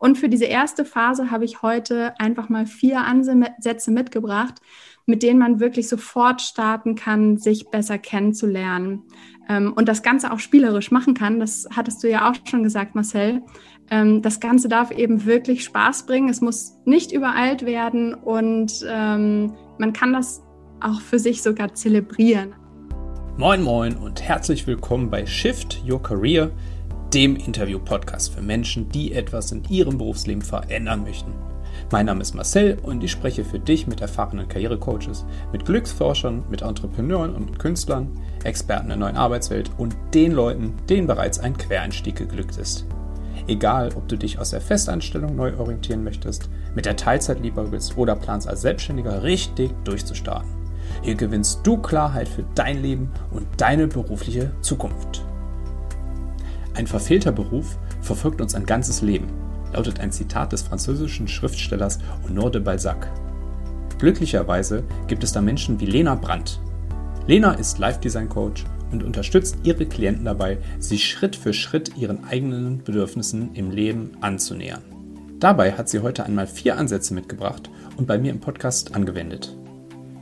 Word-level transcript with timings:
Und 0.00 0.16
für 0.16 0.30
diese 0.30 0.46
erste 0.46 0.86
Phase 0.86 1.30
habe 1.30 1.44
ich 1.44 1.60
heute 1.60 2.18
einfach 2.18 2.48
mal 2.48 2.64
vier 2.64 3.02
Ansätze 3.02 3.90
mitgebracht, 3.90 4.54
mit 5.04 5.22
denen 5.22 5.38
man 5.38 5.60
wirklich 5.60 5.88
sofort 5.88 6.40
starten 6.40 6.94
kann, 6.94 7.36
sich 7.36 7.68
besser 7.68 7.98
kennenzulernen 7.98 9.02
ähm, 9.50 9.74
und 9.74 9.90
das 9.90 10.02
Ganze 10.02 10.32
auch 10.32 10.38
spielerisch 10.38 10.90
machen 10.90 11.12
kann. 11.12 11.38
Das 11.38 11.68
hattest 11.76 12.02
du 12.02 12.08
ja 12.08 12.30
auch 12.30 12.34
schon 12.48 12.62
gesagt, 12.62 12.94
Marcel. 12.94 13.42
Ähm, 13.90 14.22
das 14.22 14.40
Ganze 14.40 14.70
darf 14.70 14.90
eben 14.90 15.26
wirklich 15.26 15.64
Spaß 15.64 16.06
bringen. 16.06 16.30
Es 16.30 16.40
muss 16.40 16.78
nicht 16.86 17.12
übereilt 17.12 17.66
werden 17.66 18.14
und 18.14 18.82
ähm, 18.88 19.52
man 19.76 19.92
kann 19.92 20.14
das 20.14 20.42
auch 20.80 21.02
für 21.02 21.18
sich 21.18 21.42
sogar 21.42 21.74
zelebrieren. 21.74 22.54
Moin 23.36 23.62
Moin 23.62 23.96
und 23.98 24.22
herzlich 24.22 24.66
willkommen 24.66 25.10
bei 25.10 25.26
Shift 25.26 25.82
Your 25.86 26.02
Career, 26.02 26.52
dem 27.14 27.34
Interview-Podcast 27.34 28.34
für 28.34 28.42
Menschen, 28.42 28.88
die 28.88 29.12
etwas 29.12 29.50
in 29.50 29.64
ihrem 29.68 29.98
Berufsleben 29.98 30.42
verändern 30.42 31.02
möchten. 31.02 31.32
Mein 31.90 32.06
Name 32.06 32.22
ist 32.22 32.34
Marcel 32.34 32.78
und 32.82 33.02
ich 33.02 33.10
spreche 33.10 33.44
für 33.44 33.58
dich 33.58 33.88
mit 33.88 34.00
erfahrenen 34.00 34.48
Karrierecoaches, 34.48 35.24
mit 35.50 35.64
Glücksforschern, 35.64 36.44
mit 36.48 36.62
Entrepreneuren 36.62 37.34
und 37.34 37.58
Künstlern, 37.58 38.10
Experten 38.44 38.88
der 38.88 38.96
neuen 38.96 39.16
Arbeitswelt 39.16 39.70
und 39.76 39.96
den 40.14 40.32
Leuten, 40.32 40.74
denen 40.88 41.08
bereits 41.08 41.40
ein 41.40 41.56
Quereinstieg 41.56 42.14
geglückt 42.14 42.56
ist. 42.58 42.86
Egal, 43.48 43.90
ob 43.96 44.06
du 44.06 44.16
dich 44.16 44.38
aus 44.38 44.50
der 44.50 44.60
Festanstellung 44.60 45.34
neu 45.34 45.56
orientieren 45.56 46.04
möchtest, 46.04 46.48
mit 46.76 46.86
der 46.86 46.96
Teilzeit 46.96 47.40
lieber 47.40 47.64
bist 47.64 47.96
oder 47.96 48.14
planst 48.14 48.46
als 48.46 48.60
Selbstständiger 48.60 49.24
richtig 49.24 49.72
durchzustarten. 49.82 50.48
Hier 51.02 51.16
gewinnst 51.16 51.60
du 51.64 51.76
Klarheit 51.78 52.28
für 52.28 52.44
dein 52.54 52.82
Leben 52.82 53.10
und 53.32 53.46
deine 53.56 53.88
berufliche 53.88 54.52
Zukunft. 54.60 55.24
Ein 56.74 56.86
verfehlter 56.86 57.32
Beruf 57.32 57.78
verfolgt 58.00 58.40
uns 58.40 58.54
ein 58.54 58.66
ganzes 58.66 59.02
Leben, 59.02 59.28
lautet 59.72 60.00
ein 60.00 60.12
Zitat 60.12 60.52
des 60.52 60.62
französischen 60.62 61.28
Schriftstellers 61.28 61.98
Honor 62.26 62.50
de 62.50 62.60
Balzac. 62.60 63.08
Glücklicherweise 63.98 64.84
gibt 65.08 65.24
es 65.24 65.32
da 65.32 65.40
Menschen 65.40 65.80
wie 65.80 65.86
Lena 65.86 66.14
Brandt. 66.14 66.60
Lena 67.26 67.52
ist 67.52 67.78
Life-Design-Coach 67.78 68.64
und 68.92 69.04
unterstützt 69.04 69.58
ihre 69.62 69.86
Klienten 69.86 70.24
dabei, 70.24 70.58
sich 70.78 71.08
Schritt 71.08 71.36
für 71.36 71.52
Schritt 71.52 71.96
ihren 71.96 72.24
eigenen 72.24 72.82
Bedürfnissen 72.82 73.54
im 73.54 73.70
Leben 73.70 74.12
anzunähern. 74.20 74.82
Dabei 75.38 75.72
hat 75.72 75.88
sie 75.88 76.00
heute 76.00 76.24
einmal 76.24 76.46
vier 76.46 76.76
Ansätze 76.76 77.14
mitgebracht 77.14 77.70
und 77.96 78.06
bei 78.06 78.18
mir 78.18 78.30
im 78.30 78.40
Podcast 78.40 78.94
angewendet. 78.94 79.56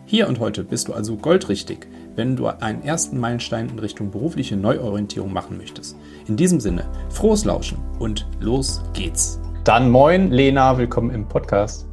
Hier 0.06 0.28
und 0.28 0.38
heute 0.38 0.64
bist 0.64 0.88
du 0.88 0.92
also 0.92 1.16
goldrichtig, 1.16 1.86
wenn 2.19 2.34
du 2.34 2.48
einen 2.48 2.83
ersten 2.83 3.20
Meilenstein 3.20 3.69
in 3.69 3.78
Richtung 3.78 4.11
berufliche 4.11 4.56
Neuorientierung 4.56 5.33
machen 5.33 5.56
möchtest. 5.56 5.97
In 6.27 6.36
diesem 6.36 6.58
Sinne, 6.58 6.91
frohes 7.11 7.44
Lauschen 7.44 7.78
und 8.00 8.27
los 8.41 8.83
geht's. 8.92 9.41
Dann 9.62 9.88
moin, 9.88 10.33
Lena, 10.33 10.77
willkommen 10.77 11.11
im 11.11 11.28
Podcast. 11.28 11.86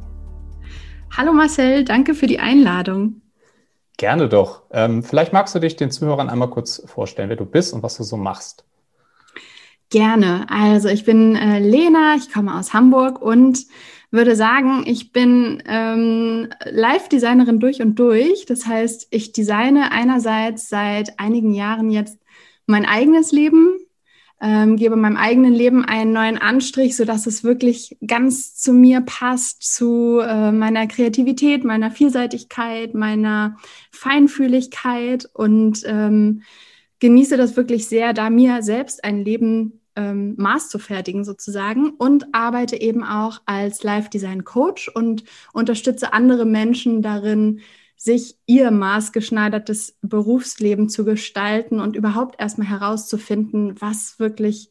Hallo 1.16 1.32
Marcel, 1.32 1.84
danke 1.84 2.12
für 2.12 2.26
die 2.26 2.40
Einladung. 2.40 3.22
Gerne 3.98 4.28
doch. 4.28 4.62
Ähm, 4.72 5.04
vielleicht 5.04 5.32
magst 5.32 5.54
du 5.54 5.60
dich 5.60 5.76
den 5.76 5.92
Zuhörern 5.92 6.28
einmal 6.28 6.50
kurz 6.50 6.82
vorstellen, 6.86 7.28
wer 7.28 7.36
du 7.36 7.46
bist 7.46 7.72
und 7.72 7.84
was 7.84 7.96
du 7.96 8.02
so 8.02 8.16
machst. 8.16 8.64
Gerne. 9.90 10.46
Also 10.50 10.88
ich 10.88 11.04
bin 11.04 11.36
äh, 11.36 11.60
Lena, 11.60 12.16
ich 12.16 12.32
komme 12.32 12.58
aus 12.58 12.74
Hamburg 12.74 13.22
und 13.22 13.60
würde 14.10 14.36
sagen, 14.36 14.84
ich 14.86 15.12
bin 15.12 15.62
ähm, 15.66 16.48
Live-Designerin 16.64 17.60
durch 17.60 17.82
und 17.82 17.98
durch. 17.98 18.46
Das 18.46 18.66
heißt, 18.66 19.08
ich 19.10 19.32
designe 19.32 19.92
einerseits 19.92 20.68
seit 20.68 21.18
einigen 21.18 21.52
Jahren 21.52 21.90
jetzt 21.90 22.18
mein 22.66 22.84
eigenes 22.84 23.32
Leben, 23.32 23.78
ähm, 24.40 24.76
gebe 24.76 24.96
meinem 24.96 25.16
eigenen 25.16 25.54
Leben 25.54 25.84
einen 25.84 26.12
neuen 26.12 26.38
Anstrich, 26.38 26.94
so 26.96 27.04
dass 27.04 27.26
es 27.26 27.42
wirklich 27.42 27.96
ganz 28.06 28.54
zu 28.54 28.72
mir 28.72 29.00
passt, 29.00 29.62
zu 29.62 30.20
äh, 30.20 30.52
meiner 30.52 30.86
Kreativität, 30.86 31.64
meiner 31.64 31.90
Vielseitigkeit, 31.90 32.94
meiner 32.94 33.56
Feinfühligkeit 33.92 35.28
und 35.32 35.82
ähm, 35.86 36.42
genieße 36.98 37.36
das 37.36 37.56
wirklich 37.56 37.86
sehr, 37.86 38.12
da 38.12 38.30
mir 38.30 38.62
selbst 38.62 39.04
ein 39.04 39.24
Leben 39.24 39.80
ähm, 39.96 40.34
Maß 40.36 40.68
zu 40.68 40.78
fertigen 40.78 41.24
sozusagen 41.24 41.90
und 41.90 42.26
arbeite 42.32 42.80
eben 42.80 43.02
auch 43.02 43.40
als 43.46 43.82
Live-Design-Coach 43.82 44.88
und 44.94 45.24
unterstütze 45.52 46.12
andere 46.12 46.44
Menschen 46.44 47.02
darin, 47.02 47.60
sich 47.96 48.36
ihr 48.46 48.70
maßgeschneidertes 48.70 49.96
Berufsleben 50.02 50.88
zu 50.88 51.04
gestalten 51.04 51.80
und 51.80 51.96
überhaupt 51.96 52.40
erstmal 52.40 52.68
herauszufinden, 52.68 53.80
was 53.80 54.18
wirklich, 54.18 54.68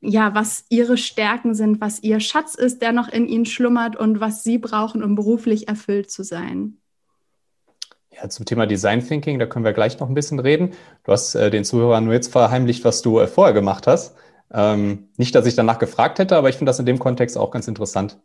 ja, 0.00 0.34
was 0.34 0.64
ihre 0.70 0.96
Stärken 0.96 1.54
sind, 1.54 1.80
was 1.80 2.02
ihr 2.02 2.20
Schatz 2.20 2.54
ist, 2.54 2.80
der 2.80 2.92
noch 2.92 3.08
in 3.08 3.28
ihnen 3.28 3.44
schlummert 3.44 3.96
und 3.96 4.20
was 4.20 4.42
sie 4.42 4.58
brauchen, 4.58 5.02
um 5.02 5.14
beruflich 5.14 5.68
erfüllt 5.68 6.10
zu 6.10 6.24
sein. 6.24 6.78
Ja, 8.14 8.28
zum 8.28 8.44
Thema 8.44 8.66
Design 8.66 9.06
Thinking, 9.06 9.38
da 9.38 9.46
können 9.46 9.64
wir 9.64 9.72
gleich 9.72 9.98
noch 9.98 10.08
ein 10.08 10.14
bisschen 10.14 10.38
reden. 10.38 10.72
Du 11.04 11.12
hast 11.12 11.34
äh, 11.34 11.50
den 11.50 11.64
Zuhörern 11.64 12.04
nur 12.04 12.14
jetzt 12.14 12.30
verheimlicht, 12.30 12.84
was 12.84 13.02
du 13.02 13.18
äh, 13.18 13.26
vorher 13.26 13.54
gemacht 13.54 13.86
hast. 13.86 14.14
Ähm, 14.52 15.08
nicht, 15.16 15.34
dass 15.34 15.46
ich 15.46 15.54
danach 15.54 15.78
gefragt 15.78 16.18
hätte, 16.18 16.36
aber 16.36 16.48
ich 16.48 16.56
finde 16.56 16.70
das 16.70 16.78
in 16.78 16.86
dem 16.86 16.98
Kontext 16.98 17.38
auch 17.38 17.50
ganz 17.50 17.68
interessant. 17.68 18.18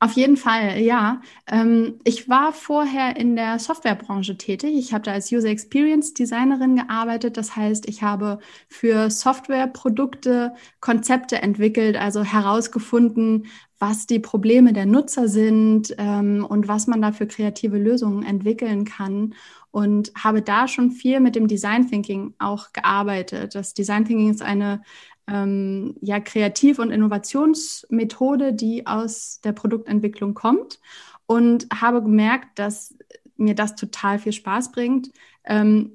Auf 0.00 0.12
jeden 0.12 0.36
Fall, 0.36 0.78
ja. 0.80 1.20
Ähm, 1.48 1.98
ich 2.04 2.28
war 2.28 2.52
vorher 2.52 3.16
in 3.16 3.34
der 3.34 3.58
Softwarebranche 3.58 4.36
tätig. 4.38 4.76
Ich 4.76 4.92
habe 4.92 5.02
da 5.02 5.12
als 5.12 5.32
User 5.32 5.48
Experience 5.48 6.14
Designerin 6.14 6.76
gearbeitet. 6.76 7.36
Das 7.36 7.56
heißt, 7.56 7.88
ich 7.88 8.04
habe 8.04 8.38
für 8.68 9.10
Softwareprodukte 9.10 10.52
Konzepte 10.78 11.42
entwickelt, 11.42 11.96
also 11.96 12.22
herausgefunden, 12.22 13.48
was 13.80 14.06
die 14.06 14.20
Probleme 14.20 14.72
der 14.72 14.86
Nutzer 14.86 15.26
sind 15.26 15.94
ähm, 15.98 16.46
und 16.48 16.68
was 16.68 16.86
man 16.86 17.02
da 17.02 17.10
für 17.10 17.26
kreative 17.26 17.78
Lösungen 17.78 18.24
entwickeln 18.24 18.84
kann. 18.84 19.34
Und 19.70 20.12
habe 20.16 20.42
da 20.42 20.66
schon 20.66 20.90
viel 20.90 21.20
mit 21.20 21.36
dem 21.36 21.46
Design 21.46 21.88
Thinking 21.88 22.34
auch 22.38 22.72
gearbeitet. 22.72 23.54
Das 23.54 23.74
Design 23.74 24.04
Thinking 24.04 24.30
ist 24.30 24.42
eine 24.42 24.82
ähm, 25.28 25.94
ja, 26.00 26.20
Kreativ- 26.20 26.78
und 26.78 26.90
Innovationsmethode, 26.90 28.54
die 28.54 28.86
aus 28.86 29.40
der 29.44 29.52
Produktentwicklung 29.52 30.34
kommt 30.34 30.80
und 31.26 31.66
habe 31.74 32.02
gemerkt, 32.02 32.58
dass 32.58 32.94
mir 33.36 33.54
das 33.54 33.76
total 33.76 34.18
viel 34.18 34.32
Spaß 34.32 34.72
bringt. 34.72 35.10
Ähm, 35.44 35.92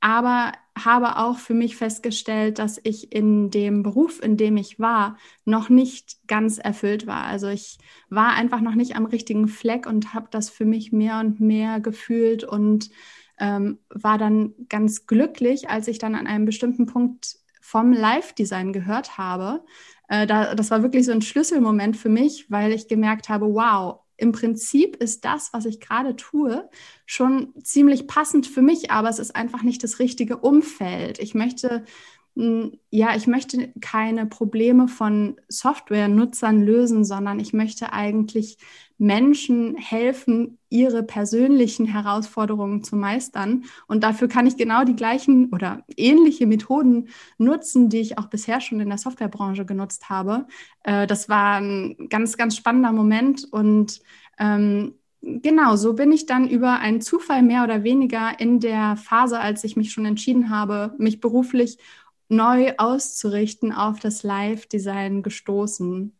aber 0.00 0.52
habe 0.78 1.18
auch 1.18 1.38
für 1.38 1.54
mich 1.54 1.76
festgestellt, 1.76 2.58
dass 2.58 2.80
ich 2.82 3.12
in 3.12 3.50
dem 3.50 3.82
Beruf, 3.82 4.22
in 4.22 4.36
dem 4.36 4.56
ich 4.56 4.78
war, 4.78 5.18
noch 5.44 5.68
nicht 5.68 6.26
ganz 6.26 6.58
erfüllt 6.58 7.06
war. 7.06 7.24
Also 7.24 7.48
ich 7.48 7.78
war 8.08 8.32
einfach 8.34 8.60
noch 8.60 8.74
nicht 8.74 8.96
am 8.96 9.04
richtigen 9.04 9.48
Fleck 9.48 9.86
und 9.86 10.14
habe 10.14 10.28
das 10.30 10.48
für 10.48 10.64
mich 10.64 10.92
mehr 10.92 11.20
und 11.20 11.40
mehr 11.40 11.80
gefühlt 11.80 12.44
und 12.44 12.90
ähm, 13.38 13.78
war 13.90 14.18
dann 14.18 14.54
ganz 14.68 15.06
glücklich, 15.06 15.68
als 15.68 15.88
ich 15.88 15.98
dann 15.98 16.14
an 16.14 16.26
einem 16.26 16.44
bestimmten 16.44 16.86
Punkt 16.86 17.36
vom 17.60 17.92
Live-Design 17.92 18.72
gehört 18.72 19.18
habe, 19.18 19.62
äh, 20.08 20.26
da, 20.26 20.54
das 20.54 20.70
war 20.70 20.82
wirklich 20.82 21.06
so 21.06 21.12
ein 21.12 21.22
Schlüsselmoment 21.22 21.96
für 21.96 22.08
mich, 22.08 22.50
weil 22.50 22.72
ich 22.72 22.88
gemerkt 22.88 23.28
habe, 23.28 23.46
wow, 23.54 24.00
im 24.20 24.32
Prinzip 24.32 24.96
ist 24.96 25.24
das, 25.24 25.52
was 25.52 25.64
ich 25.64 25.80
gerade 25.80 26.14
tue, 26.14 26.68
schon 27.06 27.54
ziemlich 27.62 28.06
passend 28.06 28.46
für 28.46 28.62
mich, 28.62 28.90
aber 28.90 29.08
es 29.08 29.18
ist 29.18 29.34
einfach 29.34 29.62
nicht 29.62 29.82
das 29.82 29.98
richtige 29.98 30.36
Umfeld. 30.36 31.18
Ich 31.18 31.34
möchte 31.34 31.84
ja, 32.34 33.16
ich 33.16 33.26
möchte 33.26 33.72
keine 33.80 34.26
Probleme 34.26 34.88
von 34.88 35.36
Softwarenutzern 35.48 36.62
lösen, 36.62 37.04
sondern 37.04 37.40
ich 37.40 37.52
möchte 37.52 37.92
eigentlich 37.92 38.56
Menschen 38.98 39.76
helfen, 39.76 40.58
ihre 40.68 41.02
persönlichen 41.02 41.86
Herausforderungen 41.86 42.84
zu 42.84 42.96
meistern. 42.96 43.64
Und 43.88 44.04
dafür 44.04 44.28
kann 44.28 44.46
ich 44.46 44.56
genau 44.56 44.84
die 44.84 44.94
gleichen 44.94 45.50
oder 45.52 45.84
ähnliche 45.96 46.46
Methoden 46.46 47.08
nutzen, 47.38 47.88
die 47.88 48.00
ich 48.00 48.18
auch 48.18 48.26
bisher 48.26 48.60
schon 48.60 48.80
in 48.80 48.88
der 48.90 48.98
Softwarebranche 48.98 49.64
genutzt 49.64 50.08
habe. 50.10 50.46
Äh, 50.84 51.06
das 51.06 51.28
war 51.28 51.60
ein 51.60 52.08
ganz, 52.10 52.36
ganz 52.36 52.56
spannender 52.56 52.92
Moment 52.92 53.46
und 53.50 54.00
ähm, 54.38 54.94
Genau, 55.22 55.76
so 55.76 55.92
bin 55.92 56.12
ich 56.12 56.24
dann 56.24 56.48
über 56.48 56.78
einen 56.78 57.02
Zufall 57.02 57.42
mehr 57.42 57.62
oder 57.62 57.84
weniger 57.84 58.40
in 58.40 58.58
der 58.58 58.96
Phase, 58.96 59.38
als 59.38 59.64
ich 59.64 59.76
mich 59.76 59.92
schon 59.92 60.06
entschieden 60.06 60.48
habe, 60.48 60.94
mich 60.96 61.20
beruflich 61.20 61.76
neu 62.30 62.72
auszurichten 62.78 63.72
auf 63.72 64.00
das 64.00 64.22
Live-Design 64.22 65.22
gestoßen? 65.22 66.16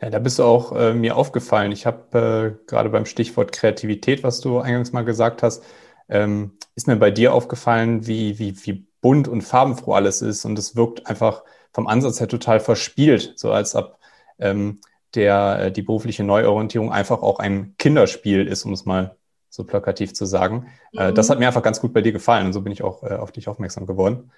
Ja, 0.00 0.10
da 0.10 0.18
bist 0.18 0.38
du 0.38 0.44
auch 0.44 0.72
äh, 0.72 0.92
mir 0.92 1.16
aufgefallen. 1.16 1.72
Ich 1.72 1.86
habe 1.86 2.58
äh, 2.60 2.66
gerade 2.66 2.90
beim 2.90 3.06
Stichwort 3.06 3.52
Kreativität, 3.52 4.22
was 4.22 4.40
du 4.40 4.58
eingangs 4.58 4.92
mal 4.92 5.04
gesagt 5.04 5.42
hast, 5.42 5.64
ähm, 6.08 6.52
ist 6.74 6.86
mir 6.86 6.96
bei 6.96 7.10
dir 7.10 7.32
aufgefallen, 7.32 8.06
wie, 8.06 8.38
wie, 8.38 8.54
wie 8.66 8.86
bunt 9.00 9.26
und 9.26 9.42
farbenfroh 9.42 9.94
alles 9.94 10.20
ist. 10.20 10.44
Und 10.44 10.58
es 10.58 10.76
wirkt 10.76 11.06
einfach 11.06 11.44
vom 11.72 11.86
Ansatz 11.86 12.20
her 12.20 12.28
total 12.28 12.60
verspielt, 12.60 13.32
so 13.36 13.52
als 13.52 13.74
ob 13.74 13.98
ähm, 14.38 14.80
der, 15.14 15.58
äh, 15.60 15.72
die 15.72 15.82
berufliche 15.82 16.24
Neuorientierung 16.24 16.92
einfach 16.92 17.22
auch 17.22 17.38
ein 17.38 17.74
Kinderspiel 17.78 18.46
ist, 18.46 18.64
um 18.64 18.72
es 18.72 18.84
mal 18.84 19.16
so 19.48 19.64
plakativ 19.64 20.12
zu 20.12 20.26
sagen. 20.26 20.66
Äh, 20.92 21.10
mhm. 21.10 21.14
das 21.14 21.30
hat 21.30 21.38
mir 21.38 21.46
einfach 21.46 21.62
ganz 21.62 21.80
gut 21.80 21.92
bei 21.94 22.02
dir 22.02 22.12
gefallen 22.12 22.46
und 22.46 22.52
so 22.52 22.60
bin 22.60 22.72
ich 22.72 22.82
auch 22.82 23.02
äh, 23.02 23.14
auf 23.14 23.32
dich 23.32 23.48
aufmerksam 23.48 23.86
geworden. 23.86 24.30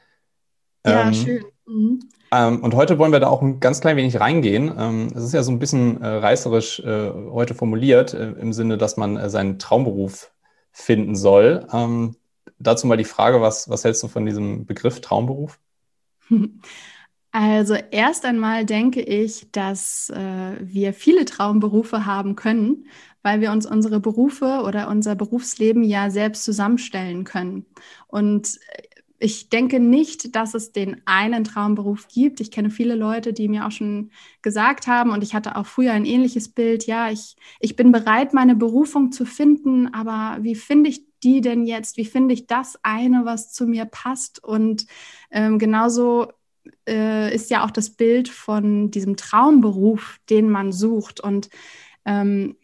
Ja, 0.86 1.08
ähm, 1.08 1.14
schön. 1.14 1.44
Mhm. 1.66 2.00
Ähm, 2.32 2.62
und 2.62 2.74
heute 2.74 2.98
wollen 2.98 3.12
wir 3.12 3.20
da 3.20 3.28
auch 3.28 3.42
ein 3.42 3.60
ganz 3.60 3.80
klein 3.80 3.96
wenig 3.96 4.20
reingehen. 4.20 4.72
Ähm, 4.76 5.08
es 5.14 5.24
ist 5.24 5.32
ja 5.32 5.42
so 5.42 5.50
ein 5.50 5.58
bisschen 5.58 6.02
äh, 6.02 6.06
reißerisch 6.06 6.80
äh, 6.80 7.10
heute 7.30 7.54
formuliert, 7.54 8.14
äh, 8.14 8.32
im 8.32 8.52
Sinne, 8.52 8.78
dass 8.78 8.96
man 8.96 9.16
äh, 9.16 9.30
seinen 9.30 9.58
Traumberuf 9.58 10.32
finden 10.70 11.16
soll. 11.16 11.66
Ähm, 11.72 12.16
dazu 12.58 12.86
mal 12.86 12.96
die 12.96 13.04
Frage, 13.04 13.40
was, 13.40 13.68
was 13.68 13.84
hältst 13.84 14.02
du 14.02 14.08
von 14.08 14.26
diesem 14.26 14.66
Begriff 14.66 15.00
Traumberuf? 15.00 15.58
Also 17.30 17.74
erst 17.74 18.24
einmal 18.24 18.64
denke 18.64 19.02
ich, 19.02 19.52
dass 19.52 20.10
äh, 20.10 20.56
wir 20.60 20.94
viele 20.94 21.26
Traumberufe 21.26 22.06
haben 22.06 22.36
können, 22.36 22.86
weil 23.22 23.42
wir 23.42 23.52
uns 23.52 23.66
unsere 23.66 24.00
Berufe 24.00 24.62
oder 24.64 24.88
unser 24.88 25.14
Berufsleben 25.14 25.82
ja 25.82 26.10
selbst 26.10 26.44
zusammenstellen 26.44 27.24
können. 27.24 27.66
Und 28.06 28.58
ich 29.18 29.48
denke 29.48 29.80
nicht, 29.80 30.36
dass 30.36 30.54
es 30.54 30.72
den 30.72 31.02
einen 31.04 31.42
Traumberuf 31.44 32.06
gibt. 32.08 32.40
Ich 32.40 32.50
kenne 32.50 32.70
viele 32.70 32.94
Leute, 32.94 33.32
die 33.32 33.48
mir 33.48 33.66
auch 33.66 33.72
schon 33.72 34.10
gesagt 34.42 34.86
haben, 34.86 35.10
und 35.10 35.22
ich 35.22 35.34
hatte 35.34 35.56
auch 35.56 35.66
früher 35.66 35.92
ein 35.92 36.04
ähnliches 36.04 36.48
Bild, 36.48 36.86
ja, 36.86 37.10
ich, 37.10 37.36
ich 37.58 37.74
bin 37.74 37.90
bereit, 37.90 38.32
meine 38.32 38.54
Berufung 38.54 39.10
zu 39.10 39.26
finden, 39.26 39.92
aber 39.92 40.42
wie 40.42 40.54
finde 40.54 40.90
ich 40.90 41.04
die 41.24 41.40
denn 41.40 41.66
jetzt? 41.66 41.96
Wie 41.96 42.04
finde 42.04 42.32
ich 42.32 42.46
das 42.46 42.78
eine, 42.84 43.24
was 43.24 43.52
zu 43.52 43.66
mir 43.66 43.86
passt? 43.86 44.42
Und 44.42 44.86
ähm, 45.32 45.58
genauso 45.58 46.28
äh, 46.88 47.34
ist 47.34 47.50
ja 47.50 47.64
auch 47.64 47.72
das 47.72 47.90
Bild 47.90 48.28
von 48.28 48.92
diesem 48.92 49.16
Traumberuf, 49.16 50.18
den 50.30 50.48
man 50.48 50.70
sucht. 50.70 51.18
Und 51.18 51.48
ähm, 52.04 52.56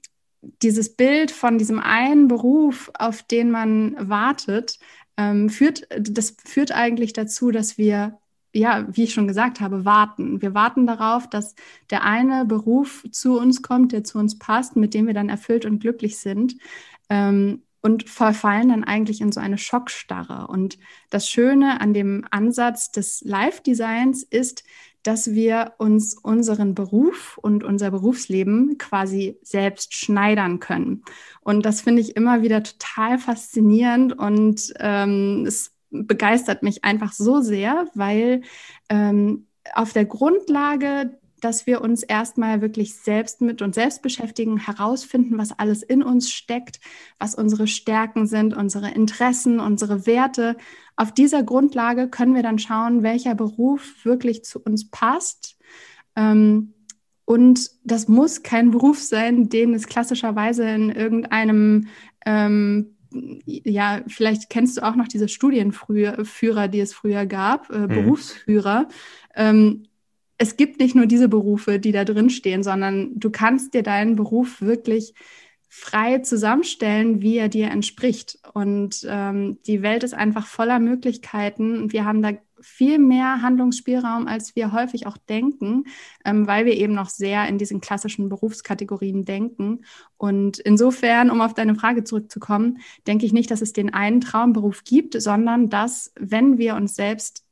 dieses 0.62 0.95
Bild 0.95 1.31
von 1.31 1.59
diesem 1.59 1.81
einen 1.81 2.29
Beruf, 2.29 2.91
auf 2.95 3.23
den 3.23 3.51
man 3.51 3.97
wartet, 3.99 4.79
ähm, 5.17 5.49
führt, 5.49 5.87
das 5.99 6.37
führt 6.45 6.73
eigentlich 6.73 7.13
dazu, 7.13 7.51
dass 7.51 7.79
wir, 7.79 8.19
ja, 8.53 8.87
wie 8.91 9.05
ich 9.05 9.15
schon 9.15 9.29
gesagt 9.29 9.61
habe, 9.61 9.85
warten. 9.85 10.43
Wir 10.43 10.55
warten 10.55 10.87
darauf, 10.87 11.29
dass 11.29 11.55
der 11.91 12.05
eine 12.05 12.45
Beruf 12.45 13.05
zu 13.11 13.39
uns 13.39 13.63
kommt, 13.63 13.93
der 13.93 14.05
zu 14.05 14.19
uns 14.19 14.39
passt, 14.39 14.77
mit 14.77 14.95
dem 14.95 15.07
wir 15.07 15.15
dann 15.15 15.29
erfüllt 15.29 15.65
und 15.65 15.81
glücklich 15.81 16.19
sind. 16.19 16.57
Ähm, 17.09 17.63
und 17.85 18.09
verfallen 18.09 18.71
dann 18.71 18.83
eigentlich 18.83 19.21
in 19.21 19.31
so 19.31 19.41
eine 19.41 19.59
Schockstarre. 19.59 20.47
Und 20.47 20.79
das 21.11 21.29
Schöne 21.29 21.83
an 21.83 21.93
dem 21.93 22.25
Ansatz 22.31 22.93
des 22.93 23.21
Live-Designs 23.27 24.23
ist, 24.23 24.65
dass 25.05 25.33
wir 25.33 25.75
uns 25.79 26.19
unseren 26.21 26.75
Beruf 26.75 27.39
und 27.39 27.62
unser 27.62 27.91
Berufsleben 27.91 28.79
quasi 28.79 29.39
selbst 29.43 29.95
schneidern 29.95 30.59
können. 30.61 31.05
Und 31.41 31.65
das 31.65 31.83
finde 31.83 32.03
ich 32.03 32.17
immer 32.17 32.43
wieder 32.43 32.62
total 32.62 33.19
faszinierend 33.19 34.19
und 34.19 34.73
ähm, 34.81 35.45
es 35.47 35.73
begeistert 35.91 36.62
mich 36.62 36.85
einfach 36.85 37.12
so 37.12 37.41
sehr, 37.41 37.87
weil 37.95 38.43
ähm, 38.89 39.47
auf 39.75 39.93
der 39.93 40.05
Grundlage 40.05 41.19
dass 41.44 41.67
wir 41.67 41.82
uns 41.82 42.02
erstmal 42.02 42.62
wirklich 42.62 42.94
selbst 42.94 43.43
mit 43.43 43.61
uns 43.61 43.75
selbst 43.75 44.00
beschäftigen, 44.00 44.56
herausfinden, 44.56 45.37
was 45.37 45.52
alles 45.58 45.82
in 45.82 46.02
uns 46.02 46.31
steckt, 46.31 46.81
was 47.19 47.35
unsere 47.35 47.67
Stärken 47.67 48.26
sind, 48.26 48.56
unsere 48.56 48.91
Interessen, 48.91 49.61
unsere 49.61 50.06
Werte. 50.06 50.56
Auf 50.96 51.12
dieser 51.12 51.43
Grundlage 51.43 52.08
können 52.08 52.35
wir 52.35 52.43
dann 52.43 52.58
schauen, 52.58 53.02
welcher 53.02 53.35
Beruf 53.35 54.05
wirklich 54.05 54.43
zu 54.44 54.58
uns 54.58 54.91
passt. 54.91 55.58
Ähm, 56.17 56.73
und 57.26 57.70
das 57.85 58.08
muss 58.08 58.43
kein 58.43 58.70
Beruf 58.70 59.00
sein, 59.00 59.50
den 59.50 59.75
es 59.75 59.87
klassischerweise 59.87 60.67
in 60.69 60.91
irgendeinem 60.91 61.88
ähm, 62.25 62.96
ja, 63.46 64.02
vielleicht 64.08 64.50
kennst 64.50 64.76
du 64.76 64.82
auch 64.82 64.96
noch 64.96 65.06
diese 65.06 65.29
Studienführer, 65.29 66.67
die 66.67 66.81
es 66.81 66.93
früher 66.93 67.26
gab, 67.26 67.70
äh, 67.70 67.81
mhm. 67.81 67.88
Berufsführer. 67.88 68.88
Ähm, 69.37 69.85
es 70.44 70.58
gibt 70.58 70.79
nicht 70.79 70.94
nur 70.94 71.06
diese 71.06 71.29
Berufe, 71.29 71.79
die 71.79 71.91
da 71.91 72.05
drin 72.05 72.29
stehen, 72.29 72.62
sondern 72.62 73.19
du 73.19 73.31
kannst 73.31 73.73
dir 73.73 73.82
deinen 73.82 74.14
Beruf 74.14 74.61
wirklich 74.61 75.14
frei 75.69 76.19
zusammenstellen, 76.19 77.23
wie 77.23 77.38
er 77.38 77.49
dir 77.49 77.70
entspricht. 77.70 78.38
Und 78.52 79.06
ähm, 79.08 79.58
die 79.67 79.82
Welt 79.82 80.05
ist 80.05 80.14
einfach 80.14 80.46
voller 80.46 80.79
Möglichkeiten. 80.79 81.91
Wir 81.93 82.05
haben 82.05 82.23
da 82.23 82.32
viel 82.61 82.99
mehr 82.99 83.41
Handlungsspielraum, 83.43 84.29
als 84.29 84.55
wir 84.55 84.73
häufig 84.73 85.06
auch 85.06 85.17
denken, 85.17 85.85
ähm, 86.25 86.46
weil 86.46 86.67
wir 86.67 86.76
eben 86.76 86.94
noch 86.94 87.08
sehr 87.08 87.49
in 87.49 87.58
diesen 87.58 87.81
klassischen 87.81 88.29
Berufskategorien 88.29 89.25
denken. 89.25 89.81
Und 90.19 90.58
insofern, 90.58 91.31
um 91.31 91.41
auf 91.41 91.55
deine 91.55 91.75
Frage 91.75 92.05
zurückzukommen, 92.05 92.79
denke 93.06 93.25
ich 93.25 93.32
nicht, 93.32 93.50
dass 93.50 93.62
es 93.62 93.73
den 93.73 93.93
einen 93.93 94.20
Traumberuf 94.20 94.85
gibt, 94.85 95.20
sondern 95.20 95.70
dass, 95.70 96.12
wenn 96.20 96.58
wir 96.58 96.76
uns 96.76 96.94
selbst 96.94 97.44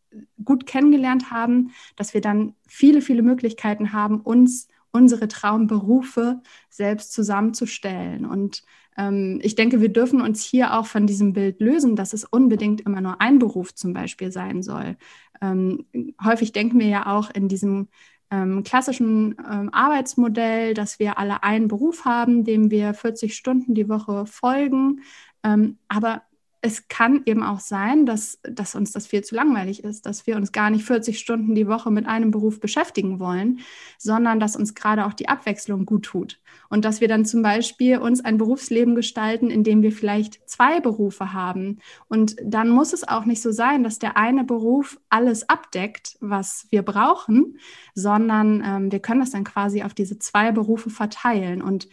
gut 0.44 0.66
kennengelernt 0.66 1.30
haben, 1.30 1.72
dass 1.96 2.14
wir 2.14 2.20
dann 2.20 2.54
viele, 2.66 3.00
viele 3.02 3.22
Möglichkeiten 3.22 3.92
haben, 3.92 4.20
uns 4.20 4.68
unsere 4.92 5.26
Traumberufe 5.26 6.42
selbst 6.68 7.12
zusammenzustellen. 7.12 8.26
Und 8.26 8.62
ähm, 8.96 9.40
ich 9.42 9.54
denke, 9.54 9.80
wir 9.80 9.88
dürfen 9.88 10.20
uns 10.20 10.44
hier 10.44 10.78
auch 10.78 10.86
von 10.86 11.06
diesem 11.06 11.32
Bild 11.32 11.60
lösen, 11.60 11.96
dass 11.96 12.12
es 12.12 12.24
unbedingt 12.24 12.82
immer 12.82 13.00
nur 13.00 13.20
ein 13.20 13.38
Beruf 13.38 13.74
zum 13.74 13.94
Beispiel 13.94 14.30
sein 14.30 14.62
soll. 14.62 14.96
Ähm, 15.40 15.86
häufig 16.22 16.52
denken 16.52 16.78
wir 16.78 16.88
ja 16.88 17.06
auch 17.06 17.30
in 17.30 17.48
diesem 17.48 17.88
ähm, 18.30 18.62
klassischen 18.62 19.36
ähm, 19.50 19.70
Arbeitsmodell, 19.72 20.74
dass 20.74 20.98
wir 20.98 21.18
alle 21.18 21.42
einen 21.42 21.68
Beruf 21.68 22.04
haben, 22.04 22.44
dem 22.44 22.70
wir 22.70 22.94
40 22.94 23.34
Stunden 23.34 23.74
die 23.74 23.88
Woche 23.88 24.26
folgen. 24.26 25.00
Ähm, 25.42 25.78
aber 25.88 26.22
es 26.64 26.87
kann 26.87 27.23
eben 27.26 27.43
auch 27.43 27.59
sein, 27.59 28.06
dass, 28.06 28.38
dass 28.44 28.76
uns 28.76 28.93
das 28.93 29.09
viel 29.09 29.23
zu 29.25 29.35
langweilig 29.35 29.82
ist, 29.82 30.06
dass 30.06 30.29
wir 30.29 30.37
uns 30.37 30.53
gar 30.53 30.70
nicht 30.70 30.85
40 30.85 31.19
Stunden 31.19 31.56
die 31.56 31.67
Woche 31.67 31.91
mit 31.91 32.06
einem 32.06 32.31
Beruf 32.31 32.61
beschäftigen 32.61 33.19
wollen, 33.19 33.61
sondern 33.99 34.38
dass 34.38 34.55
uns 34.55 34.76
gerade 34.76 35.05
auch 35.06 35.12
die 35.12 35.29
Abwechslung 35.29 35.85
gut 35.87 36.05
tut. 36.05 36.41
Und 36.69 36.85
dass 36.85 37.00
wir 37.00 37.09
dann 37.09 37.25
zum 37.25 37.43
Beispiel 37.43 37.99
uns 37.99 38.25
ein 38.25 38.38
Berufsleben 38.38 38.94
gestalten, 38.94 39.50
in 39.50 39.64
dem 39.64 39.82
wir 39.82 39.91
vielleicht 39.91 40.49
zwei 40.49 40.79
Berufe 40.79 41.32
haben. 41.32 41.81
Und 42.09 42.37
dann 42.41 42.69
muss 42.69 42.93
es 42.93 43.06
auch 43.06 43.25
nicht 43.25 43.43
so 43.43 43.50
sein, 43.50 43.82
dass 43.82 43.99
der 43.99 44.17
eine 44.17 44.44
Beruf 44.44 45.00
alles 45.09 45.49
abdeckt, 45.49 46.17
was 46.20 46.69
wir 46.70 46.82
brauchen, 46.82 47.59
sondern 47.97 48.62
ähm, 48.64 48.93
wir 48.93 49.00
können 49.00 49.20
das 49.20 49.31
dann 49.31 49.44
quasi 49.44 49.82
auf 49.82 49.94
diese 49.94 50.20
zwei 50.20 50.53
Berufe 50.53 50.91
verteilen. 50.91 51.61
Und 51.61 51.88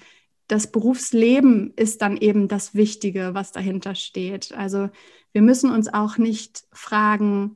das 0.49 0.71
Berufsleben 0.71 1.73
ist 1.75 2.01
dann 2.01 2.17
eben 2.17 2.47
das 2.47 2.73
Wichtige, 2.73 3.31
was 3.33 3.51
dahinter 3.51 3.95
steht. 3.95 4.51
Also 4.53 4.89
wir 5.31 5.41
müssen 5.43 5.71
uns 5.71 5.93
auch 5.93 6.17
nicht 6.17 6.65
fragen, 6.73 7.55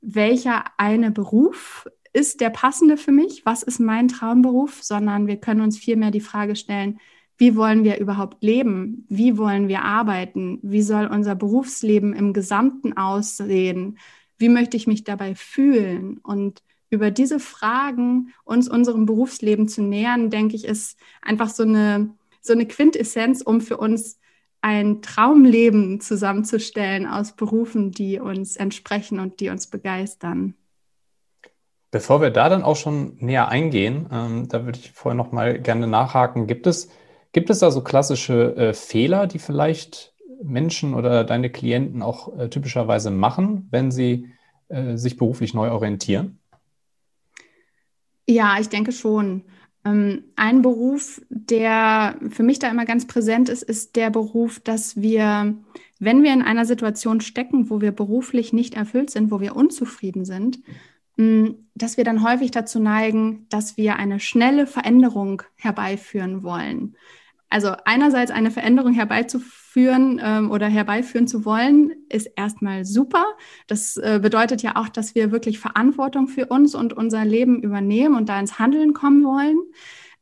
welcher 0.00 0.64
eine 0.76 1.12
Beruf 1.12 1.88
ist 2.12 2.40
der 2.40 2.50
passende 2.50 2.96
für 2.96 3.12
mich? 3.12 3.46
Was 3.46 3.62
ist 3.62 3.78
mein 3.78 4.08
Traumberuf? 4.08 4.82
Sondern 4.82 5.26
wir 5.28 5.36
können 5.36 5.60
uns 5.60 5.78
vielmehr 5.78 6.10
die 6.10 6.20
Frage 6.20 6.56
stellen, 6.56 6.98
wie 7.36 7.56
wollen 7.56 7.84
wir 7.84 7.98
überhaupt 7.98 8.42
leben? 8.42 9.06
Wie 9.08 9.38
wollen 9.38 9.68
wir 9.68 9.82
arbeiten? 9.82 10.58
Wie 10.62 10.82
soll 10.82 11.06
unser 11.06 11.36
Berufsleben 11.36 12.12
im 12.14 12.32
Gesamten 12.32 12.96
aussehen? 12.96 13.98
Wie 14.38 14.48
möchte 14.48 14.76
ich 14.76 14.86
mich 14.86 15.04
dabei 15.04 15.34
fühlen? 15.36 16.18
Und 16.18 16.62
über 16.90 17.10
diese 17.10 17.40
Fragen 17.40 18.32
uns 18.44 18.68
unserem 18.68 19.06
Berufsleben 19.06 19.68
zu 19.68 19.82
nähern, 19.82 20.30
denke 20.30 20.56
ich, 20.56 20.64
ist 20.64 20.98
einfach 21.22 21.48
so 21.48 21.62
eine 21.62 22.14
so 22.44 22.52
eine 22.52 22.66
Quintessenz, 22.66 23.40
um 23.42 23.60
für 23.60 23.78
uns 23.78 24.18
ein 24.60 25.02
Traumleben 25.02 26.00
zusammenzustellen 26.00 27.06
aus 27.06 27.32
Berufen, 27.32 27.90
die 27.90 28.18
uns 28.18 28.56
entsprechen 28.56 29.18
und 29.18 29.40
die 29.40 29.48
uns 29.48 29.66
begeistern. 29.66 30.54
Bevor 31.90 32.20
wir 32.20 32.30
da 32.30 32.48
dann 32.48 32.62
auch 32.62 32.76
schon 32.76 33.16
näher 33.18 33.48
eingehen, 33.48 34.08
ähm, 34.10 34.48
da 34.48 34.64
würde 34.64 34.78
ich 34.78 34.92
vorher 34.92 35.16
noch 35.16 35.32
mal 35.32 35.60
gerne 35.60 35.86
nachhaken. 35.86 36.46
Gibt 36.46 36.66
es, 36.66 36.88
gibt 37.32 37.50
es 37.50 37.60
da 37.60 37.70
so 37.70 37.82
klassische 37.82 38.56
äh, 38.56 38.74
Fehler, 38.74 39.26
die 39.26 39.38
vielleicht 39.38 40.14
Menschen 40.42 40.94
oder 40.94 41.24
deine 41.24 41.50
Klienten 41.50 42.02
auch 42.02 42.36
äh, 42.38 42.48
typischerweise 42.48 43.10
machen, 43.10 43.68
wenn 43.70 43.90
sie 43.90 44.32
äh, 44.68 44.96
sich 44.96 45.16
beruflich 45.16 45.54
neu 45.54 45.70
orientieren? 45.70 46.38
Ja, 48.26 48.56
ich 48.58 48.68
denke 48.68 48.92
schon. 48.92 49.44
Ähm, 49.84 50.24
ein 50.36 50.62
Beruf, 50.62 51.20
der 51.28 52.18
für 52.30 52.42
mich 52.42 52.58
da 52.58 52.70
immer 52.70 52.84
ganz 52.84 53.06
präsent 53.06 53.48
ist, 53.48 53.62
ist 53.62 53.96
der 53.96 54.10
Beruf, 54.10 54.60
dass 54.60 54.96
wir, 54.96 55.54
wenn 55.98 56.22
wir 56.22 56.32
in 56.32 56.42
einer 56.42 56.64
Situation 56.64 57.20
stecken, 57.20 57.70
wo 57.70 57.80
wir 57.80 57.92
beruflich 57.92 58.52
nicht 58.52 58.74
erfüllt 58.74 59.10
sind, 59.10 59.30
wo 59.30 59.40
wir 59.40 59.56
unzufrieden 59.56 60.24
sind, 60.24 60.60
mm, 61.16 61.50
dass 61.74 61.96
wir 61.96 62.04
dann 62.04 62.24
häufig 62.24 62.50
dazu 62.50 62.80
neigen, 62.80 63.46
dass 63.50 63.76
wir 63.76 63.96
eine 63.96 64.20
schnelle 64.20 64.66
Veränderung 64.66 65.42
herbeiführen 65.56 66.42
wollen. 66.42 66.96
Also 67.54 67.76
einerseits 67.84 68.32
eine 68.32 68.50
Veränderung 68.50 68.94
herbeizuführen 68.94 70.20
ähm, 70.20 70.50
oder 70.50 70.66
herbeiführen 70.66 71.28
zu 71.28 71.44
wollen, 71.44 71.92
ist 72.08 72.26
erstmal 72.34 72.84
super. 72.84 73.24
Das 73.68 73.96
äh, 73.96 74.18
bedeutet 74.20 74.60
ja 74.62 74.74
auch, 74.74 74.88
dass 74.88 75.14
wir 75.14 75.30
wirklich 75.30 75.60
Verantwortung 75.60 76.26
für 76.26 76.46
uns 76.46 76.74
und 76.74 76.94
unser 76.94 77.24
Leben 77.24 77.62
übernehmen 77.62 78.16
und 78.16 78.28
da 78.28 78.40
ins 78.40 78.58
Handeln 78.58 78.92
kommen 78.92 79.22
wollen. 79.22 79.56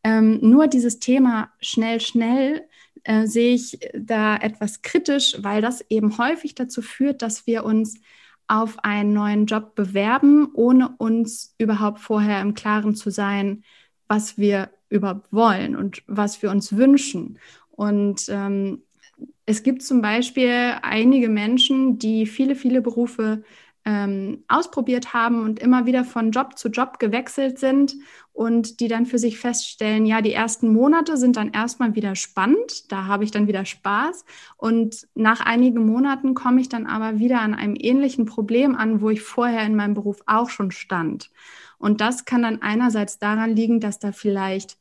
Ähm, 0.04 0.40
nur 0.42 0.66
dieses 0.66 0.98
Thema 0.98 1.50
schnell, 1.58 2.00
schnell 2.00 2.68
äh, 3.04 3.26
sehe 3.26 3.54
ich 3.54 3.78
da 3.94 4.36
etwas 4.36 4.82
kritisch, 4.82 5.38
weil 5.40 5.62
das 5.62 5.82
eben 5.88 6.18
häufig 6.18 6.54
dazu 6.54 6.82
führt, 6.82 7.22
dass 7.22 7.46
wir 7.46 7.64
uns 7.64 7.98
auf 8.46 8.84
einen 8.84 9.14
neuen 9.14 9.46
Job 9.46 9.74
bewerben, 9.74 10.50
ohne 10.52 10.90
uns 10.98 11.54
überhaupt 11.56 12.00
vorher 12.00 12.42
im 12.42 12.52
Klaren 12.52 12.94
zu 12.94 13.08
sein, 13.08 13.64
was 14.06 14.36
wir 14.36 14.68
überhaupt 14.92 15.32
wollen 15.32 15.76
und 15.76 16.02
was 16.06 16.42
wir 16.42 16.50
uns 16.50 16.76
wünschen. 16.76 17.38
Und 17.70 18.26
ähm, 18.28 18.82
es 19.46 19.62
gibt 19.62 19.82
zum 19.82 20.02
Beispiel 20.02 20.74
einige 20.82 21.28
Menschen, 21.28 21.98
die 21.98 22.26
viele, 22.26 22.54
viele 22.54 22.80
Berufe 22.80 23.42
ähm, 23.84 24.44
ausprobiert 24.46 25.12
haben 25.12 25.42
und 25.42 25.58
immer 25.58 25.86
wieder 25.86 26.04
von 26.04 26.30
Job 26.30 26.56
zu 26.56 26.68
Job 26.68 27.00
gewechselt 27.00 27.58
sind 27.58 27.96
und 28.32 28.80
die 28.80 28.86
dann 28.86 29.06
für 29.06 29.18
sich 29.18 29.38
feststellen, 29.38 30.06
ja, 30.06 30.20
die 30.20 30.32
ersten 30.32 30.72
Monate 30.72 31.16
sind 31.16 31.36
dann 31.36 31.50
erstmal 31.50 31.96
wieder 31.96 32.14
spannend, 32.14 32.92
da 32.92 33.06
habe 33.06 33.24
ich 33.24 33.32
dann 33.32 33.48
wieder 33.48 33.64
Spaß 33.64 34.24
und 34.56 35.08
nach 35.14 35.40
einigen 35.40 35.84
Monaten 35.84 36.34
komme 36.34 36.60
ich 36.60 36.68
dann 36.68 36.86
aber 36.86 37.18
wieder 37.18 37.40
an 37.40 37.54
einem 37.54 37.74
ähnlichen 37.76 38.24
Problem 38.24 38.76
an, 38.76 39.00
wo 39.00 39.10
ich 39.10 39.20
vorher 39.20 39.66
in 39.66 39.74
meinem 39.74 39.94
Beruf 39.94 40.20
auch 40.26 40.48
schon 40.48 40.70
stand. 40.70 41.30
Und 41.78 42.00
das 42.00 42.24
kann 42.24 42.42
dann 42.42 42.62
einerseits 42.62 43.18
daran 43.18 43.56
liegen, 43.56 43.80
dass 43.80 43.98
da 43.98 44.12
vielleicht 44.12 44.78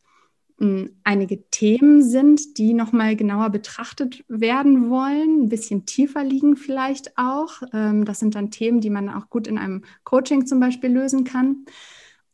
einige 1.03 1.49
Themen 1.49 2.03
sind, 2.03 2.57
die 2.57 2.73
nochmal 2.73 3.15
genauer 3.15 3.49
betrachtet 3.49 4.23
werden 4.27 4.89
wollen, 4.89 5.43
ein 5.43 5.49
bisschen 5.49 5.85
tiefer 5.85 6.23
liegen 6.23 6.55
vielleicht 6.55 7.17
auch. 7.17 7.63
Ähm, 7.73 8.05
das 8.05 8.19
sind 8.19 8.35
dann 8.35 8.51
Themen, 8.51 8.79
die 8.79 8.91
man 8.91 9.09
auch 9.09 9.29
gut 9.29 9.47
in 9.47 9.57
einem 9.57 9.83
Coaching 10.03 10.45
zum 10.45 10.59
Beispiel 10.59 10.91
lösen 10.91 11.23
kann. 11.23 11.65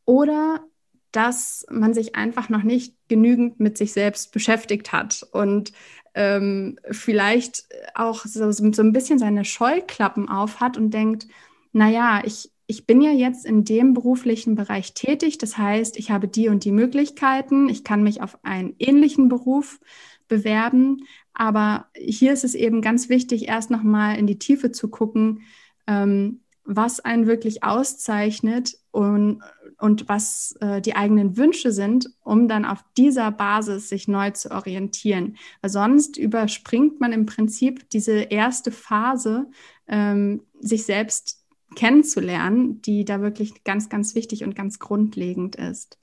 Oder 0.05 0.65
dass 1.11 1.65
man 1.69 1.93
sich 1.93 2.15
einfach 2.15 2.49
noch 2.49 2.63
nicht 2.63 2.95
genügend 3.07 3.59
mit 3.59 3.77
sich 3.77 3.93
selbst 3.93 4.33
beschäftigt 4.33 4.91
hat 4.91 5.25
und 5.31 5.71
ähm, 6.13 6.77
vielleicht 6.91 7.65
auch 7.95 8.25
so, 8.25 8.51
so 8.51 8.81
ein 8.81 8.91
bisschen 8.91 9.19
seine 9.19 9.45
Scheuklappen 9.45 10.27
auf 10.27 10.59
hat 10.59 10.77
und 10.77 10.91
denkt, 10.91 11.27
naja, 11.71 12.21
ich, 12.25 12.51
ich 12.67 12.85
bin 12.85 13.01
ja 13.01 13.11
jetzt 13.11 13.45
in 13.45 13.63
dem 13.63 13.93
beruflichen 13.93 14.55
Bereich 14.55 14.93
tätig. 14.93 15.37
Das 15.37 15.57
heißt, 15.57 15.97
ich 15.97 16.11
habe 16.11 16.27
die 16.27 16.49
und 16.49 16.65
die 16.65 16.73
Möglichkeiten. 16.73 17.69
Ich 17.69 17.85
kann 17.85 18.03
mich 18.03 18.21
auf 18.21 18.37
einen 18.43 18.75
ähnlichen 18.77 19.29
Beruf 19.29 19.79
bewerben. 20.27 21.05
Aber 21.33 21.87
hier 21.95 22.33
ist 22.33 22.43
es 22.43 22.55
eben 22.55 22.81
ganz 22.81 23.07
wichtig, 23.07 23.47
erst 23.47 23.71
nochmal 23.71 24.17
in 24.17 24.27
die 24.27 24.37
Tiefe 24.37 24.73
zu 24.73 24.89
gucken, 24.89 25.43
ähm, 25.87 26.41
was 26.65 26.99
einen 26.99 27.27
wirklich 27.27 27.63
auszeichnet 27.63 28.77
und, 28.91 29.41
und 29.77 30.09
was 30.09 30.57
äh, 30.59 30.81
die 30.81 30.97
eigenen 30.97 31.37
Wünsche 31.37 31.71
sind, 31.71 32.09
um 32.19 32.49
dann 32.49 32.65
auf 32.65 32.83
dieser 32.97 33.31
Basis 33.31 33.87
sich 33.87 34.09
neu 34.09 34.31
zu 34.31 34.51
orientieren. 34.51 35.37
Weil 35.61 35.69
sonst 35.69 36.17
überspringt 36.17 36.99
man 36.99 37.13
im 37.13 37.25
Prinzip 37.25 37.89
diese 37.91 38.19
erste 38.19 38.71
Phase, 38.73 39.49
ähm, 39.87 40.41
sich 40.59 40.83
selbst 40.83 41.36
kennenzulernen, 41.77 42.81
die 42.81 43.05
da 43.05 43.21
wirklich 43.21 43.63
ganz, 43.63 43.87
ganz 43.87 44.15
wichtig 44.15 44.43
und 44.43 44.55
ganz 44.55 44.79
grundlegend 44.79 45.55
ist. 45.55 45.99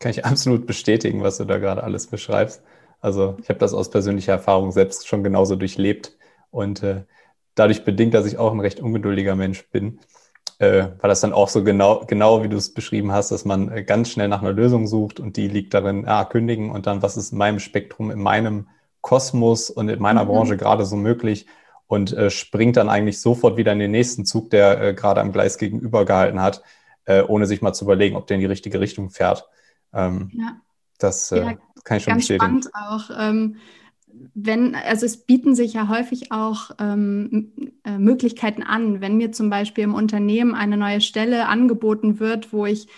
Kann 0.00 0.10
ich 0.10 0.24
absolut 0.24 0.66
bestätigen, 0.66 1.22
was 1.22 1.36
du 1.36 1.44
da 1.44 1.58
gerade 1.58 1.84
alles 1.84 2.06
beschreibst. 2.06 2.62
Also 3.00 3.36
ich 3.42 3.50
habe 3.50 3.58
das 3.58 3.74
aus 3.74 3.90
persönlicher 3.90 4.32
Erfahrung 4.32 4.72
selbst 4.72 5.06
schon 5.06 5.22
genauso 5.22 5.54
durchlebt 5.54 6.16
und 6.50 6.82
äh, 6.82 7.02
dadurch 7.54 7.84
bedingt, 7.84 8.14
dass 8.14 8.24
ich 8.24 8.38
auch 8.38 8.52
ein 8.52 8.60
recht 8.60 8.80
ungeduldiger 8.80 9.36
Mensch 9.36 9.68
bin, 9.68 10.00
äh, 10.58 10.88
war 10.98 11.08
das 11.08 11.20
dann 11.20 11.34
auch 11.34 11.48
so 11.48 11.62
genau, 11.62 12.06
genau 12.06 12.42
wie 12.42 12.48
du 12.48 12.56
es 12.56 12.72
beschrieben 12.72 13.12
hast, 13.12 13.32
dass 13.32 13.44
man 13.44 13.70
äh, 13.70 13.84
ganz 13.84 14.08
schnell 14.08 14.28
nach 14.28 14.40
einer 14.40 14.52
Lösung 14.52 14.86
sucht 14.86 15.20
und 15.20 15.36
die 15.36 15.48
liegt 15.48 15.74
darin, 15.74 16.08
ah, 16.08 16.24
kündigen 16.24 16.70
und 16.70 16.86
dann, 16.86 17.02
was 17.02 17.18
ist 17.18 17.32
in 17.32 17.38
meinem 17.38 17.58
Spektrum, 17.58 18.10
in 18.10 18.22
meinem 18.22 18.66
Kosmos 19.02 19.68
und 19.68 19.90
in 19.90 20.00
meiner 20.00 20.24
mhm. 20.24 20.28
Branche 20.28 20.56
gerade 20.56 20.86
so 20.86 20.96
möglich 20.96 21.46
und 21.92 22.14
äh, 22.14 22.30
springt 22.30 22.78
dann 22.78 22.88
eigentlich 22.88 23.20
sofort 23.20 23.58
wieder 23.58 23.70
in 23.70 23.78
den 23.78 23.90
nächsten 23.90 24.24
Zug, 24.24 24.48
der 24.48 24.80
äh, 24.80 24.94
gerade 24.94 25.20
am 25.20 25.30
Gleis 25.30 25.58
gegenüber 25.58 26.06
gehalten 26.06 26.40
hat, 26.40 26.62
äh, 27.04 27.20
ohne 27.20 27.44
sich 27.44 27.60
mal 27.60 27.74
zu 27.74 27.84
überlegen, 27.84 28.16
ob 28.16 28.26
der 28.26 28.36
in 28.36 28.40
die 28.40 28.46
richtige 28.46 28.80
Richtung 28.80 29.10
fährt. 29.10 29.46
Ähm, 29.92 30.30
ja. 30.32 30.56
Das 30.98 31.30
äh, 31.32 31.44
ja, 31.44 31.58
kann 31.84 31.98
ich 31.98 32.04
schon 32.04 32.12
ganz 32.14 32.22
bestätigen. 32.28 32.62
Spannend 32.62 32.70
auch. 32.74 33.10
Ähm, 33.20 33.56
wenn, 34.32 34.74
also 34.74 35.04
es 35.04 35.18
bieten 35.18 35.54
sich 35.54 35.74
ja 35.74 35.88
häufig 35.88 36.32
auch 36.32 36.70
ähm, 36.78 37.52
äh, 37.84 37.98
Möglichkeiten 37.98 38.62
an, 38.62 39.02
wenn 39.02 39.18
mir 39.18 39.32
zum 39.32 39.50
Beispiel 39.50 39.84
im 39.84 39.94
Unternehmen 39.94 40.54
eine 40.54 40.78
neue 40.78 41.02
Stelle 41.02 41.46
angeboten 41.46 42.18
wird, 42.18 42.54
wo 42.54 42.64
ich 42.64 42.88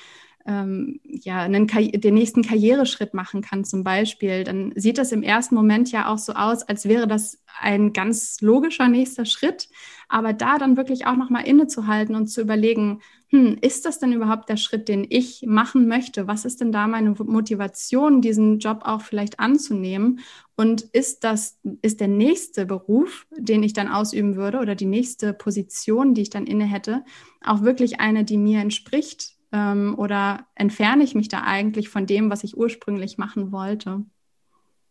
ähm, 0.46 1.00
ja, 1.04 1.42
einen, 1.42 1.66
den 1.66 2.14
nächsten 2.14 2.42
Karriereschritt 2.42 3.14
machen 3.14 3.40
kann 3.40 3.64
zum 3.64 3.82
Beispiel, 3.82 4.44
dann 4.44 4.72
sieht 4.76 4.98
das 4.98 5.12
im 5.12 5.22
ersten 5.22 5.54
Moment 5.54 5.90
ja 5.90 6.08
auch 6.08 6.18
so 6.18 6.34
aus, 6.34 6.62
als 6.62 6.86
wäre 6.86 7.06
das 7.06 7.42
ein 7.60 7.92
ganz 7.92 8.40
logischer 8.40 8.88
nächster 8.88 9.24
Schritt. 9.24 9.68
Aber 10.08 10.32
da 10.32 10.58
dann 10.58 10.76
wirklich 10.76 11.06
auch 11.06 11.16
nochmal 11.16 11.46
innezuhalten 11.46 12.14
und 12.14 12.26
zu 12.26 12.42
überlegen, 12.42 13.00
hm, 13.28 13.56
ist 13.62 13.86
das 13.86 13.98
denn 13.98 14.12
überhaupt 14.12 14.48
der 14.48 14.56
Schritt, 14.56 14.88
den 14.88 15.06
ich 15.08 15.44
machen 15.46 15.88
möchte? 15.88 16.28
Was 16.28 16.44
ist 16.44 16.60
denn 16.60 16.72
da 16.72 16.86
meine 16.86 17.10
Motivation, 17.10 18.20
diesen 18.20 18.58
Job 18.58 18.82
auch 18.84 19.00
vielleicht 19.00 19.40
anzunehmen? 19.40 20.20
Und 20.56 20.82
ist 20.82 21.24
das, 21.24 21.58
ist 21.82 22.00
der 22.00 22.08
nächste 22.08 22.66
Beruf, 22.66 23.26
den 23.36 23.62
ich 23.62 23.72
dann 23.72 23.88
ausüben 23.88 24.36
würde 24.36 24.58
oder 24.58 24.74
die 24.74 24.86
nächste 24.86 25.32
Position, 25.32 26.14
die 26.14 26.22
ich 26.22 26.30
dann 26.30 26.46
inne 26.46 26.64
hätte, 26.64 27.04
auch 27.42 27.62
wirklich 27.62 27.98
eine, 27.98 28.24
die 28.24 28.38
mir 28.38 28.60
entspricht? 28.60 29.33
Ähm, 29.54 29.94
oder 29.96 30.46
entferne 30.56 31.04
ich 31.04 31.14
mich 31.14 31.28
da 31.28 31.42
eigentlich 31.44 31.88
von 31.88 32.06
dem, 32.06 32.28
was 32.28 32.42
ich 32.42 32.56
ursprünglich 32.56 33.18
machen 33.18 33.52
wollte? 33.52 34.02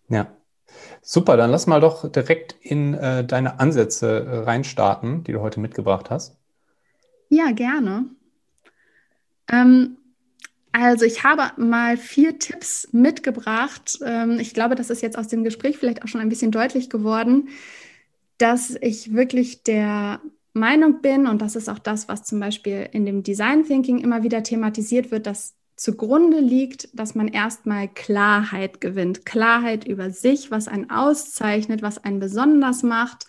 Ja. 0.08 0.32
Super, 1.02 1.36
dann 1.36 1.52
lass 1.52 1.68
mal 1.68 1.82
doch 1.82 2.10
direkt 2.10 2.56
in 2.62 2.94
äh, 2.94 3.26
deine 3.26 3.60
Ansätze 3.60 4.26
äh, 4.26 4.38
reinstarten, 4.40 5.26
die 5.26 5.34
du 5.34 5.42
heute 5.42 5.60
mitgebracht 5.60 6.10
hast. 6.10 6.38
Ja, 7.30 7.52
gerne. 7.52 8.06
Ähm, 9.52 9.98
also 10.72 11.04
ich 11.04 11.26
habe 11.26 11.62
mal 11.62 11.98
vier 11.98 12.40
Tipps 12.40 12.88
mitgebracht. 12.94 14.00
Ähm, 14.04 14.40
ich 14.40 14.54
glaube, 14.54 14.76
das 14.76 14.90
ist 14.90 15.02
jetzt 15.02 15.18
aus 15.18 15.28
dem 15.28 15.44
Gespräch 15.44 15.78
vielleicht 15.78 16.04
auch 16.04 16.08
schon 16.08 16.22
ein 16.22 16.30
bisschen 16.30 16.52
deutlich 16.52 16.90
geworden, 16.90 17.50
dass 18.38 18.78
ich 18.82 19.14
wirklich 19.14 19.64
der 19.64 20.22
Meinung 20.54 21.02
bin, 21.02 21.28
und 21.28 21.42
das 21.42 21.56
ist 21.56 21.70
auch 21.70 21.80
das, 21.80 22.08
was 22.08 22.24
zum 22.24 22.40
Beispiel 22.40 22.88
in 22.92 23.06
dem 23.06 23.24
Design 23.24 23.66
Thinking 23.66 23.98
immer 24.00 24.24
wieder 24.24 24.44
thematisiert 24.44 25.12
wird, 25.12 25.26
dass 25.26 25.56
zugrunde 25.76 26.40
liegt, 26.40 26.98
dass 26.98 27.16
man 27.16 27.28
erstmal 27.28 27.88
Klarheit 27.88 28.80
gewinnt. 28.80 29.26
Klarheit 29.26 29.88
über 29.88 30.12
sich, 30.12 30.52
was 30.52 30.68
einen 30.68 30.90
auszeichnet, 30.90 31.82
was 31.82 32.04
einen 32.04 32.20
besonders 32.20 32.84
macht, 32.84 33.26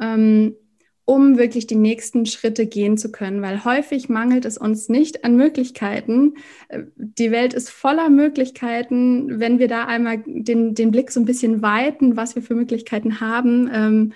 ähm, 0.00 0.56
um 1.04 1.36
wirklich 1.36 1.66
die 1.66 1.76
nächsten 1.76 2.24
Schritte 2.24 2.66
gehen 2.66 2.96
zu 2.96 3.12
können. 3.12 3.42
Weil 3.42 3.64
häufig 3.64 4.08
mangelt 4.08 4.46
es 4.46 4.56
uns 4.56 4.88
nicht 4.88 5.24
an 5.24 5.36
Möglichkeiten. 5.36 6.36
Äh, 6.68 6.84
die 6.96 7.30
Welt 7.30 7.52
ist 7.52 7.68
voller 7.68 8.08
Möglichkeiten, 8.08 9.38
wenn 9.38 9.58
wir 9.58 9.68
da 9.68 9.84
einmal 9.84 10.22
den, 10.26 10.74
den 10.74 10.90
Blick 10.90 11.10
so 11.10 11.20
ein 11.20 11.26
bisschen 11.26 11.60
weiten, 11.60 12.16
was 12.16 12.34
wir 12.34 12.42
für 12.42 12.54
Möglichkeiten 12.54 13.20
haben. 13.20 13.70
Ähm, 13.72 14.12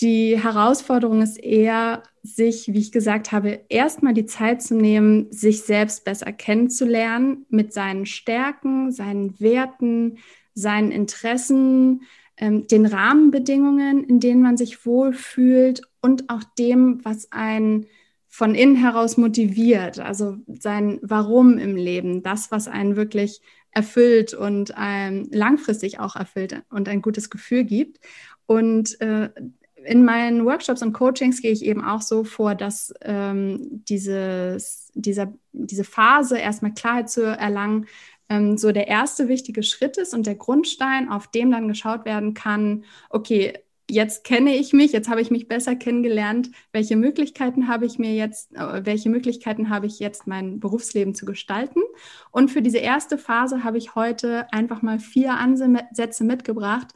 die 0.00 0.40
Herausforderung 0.40 1.22
ist 1.22 1.38
eher, 1.38 2.02
sich, 2.22 2.72
wie 2.72 2.78
ich 2.78 2.90
gesagt 2.90 3.32
habe, 3.32 3.60
erstmal 3.68 4.14
die 4.14 4.26
Zeit 4.26 4.62
zu 4.62 4.74
nehmen, 4.74 5.30
sich 5.30 5.62
selbst 5.62 6.04
besser 6.04 6.32
kennenzulernen 6.32 7.46
mit 7.50 7.72
seinen 7.72 8.06
Stärken, 8.06 8.90
seinen 8.92 9.38
Werten, 9.40 10.18
seinen 10.54 10.90
Interessen, 10.90 12.02
ähm, 12.36 12.66
den 12.66 12.86
Rahmenbedingungen, 12.86 14.04
in 14.04 14.20
denen 14.20 14.42
man 14.42 14.56
sich 14.56 14.86
wohlfühlt 14.86 15.82
und 16.00 16.30
auch 16.30 16.42
dem, 16.58 17.04
was 17.04 17.30
einen 17.30 17.86
von 18.26 18.54
innen 18.54 18.74
heraus 18.74 19.16
motiviert, 19.16 20.00
also 20.00 20.38
sein 20.48 20.98
Warum 21.02 21.58
im 21.58 21.76
Leben, 21.76 22.22
das, 22.22 22.50
was 22.50 22.66
einen 22.66 22.96
wirklich 22.96 23.40
erfüllt 23.70 24.34
und 24.34 24.74
ähm, 24.76 25.28
langfristig 25.30 26.00
auch 26.00 26.16
erfüllt 26.16 26.62
und 26.70 26.88
ein 26.88 27.02
gutes 27.02 27.30
Gefühl 27.30 27.64
gibt. 27.64 28.00
Und 28.46 29.00
äh, 29.00 29.30
in 29.84 30.04
meinen 30.04 30.44
Workshops 30.44 30.82
und 30.82 30.92
Coachings 30.92 31.42
gehe 31.42 31.52
ich 31.52 31.64
eben 31.64 31.84
auch 31.84 32.02
so 32.02 32.24
vor, 32.24 32.54
dass 32.54 32.92
ähm, 33.02 33.82
dieses, 33.88 34.90
dieser, 34.94 35.32
diese 35.52 35.84
Phase, 35.84 36.38
erstmal 36.38 36.74
Klarheit 36.74 37.10
zu 37.10 37.22
erlangen, 37.22 37.86
ähm, 38.28 38.56
so 38.56 38.72
der 38.72 38.88
erste 38.88 39.28
wichtige 39.28 39.62
Schritt 39.62 39.96
ist 39.96 40.14
und 40.14 40.26
der 40.26 40.36
Grundstein, 40.36 41.10
auf 41.10 41.26
dem 41.28 41.50
dann 41.50 41.68
geschaut 41.68 42.04
werden 42.04 42.34
kann, 42.34 42.84
okay, 43.10 43.54
jetzt 43.90 44.24
kenne 44.24 44.56
ich 44.56 44.72
mich, 44.72 44.92
jetzt 44.92 45.08
habe 45.10 45.20
ich 45.20 45.30
mich 45.30 45.46
besser 45.46 45.76
kennengelernt, 45.76 46.50
welche 46.72 46.96
Möglichkeiten 46.96 47.68
habe 47.68 47.84
ich 47.84 47.98
mir 47.98 48.14
jetzt, 48.14 48.54
äh, 48.54 48.84
welche 48.84 49.10
Möglichkeiten 49.10 49.68
habe 49.68 49.86
ich 49.86 49.98
jetzt, 49.98 50.26
mein 50.26 50.58
Berufsleben 50.58 51.14
zu 51.14 51.26
gestalten. 51.26 51.80
Und 52.30 52.50
für 52.50 52.62
diese 52.62 52.78
erste 52.78 53.18
Phase 53.18 53.62
habe 53.62 53.78
ich 53.78 53.94
heute 53.94 54.50
einfach 54.52 54.82
mal 54.82 54.98
vier 54.98 55.34
Ansätze 55.34 56.24
mitgebracht, 56.24 56.88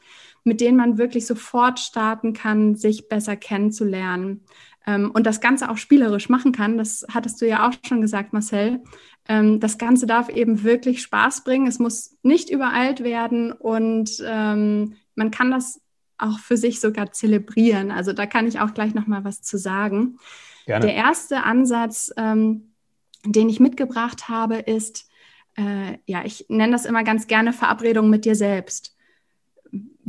mit 0.43 0.61
denen 0.61 0.77
man 0.77 0.97
wirklich 0.97 1.25
sofort 1.25 1.79
starten 1.79 2.33
kann, 2.33 2.75
sich 2.75 3.07
besser 3.09 3.35
kennenzulernen 3.35 4.45
ähm, 4.85 5.11
und 5.11 5.25
das 5.25 5.41
Ganze 5.41 5.69
auch 5.69 5.77
spielerisch 5.77 6.29
machen 6.29 6.51
kann. 6.51 6.77
Das 6.77 7.05
hattest 7.13 7.41
du 7.41 7.47
ja 7.47 7.67
auch 7.67 7.73
schon 7.85 8.01
gesagt, 8.01 8.33
Marcel. 8.33 8.81
Ähm, 9.27 9.59
das 9.59 9.77
Ganze 9.77 10.07
darf 10.07 10.29
eben 10.29 10.63
wirklich 10.63 11.01
Spaß 11.01 11.43
bringen. 11.43 11.67
Es 11.67 11.79
muss 11.79 12.17
nicht 12.23 12.49
übereilt 12.49 13.03
werden 13.03 13.51
und 13.51 14.23
ähm, 14.25 14.95
man 15.15 15.31
kann 15.31 15.51
das 15.51 15.81
auch 16.17 16.39
für 16.39 16.57
sich 16.57 16.79
sogar 16.79 17.11
zelebrieren. 17.11 17.91
Also 17.91 18.13
da 18.13 18.25
kann 18.25 18.47
ich 18.47 18.59
auch 18.59 18.73
gleich 18.73 18.93
noch 18.93 19.07
mal 19.07 19.23
was 19.23 19.41
zu 19.41 19.57
sagen. 19.57 20.17
Gerne. 20.65 20.85
Der 20.85 20.95
erste 20.95 21.43
Ansatz, 21.43 22.11
den 22.17 23.49
ich 23.49 23.59
mitgebracht 23.61 24.27
habe, 24.27 24.57
ist, 24.57 25.09
äh, 25.55 25.97
ja, 26.05 26.23
ich 26.23 26.45
nenne 26.49 26.71
das 26.71 26.85
immer 26.85 27.03
ganz 27.03 27.27
gerne 27.27 27.53
Verabredung 27.53 28.09
mit 28.09 28.25
dir 28.25 28.35
selbst. 28.35 28.95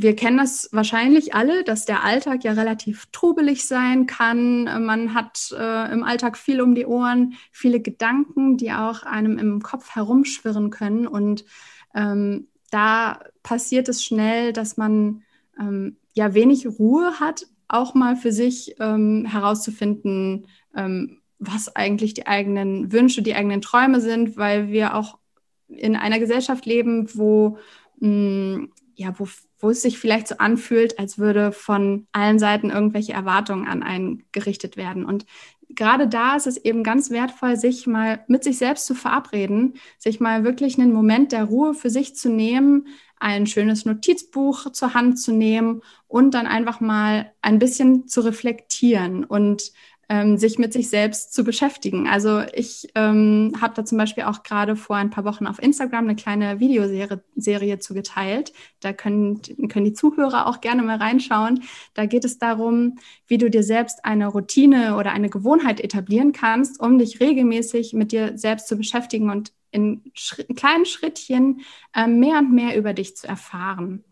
Wir 0.01 0.15
kennen 0.15 0.37
das 0.37 0.67
wahrscheinlich 0.71 1.35
alle, 1.35 1.63
dass 1.63 1.85
der 1.85 2.03
Alltag 2.03 2.43
ja 2.43 2.53
relativ 2.53 3.05
trubelig 3.11 3.67
sein 3.67 4.07
kann. 4.07 4.63
Man 4.83 5.13
hat 5.13 5.53
äh, 5.55 5.91
im 5.93 6.03
Alltag 6.03 6.39
viel 6.39 6.59
um 6.59 6.73
die 6.73 6.87
Ohren, 6.87 7.35
viele 7.51 7.79
Gedanken, 7.79 8.57
die 8.57 8.71
auch 8.71 9.03
einem 9.03 9.37
im 9.37 9.61
Kopf 9.61 9.93
herumschwirren 9.93 10.71
können. 10.71 11.05
Und 11.05 11.45
ähm, 11.93 12.47
da 12.71 13.19
passiert 13.43 13.89
es 13.89 14.03
schnell, 14.03 14.53
dass 14.53 14.75
man 14.75 15.21
ähm, 15.59 15.97
ja 16.13 16.33
wenig 16.33 16.65
Ruhe 16.65 17.19
hat, 17.19 17.45
auch 17.67 17.93
mal 17.93 18.15
für 18.15 18.31
sich 18.31 18.77
ähm, 18.79 19.25
herauszufinden, 19.25 20.47
ähm, 20.75 21.19
was 21.37 21.75
eigentlich 21.75 22.15
die 22.15 22.25
eigenen 22.25 22.91
Wünsche, 22.91 23.21
die 23.21 23.35
eigenen 23.35 23.61
Träume 23.61 24.01
sind, 24.01 24.35
weil 24.35 24.69
wir 24.69 24.95
auch 24.95 25.19
in 25.67 25.95
einer 25.95 26.17
Gesellschaft 26.17 26.65
leben, 26.65 27.07
wo, 27.13 27.59
mh, 27.99 28.09
mm, 28.09 28.71
ja, 28.95 29.13
wo, 29.19 29.27
wo 29.61 29.69
es 29.69 29.81
sich 29.81 29.99
vielleicht 29.99 30.27
so 30.27 30.35
anfühlt, 30.37 30.99
als 30.99 31.17
würde 31.17 31.51
von 31.51 32.07
allen 32.11 32.39
Seiten 32.39 32.69
irgendwelche 32.69 33.13
Erwartungen 33.13 33.67
an 33.67 33.83
einen 33.83 34.23
gerichtet 34.31 34.77
werden. 34.77 35.05
Und 35.05 35.25
gerade 35.69 36.07
da 36.07 36.35
ist 36.35 36.47
es 36.47 36.57
eben 36.57 36.83
ganz 36.83 37.09
wertvoll, 37.11 37.55
sich 37.55 37.87
mal 37.87 38.23
mit 38.27 38.43
sich 38.43 38.57
selbst 38.57 38.85
zu 38.85 38.95
verabreden, 38.95 39.75
sich 39.97 40.19
mal 40.19 40.43
wirklich 40.43 40.77
einen 40.77 40.93
Moment 40.93 41.31
der 41.31 41.45
Ruhe 41.45 41.73
für 41.73 41.89
sich 41.89 42.15
zu 42.15 42.29
nehmen, 42.29 42.87
ein 43.19 43.45
schönes 43.45 43.85
Notizbuch 43.85 44.71
zur 44.71 44.93
Hand 44.93 45.19
zu 45.19 45.31
nehmen 45.31 45.81
und 46.07 46.33
dann 46.33 46.47
einfach 46.47 46.79
mal 46.79 47.31
ein 47.41 47.59
bisschen 47.59 48.07
zu 48.07 48.21
reflektieren 48.21 49.23
und 49.23 49.71
ähm, 50.09 50.37
sich 50.37 50.59
mit 50.59 50.73
sich 50.73 50.89
selbst 50.89 51.33
zu 51.33 51.43
beschäftigen. 51.43 52.07
Also 52.07 52.41
ich 52.53 52.89
ähm, 52.95 53.53
habe 53.61 53.73
da 53.75 53.85
zum 53.85 53.97
Beispiel 53.97 54.23
auch 54.23 54.43
gerade 54.43 54.75
vor 54.75 54.97
ein 54.97 55.09
paar 55.09 55.23
Wochen 55.23 55.47
auf 55.47 55.61
Instagram 55.61 56.03
eine 56.03 56.15
kleine 56.15 56.59
Videoserie 56.59 57.23
Serie 57.35 57.79
zugeteilt. 57.79 58.51
Da 58.81 58.91
können, 58.91 59.41
können 59.69 59.85
die 59.85 59.93
Zuhörer 59.93 60.47
auch 60.47 60.59
gerne 60.59 60.83
mal 60.83 60.97
reinschauen. 60.97 61.63
Da 61.93 62.05
geht 62.05 62.25
es 62.25 62.37
darum, 62.39 62.97
wie 63.27 63.37
du 63.37 63.49
dir 63.49 63.63
selbst 63.63 64.03
eine 64.03 64.27
Routine 64.27 64.97
oder 64.97 65.13
eine 65.13 65.29
Gewohnheit 65.29 65.79
etablieren 65.79 66.33
kannst, 66.33 66.79
um 66.79 66.99
dich 66.99 67.19
regelmäßig 67.21 67.93
mit 67.93 68.11
dir 68.11 68.37
selbst 68.37 68.67
zu 68.67 68.75
beschäftigen 68.75 69.29
und 69.29 69.53
in, 69.71 70.01
Schritt, 70.13 70.49
in 70.49 70.55
kleinen 70.55 70.85
Schrittchen 70.85 71.61
äh, 71.95 72.07
mehr 72.07 72.39
und 72.39 72.53
mehr 72.53 72.77
über 72.77 72.93
dich 72.93 73.15
zu 73.15 73.27
erfahren. 73.27 74.03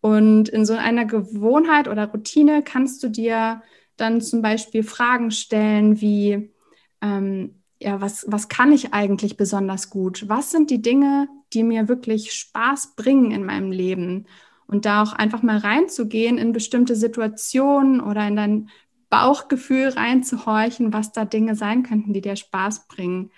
Und 0.00 0.48
in 0.48 0.66
so 0.66 0.72
einer 0.72 1.04
Gewohnheit 1.04 1.88
oder 1.88 2.06
Routine 2.06 2.62
kannst 2.62 3.02
du 3.02 3.08
dir 3.08 3.62
dann 4.02 4.20
zum 4.20 4.42
Beispiel 4.42 4.82
Fragen 4.82 5.30
stellen 5.30 6.00
wie, 6.00 6.52
ähm, 7.00 7.62
ja, 7.80 8.00
was, 8.00 8.24
was 8.28 8.48
kann 8.48 8.72
ich 8.72 8.92
eigentlich 8.92 9.36
besonders 9.36 9.90
gut? 9.90 10.28
Was 10.28 10.50
sind 10.50 10.70
die 10.70 10.82
Dinge, 10.82 11.28
die 11.52 11.62
mir 11.62 11.88
wirklich 11.88 12.32
Spaß 12.32 12.94
bringen 12.96 13.30
in 13.30 13.44
meinem 13.44 13.72
Leben? 13.72 14.26
Und 14.66 14.86
da 14.86 15.02
auch 15.02 15.12
einfach 15.12 15.42
mal 15.42 15.58
reinzugehen 15.58 16.38
in 16.38 16.52
bestimmte 16.52 16.96
Situationen 16.96 18.00
oder 18.00 18.26
in 18.26 18.36
dein 18.36 18.70
Bauchgefühl 19.10 19.88
reinzuhorchen, 19.88 20.92
was 20.92 21.12
da 21.12 21.24
Dinge 21.24 21.54
sein 21.54 21.82
könnten, 21.82 22.12
die 22.12 22.22
dir 22.22 22.36
Spaß 22.36 22.88
bringen. 22.88 23.30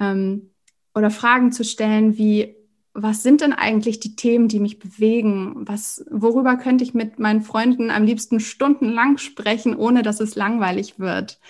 Ähm, 0.00 0.50
oder 0.94 1.10
Fragen 1.10 1.52
zu 1.52 1.64
stellen 1.64 2.16
wie, 2.16 2.56
was 2.94 3.22
sind 3.22 3.40
denn 3.40 3.52
eigentlich 3.52 4.00
die 4.00 4.16
Themen, 4.16 4.48
die 4.48 4.60
mich 4.60 4.78
bewegen? 4.78 5.54
Was, 5.66 6.04
worüber 6.10 6.56
könnte 6.56 6.84
ich 6.84 6.92
mit 6.92 7.18
meinen 7.18 7.40
Freunden 7.40 7.90
am 7.90 8.04
liebsten 8.04 8.38
stundenlang 8.38 9.18
sprechen, 9.18 9.74
ohne 9.76 10.02
dass 10.02 10.20
es 10.20 10.36
langweilig 10.36 10.98
wird? 10.98 11.40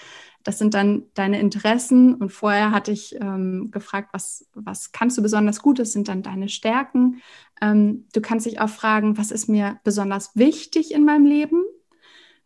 Das 0.44 0.58
sind 0.58 0.74
dann 0.74 1.04
deine 1.14 1.40
Interessen. 1.40 2.14
Und 2.14 2.30
vorher 2.30 2.70
hatte 2.70 2.92
ich 2.92 3.16
ähm, 3.20 3.70
gefragt, 3.70 4.10
was, 4.12 4.48
was 4.54 4.92
kannst 4.92 5.18
du 5.18 5.22
besonders 5.22 5.62
gut? 5.62 5.78
Das 5.78 5.92
sind 5.92 6.08
dann 6.08 6.22
deine 6.22 6.48
Stärken. 6.48 7.22
Ähm, 7.60 8.06
du 8.12 8.20
kannst 8.20 8.46
dich 8.46 8.60
auch 8.60 8.70
fragen, 8.70 9.18
was 9.18 9.30
ist 9.30 9.48
mir 9.48 9.80
besonders 9.84 10.36
wichtig 10.36 10.92
in 10.92 11.04
meinem 11.04 11.26
Leben? 11.26 11.62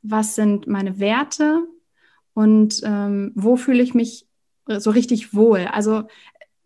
Was 0.03 0.35
sind 0.35 0.67
meine 0.67 0.99
Werte? 0.99 1.67
Und 2.35 2.83
ähm, 2.85 3.33
wo 3.35 3.57
fühle 3.57 3.83
ich 3.83 3.95
mich 3.95 4.27
so 4.67 4.91
richtig 4.91 5.35
wohl? 5.35 5.67
Also 5.73 6.05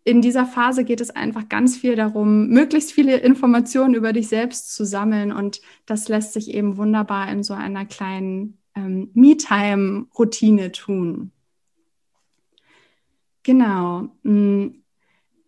in 0.03 0.21
dieser 0.21 0.45
Phase 0.45 0.83
geht 0.83 1.01
es 1.01 1.11
einfach 1.11 1.47
ganz 1.47 1.77
viel 1.77 1.95
darum, 1.95 2.47
möglichst 2.47 2.91
viele 2.91 3.17
Informationen 3.17 3.93
über 3.93 4.13
dich 4.13 4.27
selbst 4.27 4.73
zu 4.73 4.85
sammeln. 4.85 5.31
Und 5.31 5.61
das 5.85 6.07
lässt 6.09 6.33
sich 6.33 6.53
eben 6.53 6.77
wunderbar 6.77 7.29
in 7.31 7.43
so 7.43 7.53
einer 7.53 7.85
kleinen 7.85 8.57
ähm, 8.75 9.11
Me-Time-Routine 9.13 10.71
tun. 10.71 11.31
Genau. 13.43 14.09
Mm, 14.23 14.81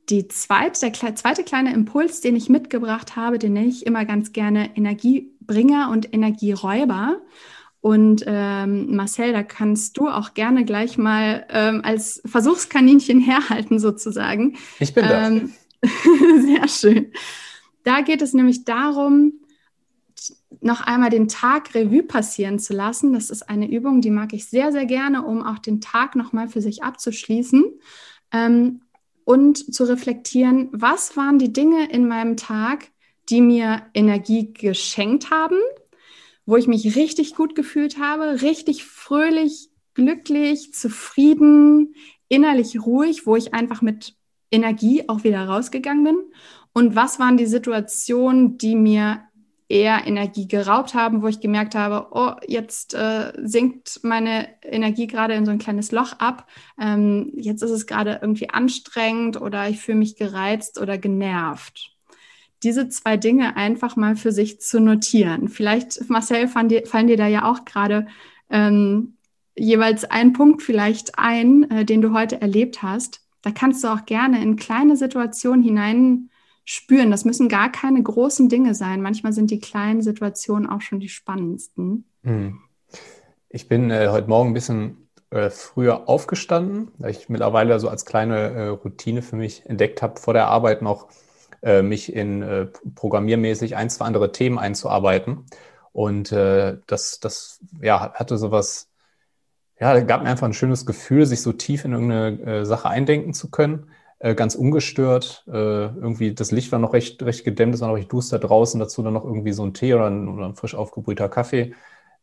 die 0.10 0.28
zweite, 0.28 0.92
der 0.92 1.16
zweite 1.16 1.44
kleine 1.44 1.74
Impuls, 1.74 2.22
den 2.22 2.36
ich 2.36 2.50
mitgebracht 2.50 3.16
habe, 3.16 3.39
den 3.39 3.54
nenne 3.54 3.68
ich 3.68 3.86
immer 3.86 4.06
ganz 4.06 4.34
gerne 4.34 4.76
Energiebringer 4.76 5.89
und 5.92 6.13
Energieräuber. 6.13 7.22
Und 7.84 8.24
ähm, 8.26 8.96
Marcel, 8.96 9.34
da 9.34 9.43
kannst 9.43 9.98
du 9.98 10.08
auch 10.08 10.34
gerne 10.34 10.63
gleich 10.63 10.98
mal 10.98 11.46
ähm, 11.50 11.82
als 11.84 12.22
Versuchskaninchen 12.26 13.19
herhalten 13.19 13.78
sozusagen. 13.78 14.56
Ich 14.80 14.93
bin 14.93 15.04
da. 15.04 15.28
Ähm, 15.28 15.52
sehr 16.46 16.69
schön. 16.69 17.12
Da 17.84 18.00
geht 18.00 18.22
es 18.22 18.34
nämlich 18.34 18.63
darum, 18.63 19.34
noch 20.62 20.80
einmal 20.80 21.10
den 21.10 21.28
Tag 21.28 21.76
Revue 21.76 22.04
passieren 22.04 22.58
zu 22.58 22.72
lassen. 22.74 23.12
Das 23.12 23.30
ist 23.30 23.50
eine 23.50 23.69
Übung, 23.69 24.00
die 24.00 24.12
mag 24.12 24.32
ich 24.32 24.46
sehr, 24.46 24.72
sehr 24.72 24.86
gerne, 24.86 25.26
um 25.26 25.43
auch 25.43 25.60
den 25.60 25.82
Tag 25.82 26.15
nochmal 26.15 26.48
für 26.48 26.62
sich 26.62 26.84
abzuschließen 26.84 27.65
ähm, 28.32 28.80
und 29.26 29.76
zu 29.76 29.84
reflektieren, 29.84 30.69
was 30.72 31.17
waren 31.17 31.38
die 31.38 31.52
Dinge 31.52 31.91
in 31.91 32.08
meinem 32.08 32.38
Tag, 32.38 32.91
die 33.28 33.41
mir 33.41 33.82
Energie 33.93 34.54
geschenkt 34.54 35.32
haben 35.32 35.58
wo 36.45 36.58
ich 36.58 36.67
mich 36.67 36.95
richtig 36.95 37.36
gut 37.36 37.56
gefühlt 37.56 37.99
habe, 37.99 38.41
richtig 38.41 38.84
fröhlich, 38.84 39.69
glücklich, 39.93 40.73
zufrieden, 40.73 41.95
innerlich 42.27 42.86
ruhig, 42.86 43.25
wo 43.25 43.36
ich 43.36 43.53
einfach 43.53 43.82
mit 43.82 44.15
Energie 44.51 45.08
auch 45.08 45.23
wieder 45.23 45.45
rausgegangen 45.45 46.03
bin. 46.03 46.17
Und 46.73 46.95
was 46.95 47.19
waren 47.19 47.38
die 47.38 47.45
Situationen, 47.45 48.58
die 48.58 48.75
mir 48.75 49.23
eher 49.69 50.06
Energie 50.06 50.47
geraubt 50.47 50.93
haben, 50.93 51.21
wo 51.21 51.27
ich 51.27 51.39
gemerkt 51.39 51.73
habe, 51.73 52.08
oh, 52.12 52.34
jetzt 52.47 52.93
äh, 52.93 53.32
sinkt 53.38 54.01
meine 54.03 54.49
Energie 54.62 55.08
gerade 55.08 55.34
in 55.34 55.45
so 55.45 55.51
ein 55.51 55.58
kleines 55.58 55.91
Loch 55.91 56.13
ab. 56.19 56.47
Ähm, 56.79 57.32
jetzt 57.36 57.63
ist 57.63 57.71
es 57.71 57.88
gerade 57.88 58.19
irgendwie 58.21 58.49
anstrengend 58.49 59.39
oder 59.39 59.69
ich 59.69 59.79
fühle 59.79 59.97
mich 59.97 60.15
gereizt 60.15 60.79
oder 60.79 60.97
genervt 60.97 61.93
diese 62.63 62.89
zwei 62.89 63.17
Dinge 63.17 63.56
einfach 63.58 63.95
mal 63.95 64.15
für 64.15 64.32
sich 64.32 64.62
zu 64.62 64.80
notieren. 64.80 65.49
Vielleicht, 65.49 66.10
Marcel, 66.10 66.47
fallen 66.47 66.69
dir, 66.69 66.86
fallen 66.86 67.08
dir 67.08 67.17
da 67.17 67.28
ja 67.28 67.49
auch 67.49 67.65
gerade 67.65 68.08
ähm, 68.49 69.17
jeweils 69.56 70.06
ein 70.06 70.34
Punkt 70.34 70.62
vielleicht 70.62 71.17
ein, 71.19 71.69
äh, 71.69 71.86
den 71.86 72.02
du 72.02 72.13
heute 72.13 72.41
erlebt 72.41 72.82
hast. 72.82 73.21
Da 73.41 73.52
kannst 73.52 73.84
du 73.84 73.89
auch 73.89 74.06
gerne 74.06 74.41
in 74.41 74.56
kleine 74.56 74.95
Situationen 74.95 75.62
hinein 75.62 76.30
spüren. 76.65 77.12
Das 77.12 77.26
müssen 77.26 77.49
gar 77.49 77.71
keine 77.71 78.02
großen 78.02 78.49
Dinge 78.49 78.73
sein. 78.73 79.02
Manchmal 79.02 79.34
sind 79.34 79.52
die 79.52 79.60
kleinen 79.60 80.02
Situationen 80.02 80.69
auch 80.69 80.82
schon 80.82 80.99
die 80.99 81.10
spannendsten. 81.10 82.06
Hm. 82.23 82.60
Ich 83.49 83.67
bin 83.67 83.91
äh, 83.91 84.08
heute 84.10 84.30
Morgen 84.30 84.52
ein 84.52 84.54
bisschen 84.54 85.10
äh, 85.30 85.49
früher 85.49 86.08
aufgestanden, 86.08 86.91
weil 86.97 87.12
ich 87.12 87.28
mittlerweile 87.28 87.80
so 87.80 87.89
als 87.89 88.06
kleine 88.06 88.38
äh, 88.38 88.67
Routine 88.67 89.21
für 89.21 89.36
mich 89.36 89.65
entdeckt 89.65 90.02
habe, 90.02 90.19
vor 90.19 90.34
der 90.34 90.47
Arbeit 90.47 90.82
noch 90.82 91.10
äh, 91.63 91.82
mich 91.82 92.13
in 92.13 92.41
äh, 92.43 92.67
programmiermäßig 92.95 93.76
ein, 93.76 93.89
zwei 93.89 94.06
andere 94.06 94.32
Themen 94.32 94.60
einzuarbeiten. 94.60 95.45
Und 95.91 96.32
äh, 96.32 96.78
das, 96.88 97.19
das 97.19 97.60
ja, 97.82 98.13
hatte 98.13 98.38
sowas, 98.38 98.89
ja, 99.80 99.99
gab 100.02 100.23
mir 100.23 100.30
einfach 100.30 100.47
ein 100.47 100.54
schönes 100.54 100.86
Gefühl, 100.86 101.26
sich 101.26 101.41
so 101.41 101.54
tief 101.54 101.86
in 101.86 101.93
irgendeine 101.93 102.41
äh, 102.41 102.65
Sache 102.65 102.89
eindenken 102.89 103.34
zu 103.34 103.49
können. 103.49 103.91
Äh, 104.19 104.36
ganz 104.36 104.56
ungestört. 104.56 105.43
Äh, 105.47 105.52
irgendwie 105.52 106.34
das 106.34 106.52
Licht 106.52 106.71
war 106.71 106.80
noch 106.80 106.93
recht, 106.93 107.21
recht 107.23 107.43
gedämmt, 107.43 107.76
es 107.76 107.82
war 107.82 107.89
noch 107.89 107.97
recht 107.97 108.12
duster 108.12 108.39
draußen, 108.39 108.80
dazu 108.80 109.04
dann 109.04 109.13
noch 109.13 109.26
irgendwie 109.26 109.52
so 109.54 109.65
ein 109.65 109.73
Tee 109.73 109.93
oder 109.93 110.08
ein, 110.08 110.28
oder 110.30 110.45
ein 110.45 110.56
frisch 110.56 110.76
aufgebrühter 110.76 111.30
Kaffee. 111.30 111.73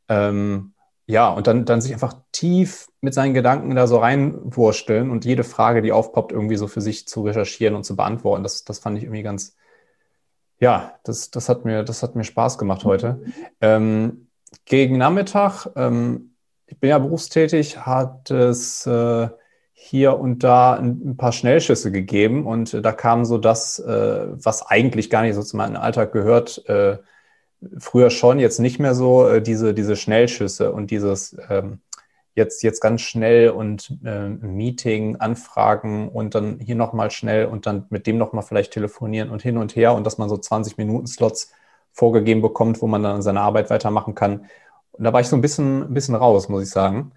Ähm, 0.09 0.73
ja, 1.11 1.29
und 1.29 1.49
dann, 1.49 1.65
dann 1.65 1.81
sich 1.81 1.93
einfach 1.93 2.15
tief 2.31 2.89
mit 3.01 3.15
seinen 3.15 3.35
Gedanken 3.35 3.75
da 3.75 3.89
so 3.89 3.99
reinwursteln 3.99 5.11
und 5.11 5.25
jede 5.25 5.43
Frage, 5.43 5.83
die 5.83 5.91
aufpoppt, 5.91 6.31
irgendwie 6.31 6.57
so 6.57 6.69
für 6.69 6.81
sich 6.81 7.09
zu 7.09 7.23
recherchieren 7.23 7.75
und 7.75 7.85
zu 7.85 7.97
beantworten. 7.97 8.45
Das, 8.45 8.65
das 8.65 8.79
fand 8.79 8.97
ich 8.97 9.05
irgendwie 9.05 9.25
ganz, 9.25 9.57
ja, 10.61 10.95
das, 11.03 11.33
das, 11.33 11.49
hat, 11.49 11.65
mir, 11.65 11.83
das 11.83 12.05
hat 12.05 12.15
mir 12.15 12.23
Spaß 12.23 12.59
gemacht 12.59 12.85
heute. 12.85 13.23
Ähm, 13.61 14.29
gegen 14.65 14.99
Nachmittag, 14.99 15.67
ähm, 15.75 16.37
ich 16.67 16.79
bin 16.79 16.91
ja 16.91 16.99
berufstätig, 16.99 17.79
hat 17.85 18.31
es 18.31 18.87
äh, 18.87 19.29
hier 19.73 20.17
und 20.17 20.45
da 20.45 20.75
ein, 20.75 21.01
ein, 21.05 21.17
paar 21.17 21.33
Schnellschüsse 21.33 21.91
gegeben 21.91 22.47
und 22.47 22.73
äh, 22.73 22.83
da 22.83 22.93
kam 22.93 23.25
so 23.25 23.37
das, 23.37 23.81
äh, 23.81 24.27
was 24.31 24.65
eigentlich 24.65 25.11
gar 25.11 25.23
nicht 25.23 25.35
so 25.35 25.43
zu 25.43 25.57
meinem 25.57 25.77
Alltag 25.77 26.13
gehört, 26.13 26.69
äh, 26.69 26.99
früher 27.79 28.11
schon, 28.11 28.39
jetzt 28.39 28.59
nicht 28.59 28.79
mehr 28.79 28.95
so, 28.95 29.29
äh, 29.29 29.43
diese, 29.43 29.75
diese 29.75 29.97
Schnellschüsse 29.97 30.73
und 30.73 30.91
dieses, 30.91 31.37
ähm, 31.49 31.81
jetzt, 32.35 32.63
jetzt 32.63 32.81
ganz 32.81 33.03
schnell 33.03 33.51
und 33.51 33.99
äh, 34.05 34.29
Meeting, 34.29 35.17
Anfragen 35.17 36.09
und 36.09 36.35
dann 36.35 36.59
hier 36.61 36.77
nochmal 36.77 37.11
schnell 37.11 37.47
und 37.47 37.67
dann 37.67 37.87
mit 37.91 38.07
dem 38.07 38.19
nochmal 38.19 38.45
vielleicht 38.45 38.73
telefonieren 38.73 39.31
und 39.31 39.43
hin 39.43 39.57
und 39.59 39.77
her 39.77 39.95
und 39.95 40.05
dass 40.05 40.19
man 40.19 40.29
so 40.29 40.37
20 40.37 40.79
Minuten 40.79 41.07
Slots 41.07 41.53
vorgegeben 41.93 42.41
bekommt, 42.41 42.81
wo 42.83 42.87
man 42.87 43.03
dann 43.03 43.23
seine 43.23 43.41
Arbeit 43.41 43.69
weitermachen 43.69 44.15
kann. 44.15 44.47
Und 44.93 45.05
da 45.05 45.13
war 45.13 45.21
ich 45.21 45.29
so 45.29 45.37
ein 45.37 45.43
bisschen, 45.43 45.83
ein 45.83 45.95
bisschen 45.95 46.15
raus, 46.15 46.49
muss 46.49 46.63
ich 46.63 46.71
sagen. 46.71 47.13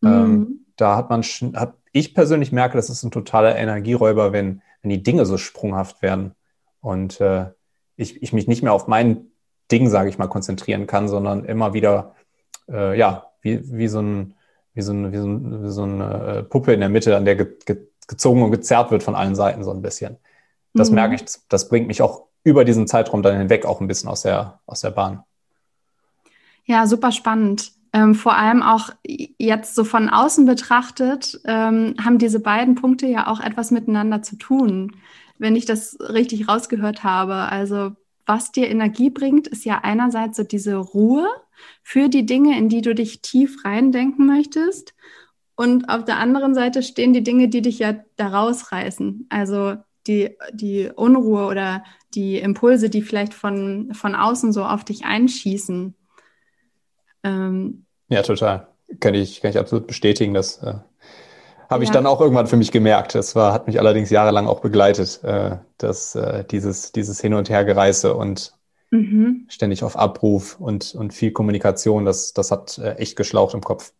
Mhm. 0.00 0.08
Ähm, 0.08 0.66
da 0.76 0.96
hat 0.96 1.10
man, 1.10 1.22
hat, 1.54 1.74
ich 1.92 2.14
persönlich 2.14 2.52
merke, 2.52 2.76
das 2.76 2.90
ist 2.90 3.02
ein 3.02 3.10
totaler 3.10 3.56
Energieräuber, 3.56 4.32
wenn, 4.32 4.62
wenn 4.82 4.90
die 4.90 5.02
Dinge 5.02 5.26
so 5.26 5.38
sprunghaft 5.38 6.02
werden 6.02 6.34
und 6.80 7.20
äh, 7.20 7.46
ich, 7.96 8.22
ich 8.22 8.32
mich 8.32 8.46
nicht 8.46 8.62
mehr 8.62 8.72
auf 8.72 8.86
mein 8.86 9.32
Ding, 9.70 9.88
sage 9.88 10.08
ich 10.08 10.18
mal, 10.18 10.28
konzentrieren 10.28 10.86
kann, 10.86 11.08
sondern 11.08 11.44
immer 11.44 11.74
wieder, 11.74 12.14
äh, 12.68 12.98
ja, 12.98 13.26
wie, 13.42 13.60
wie 13.72 13.88
so 13.88 14.00
ein, 14.00 14.34
wie 14.74 14.82
so, 14.82 14.92
ein, 14.92 15.12
wie 15.12 15.18
so, 15.18 15.26
ein, 15.26 15.64
wie 15.64 15.70
so 15.70 15.82
eine 15.82 16.38
äh, 16.38 16.42
Puppe 16.42 16.72
in 16.72 16.80
der 16.80 16.88
Mitte, 16.88 17.16
an 17.16 17.24
der 17.24 17.36
ge, 17.36 17.56
ge, 17.64 17.76
gezogen 18.06 18.42
und 18.42 18.50
gezerrt 18.50 18.90
wird 18.90 19.02
von 19.02 19.14
allen 19.14 19.34
Seiten 19.34 19.64
so 19.64 19.70
ein 19.70 19.82
bisschen. 19.82 20.16
Das 20.74 20.90
mhm. 20.90 20.96
merke 20.96 21.14
ich, 21.16 21.24
das 21.48 21.68
bringt 21.68 21.88
mich 21.88 22.02
auch 22.02 22.26
über 22.44 22.64
diesen 22.64 22.86
Zeitraum 22.86 23.22
dann 23.22 23.36
hinweg 23.36 23.66
auch 23.66 23.80
ein 23.80 23.88
bisschen 23.88 24.08
aus 24.08 24.22
der, 24.22 24.60
aus 24.66 24.80
der 24.80 24.90
Bahn. 24.90 25.22
Ja, 26.64 26.86
super 26.86 27.12
spannend. 27.12 27.72
Ähm, 27.92 28.14
vor 28.14 28.36
allem 28.36 28.62
auch 28.62 28.90
jetzt 29.06 29.74
so 29.74 29.84
von 29.84 30.10
außen 30.10 30.44
betrachtet, 30.44 31.40
ähm, 31.46 31.94
haben 32.02 32.18
diese 32.18 32.40
beiden 32.40 32.74
Punkte 32.74 33.06
ja 33.06 33.26
auch 33.28 33.40
etwas 33.40 33.70
miteinander 33.70 34.22
zu 34.22 34.36
tun, 34.36 34.96
wenn 35.38 35.56
ich 35.56 35.64
das 35.64 35.96
richtig 36.00 36.48
rausgehört 36.48 37.02
habe. 37.02 37.34
Also 37.34 37.92
was 38.28 38.52
dir 38.52 38.68
Energie 38.68 39.10
bringt, 39.10 39.48
ist 39.48 39.64
ja 39.64 39.80
einerseits 39.82 40.36
so 40.36 40.44
diese 40.44 40.76
Ruhe 40.76 41.26
für 41.82 42.08
die 42.08 42.26
Dinge, 42.26 42.56
in 42.58 42.68
die 42.68 42.82
du 42.82 42.94
dich 42.94 43.22
tief 43.22 43.64
reindenken 43.64 44.26
möchtest. 44.26 44.94
Und 45.56 45.88
auf 45.88 46.04
der 46.04 46.18
anderen 46.18 46.54
Seite 46.54 46.82
stehen 46.82 47.12
die 47.12 47.24
Dinge, 47.24 47.48
die 47.48 47.62
dich 47.62 47.80
ja 47.80 47.94
da 48.16 48.28
rausreißen. 48.28 49.26
Also 49.30 49.76
die, 50.06 50.36
die 50.52 50.90
Unruhe 50.94 51.46
oder 51.46 51.82
die 52.14 52.38
Impulse, 52.38 52.90
die 52.90 53.02
vielleicht 53.02 53.34
von, 53.34 53.92
von 53.94 54.14
außen 54.14 54.52
so 54.52 54.64
auf 54.64 54.84
dich 54.84 55.04
einschießen. 55.04 55.94
Ähm, 57.24 57.86
ja, 58.08 58.22
total. 58.22 58.68
Kann 59.00 59.14
ich, 59.14 59.40
kann 59.40 59.50
ich 59.50 59.58
absolut 59.58 59.86
bestätigen. 59.86 60.34
Das 60.34 60.62
äh, 60.62 60.74
habe 61.68 61.84
ich 61.84 61.90
ja. 61.90 61.94
dann 61.94 62.06
auch 62.06 62.20
irgendwann 62.20 62.46
für 62.46 62.56
mich 62.56 62.72
gemerkt. 62.72 63.14
Das 63.14 63.36
war, 63.36 63.52
hat 63.52 63.66
mich 63.66 63.78
allerdings 63.78 64.10
jahrelang 64.10 64.46
auch 64.46 64.60
begleitet, 64.60 65.20
äh, 65.22 65.56
dass 65.76 66.14
äh, 66.14 66.44
dieses, 66.44 66.92
dieses 66.92 67.20
Hin- 67.20 67.34
und 67.34 67.50
Hergereise 67.50 68.14
und 68.14 68.54
mhm. 68.90 69.46
ständig 69.48 69.84
auf 69.84 69.98
Abruf 69.98 70.58
und, 70.58 70.94
und 70.94 71.12
viel 71.12 71.32
Kommunikation, 71.32 72.04
das, 72.04 72.32
das 72.32 72.50
hat 72.50 72.78
äh, 72.78 72.94
echt 72.94 73.16
geschlaucht 73.16 73.54
im 73.54 73.60
Kopf. 73.60 73.92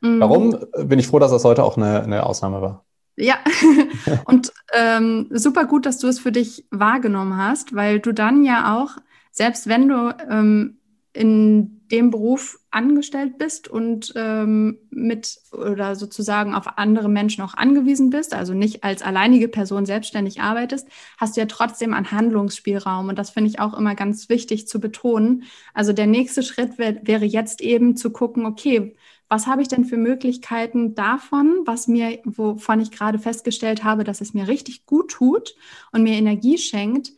Mhm. 0.00 0.20
Warum 0.20 0.64
bin 0.84 0.98
ich 0.98 1.08
froh, 1.08 1.18
dass 1.18 1.30
das 1.30 1.44
heute 1.44 1.62
auch 1.62 1.76
eine, 1.76 2.02
eine 2.02 2.24
Ausnahme 2.24 2.62
war? 2.62 2.84
Ja, 3.16 3.36
und 4.24 4.52
ähm, 4.72 5.28
super 5.30 5.66
gut, 5.66 5.84
dass 5.84 5.98
du 5.98 6.08
es 6.08 6.18
für 6.18 6.32
dich 6.32 6.64
wahrgenommen 6.70 7.36
hast, 7.36 7.74
weil 7.74 8.00
du 8.00 8.12
dann 8.12 8.44
ja 8.44 8.80
auch, 8.80 8.96
selbst 9.30 9.68
wenn 9.68 9.88
du 9.88 10.14
ähm, 10.30 10.78
in 11.12 11.88
dem 11.90 12.10
Beruf 12.10 12.60
angestellt 12.70 13.36
bist 13.36 13.66
und 13.66 14.12
ähm, 14.14 14.78
mit 14.90 15.38
oder 15.50 15.96
sozusagen 15.96 16.54
auf 16.54 16.78
andere 16.78 17.08
Menschen 17.08 17.42
auch 17.42 17.54
angewiesen 17.54 18.10
bist, 18.10 18.32
also 18.32 18.54
nicht 18.54 18.84
als 18.84 19.02
alleinige 19.02 19.48
Person 19.48 19.86
selbstständig 19.86 20.40
arbeitest, 20.40 20.86
hast 21.18 21.36
du 21.36 21.40
ja 21.40 21.46
trotzdem 21.46 21.94
einen 21.94 22.12
Handlungsspielraum. 22.12 23.08
Und 23.08 23.18
das 23.18 23.30
finde 23.30 23.50
ich 23.50 23.58
auch 23.58 23.76
immer 23.76 23.96
ganz 23.96 24.28
wichtig 24.28 24.68
zu 24.68 24.78
betonen. 24.78 25.44
Also 25.74 25.92
der 25.92 26.06
nächste 26.06 26.44
Schritt 26.44 26.78
wär, 26.78 27.04
wäre 27.04 27.24
jetzt 27.24 27.60
eben 27.60 27.96
zu 27.96 28.10
gucken, 28.10 28.46
okay, 28.46 28.94
was 29.28 29.48
habe 29.48 29.62
ich 29.62 29.68
denn 29.68 29.84
für 29.84 29.96
Möglichkeiten 29.96 30.94
davon, 30.94 31.62
was 31.64 31.88
mir, 31.88 32.20
wovon 32.24 32.80
ich 32.80 32.92
gerade 32.92 33.18
festgestellt 33.18 33.82
habe, 33.82 34.04
dass 34.04 34.20
es 34.20 34.32
mir 34.32 34.46
richtig 34.46 34.86
gut 34.86 35.10
tut 35.10 35.56
und 35.90 36.04
mir 36.04 36.14
Energie 36.14 36.58
schenkt, 36.58 37.12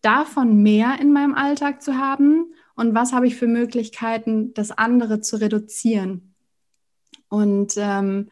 davon 0.00 0.62
mehr 0.62 0.98
in 1.00 1.12
meinem 1.12 1.34
Alltag 1.34 1.82
zu 1.82 1.98
haben 1.98 2.54
und 2.76 2.94
was 2.94 3.12
habe 3.12 3.26
ich 3.26 3.36
für 3.36 3.46
Möglichkeiten, 3.46 4.52
das 4.54 4.70
andere 4.70 5.20
zu 5.20 5.40
reduzieren. 5.40 6.34
Und 7.28 7.74
ähm, 7.76 8.28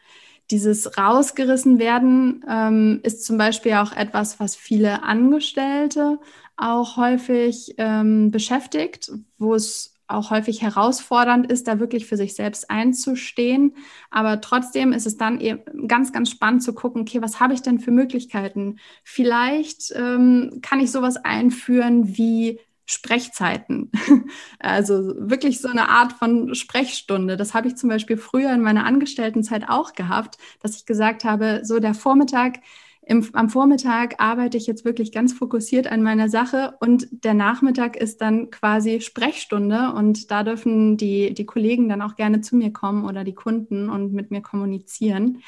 dieses 0.51 0.97
rausgerissen 0.97 1.79
werden 1.79 2.43
ähm, 2.47 2.99
ist 3.03 3.25
zum 3.25 3.37
Beispiel 3.37 3.73
auch 3.73 3.93
etwas, 3.93 4.39
was 4.39 4.55
viele 4.55 5.03
Angestellte 5.03 6.19
auch 6.57 6.97
häufig 6.97 7.75
ähm, 7.77 8.31
beschäftigt, 8.31 9.11
wo 9.37 9.55
es 9.55 9.93
auch 10.07 10.29
häufig 10.31 10.61
herausfordernd 10.61 11.51
ist, 11.51 11.67
da 11.67 11.79
wirklich 11.79 12.05
für 12.05 12.17
sich 12.17 12.35
selbst 12.35 12.69
einzustehen. 12.69 13.75
Aber 14.11 14.41
trotzdem 14.41 14.93
ist 14.93 15.07
es 15.07 15.17
dann 15.17 15.39
eben 15.39 15.87
ganz, 15.87 16.11
ganz 16.11 16.29
spannend 16.29 16.61
zu 16.61 16.73
gucken, 16.73 17.01
okay, 17.01 17.21
was 17.21 17.39
habe 17.39 17.53
ich 17.53 17.61
denn 17.61 17.79
für 17.79 17.91
Möglichkeiten? 17.91 18.77
Vielleicht 19.03 19.93
ähm, 19.95 20.59
kann 20.61 20.79
ich 20.79 20.91
sowas 20.91 21.17
einführen 21.17 22.17
wie 22.17 22.59
Sprechzeiten. 22.85 23.91
Also 24.59 25.13
wirklich 25.17 25.59
so 25.59 25.67
eine 25.67 25.89
Art 25.89 26.13
von 26.13 26.55
Sprechstunde. 26.55 27.35
Das 27.37 27.53
habe 27.53 27.67
ich 27.67 27.75
zum 27.75 27.89
Beispiel 27.89 28.17
früher 28.17 28.53
in 28.53 28.61
meiner 28.61 28.85
Angestelltenzeit 28.85 29.67
auch 29.67 29.93
gehabt, 29.93 30.37
dass 30.61 30.77
ich 30.77 30.85
gesagt 30.85 31.25
habe, 31.25 31.61
so 31.63 31.79
der 31.79 31.93
Vormittag, 31.93 32.59
im, 33.05 33.27
am 33.33 33.49
Vormittag 33.49 34.21
arbeite 34.21 34.57
ich 34.57 34.65
jetzt 34.65 34.85
wirklich 34.85 35.11
ganz 35.11 35.33
fokussiert 35.33 35.87
an 35.87 36.01
meiner 36.01 36.29
Sache 36.29 36.75
und 36.79 37.07
der 37.11 37.33
Nachmittag 37.33 37.97
ist 37.97 38.21
dann 38.21 38.49
quasi 38.49 39.01
Sprechstunde 39.01 39.91
und 39.93 40.31
da 40.31 40.43
dürfen 40.43 40.95
die, 40.95 41.33
die 41.33 41.45
Kollegen 41.45 41.89
dann 41.89 42.01
auch 42.01 42.15
gerne 42.15 42.39
zu 42.39 42.55
mir 42.55 42.71
kommen 42.71 43.05
oder 43.05 43.25
die 43.25 43.35
Kunden 43.35 43.89
und 43.89 44.13
mit 44.13 44.31
mir 44.31 44.41
kommunizieren. 44.41 45.41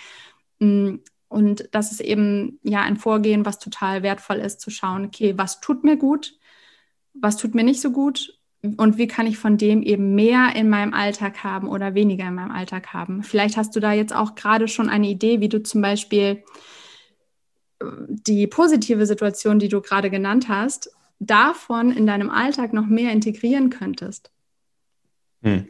Mm, 0.60 0.96
und 1.30 1.70
das 1.72 1.92
ist 1.92 2.02
eben 2.02 2.60
ja 2.64 2.82
ein 2.82 2.98
Vorgehen, 2.98 3.46
was 3.46 3.60
total 3.60 4.04
wertvoll 4.04 4.38
ist, 4.38 4.62
zu 4.62 4.70
schauen, 4.70 5.06
okay, 5.06 5.34
was 5.38 5.62
tut 5.62 5.84
mir 5.84 5.98
gut, 5.98 6.38
was 7.20 7.38
tut 7.38 7.56
mir 7.56 7.64
nicht 7.64 7.82
so 7.82 7.92
gut 7.92 8.40
und 8.78 8.98
wie 8.98 9.08
kann 9.08 9.28
ich 9.28 9.38
von 9.38 9.58
dem 9.58 9.82
eben 9.84 10.16
mehr 10.16 10.56
in 10.56 10.70
meinem 10.70 10.94
Alltag 10.94 11.44
haben 11.44 11.68
oder 11.68 11.94
weniger 11.94 12.28
in 12.28 12.36
meinem 12.36 12.52
Alltag 12.52 12.94
haben. 12.94 13.24
Vielleicht 13.24 13.58
hast 13.58 13.76
du 13.76 13.80
da 13.80 13.94
jetzt 13.94 14.16
auch 14.16 14.36
gerade 14.36 14.68
schon 14.68 14.90
eine 14.90 15.08
Idee, 15.08 15.40
wie 15.40 15.50
du 15.50 15.62
zum 15.62 15.82
Beispiel 15.82 16.44
äh, 17.80 17.86
die 18.08 18.48
positive 18.48 19.06
Situation, 19.06 19.60
die 19.60 19.70
du 19.70 19.82
gerade 19.82 20.10
genannt 20.10 20.50
hast, 20.50 20.92
davon 21.20 21.92
in 21.92 22.06
deinem 22.06 22.30
Alltag 22.30 22.74
noch 22.74 22.88
mehr 22.88 23.12
integrieren 23.12 23.70
könntest. 23.70 24.32
Hm. 25.42 25.70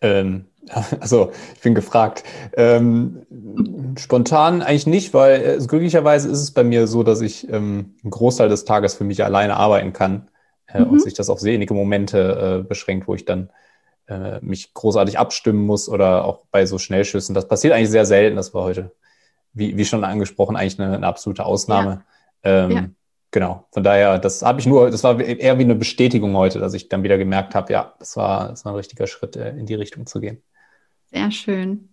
Ähm, 0.00 0.46
also, 1.00 1.32
ich 1.54 1.60
bin 1.60 1.74
gefragt. 1.74 2.24
Ähm, 2.54 3.26
spontan 3.98 4.62
eigentlich 4.62 4.86
nicht, 4.86 5.14
weil 5.14 5.42
äh, 5.42 5.58
glücklicherweise 5.66 6.28
ist 6.28 6.40
es 6.40 6.52
bei 6.52 6.64
mir 6.64 6.86
so, 6.86 7.02
dass 7.02 7.20
ich 7.20 7.48
ähm, 7.48 7.94
einen 8.02 8.10
Großteil 8.10 8.48
des 8.48 8.64
Tages 8.64 8.94
für 8.94 9.04
mich 9.04 9.24
alleine 9.24 9.56
arbeiten 9.56 9.92
kann 9.92 10.28
äh, 10.68 10.80
mhm. 10.80 10.90
und 10.90 11.02
sich 11.02 11.14
das 11.14 11.30
auf 11.30 11.42
wenige 11.42 11.74
Momente 11.74 12.60
äh, 12.60 12.68
beschränkt, 12.68 13.08
wo 13.08 13.14
ich 13.14 13.24
dann 13.24 13.50
äh, 14.06 14.40
mich 14.40 14.74
großartig 14.74 15.18
abstimmen 15.18 15.64
muss 15.66 15.88
oder 15.88 16.24
auch 16.24 16.44
bei 16.50 16.66
so 16.66 16.78
Schnellschüssen. 16.78 17.34
Das 17.34 17.48
passiert 17.48 17.72
eigentlich 17.72 17.90
sehr 17.90 18.06
selten. 18.06 18.36
Das 18.36 18.54
war 18.54 18.64
heute, 18.64 18.92
wie, 19.52 19.76
wie 19.76 19.84
schon 19.84 20.04
angesprochen, 20.04 20.56
eigentlich 20.56 20.80
eine, 20.80 20.96
eine 20.96 21.06
absolute 21.06 21.44
Ausnahme. 21.44 22.04
Ja. 22.44 22.64
Ähm, 22.64 22.70
ja. 22.70 22.88
Genau, 23.32 23.68
von 23.70 23.84
daher, 23.84 24.18
das 24.18 24.42
habe 24.42 24.58
ich 24.58 24.66
nur, 24.66 24.90
das 24.90 25.04
war 25.04 25.20
eher 25.20 25.56
wie 25.58 25.62
eine 25.62 25.76
Bestätigung 25.76 26.36
heute, 26.36 26.58
dass 26.58 26.74
ich 26.74 26.88
dann 26.88 27.04
wieder 27.04 27.16
gemerkt 27.16 27.54
habe, 27.54 27.72
ja, 27.72 27.94
das 28.00 28.16
war, 28.16 28.48
das 28.48 28.64
war 28.64 28.72
ein 28.72 28.76
richtiger 28.76 29.06
Schritt, 29.06 29.36
äh, 29.36 29.50
in 29.50 29.66
die 29.66 29.74
Richtung 29.74 30.06
zu 30.06 30.20
gehen. 30.20 30.42
Sehr 31.12 31.30
schön. 31.30 31.92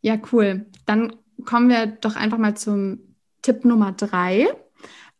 Ja, 0.00 0.18
cool. 0.32 0.66
Dann 0.86 1.16
kommen 1.44 1.68
wir 1.68 1.86
doch 1.86 2.16
einfach 2.16 2.38
mal 2.38 2.56
zum 2.56 3.00
Tipp 3.42 3.64
Nummer 3.64 3.92
drei. 3.92 4.48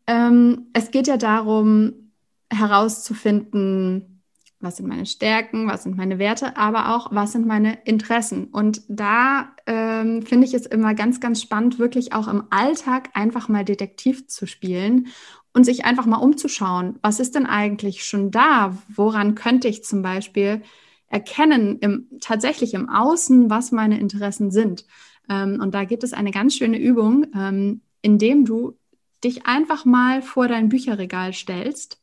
Ähm, 0.07 0.67
es 0.73 0.91
geht 0.91 1.07
ja 1.07 1.17
darum, 1.17 2.11
herauszufinden, 2.51 4.23
was 4.59 4.77
sind 4.77 4.87
meine 4.87 5.05
Stärken, 5.05 5.67
was 5.67 5.83
sind 5.83 5.95
meine 5.95 6.19
Werte, 6.19 6.57
aber 6.57 6.95
auch, 6.95 7.09
was 7.11 7.31
sind 7.31 7.47
meine 7.47 7.77
Interessen. 7.85 8.45
Und 8.45 8.81
da 8.89 9.53
ähm, 9.67 10.21
finde 10.23 10.45
ich 10.47 10.53
es 10.53 10.65
immer 10.65 10.95
ganz, 10.95 11.19
ganz 11.19 11.41
spannend, 11.41 11.79
wirklich 11.79 12.13
auch 12.13 12.27
im 12.27 12.43
Alltag 12.49 13.09
einfach 13.13 13.47
mal 13.47 13.63
Detektiv 13.63 14.27
zu 14.27 14.47
spielen 14.47 15.07
und 15.53 15.63
sich 15.63 15.85
einfach 15.85 16.05
mal 16.05 16.17
umzuschauen, 16.17 16.99
was 17.01 17.19
ist 17.19 17.35
denn 17.35 17.45
eigentlich 17.45 18.03
schon 18.03 18.31
da? 18.31 18.77
Woran 18.89 19.35
könnte 19.35 19.67
ich 19.67 19.83
zum 19.83 20.01
Beispiel 20.01 20.61
erkennen 21.09 21.79
im, 21.79 22.07
tatsächlich 22.21 22.73
im 22.73 22.89
Außen, 22.89 23.49
was 23.49 23.71
meine 23.71 23.99
Interessen 23.99 24.51
sind. 24.51 24.85
Ähm, 25.29 25.59
und 25.61 25.73
da 25.73 25.83
gibt 25.83 26.03
es 26.03 26.13
eine 26.13 26.31
ganz 26.31 26.55
schöne 26.55 26.79
Übung, 26.79 27.27
ähm, 27.35 27.81
indem 28.01 28.45
du 28.45 28.77
dich 29.23 29.45
einfach 29.45 29.85
mal 29.85 30.21
vor 30.21 30.47
dein 30.47 30.69
Bücherregal 30.69 31.33
stellst 31.33 32.01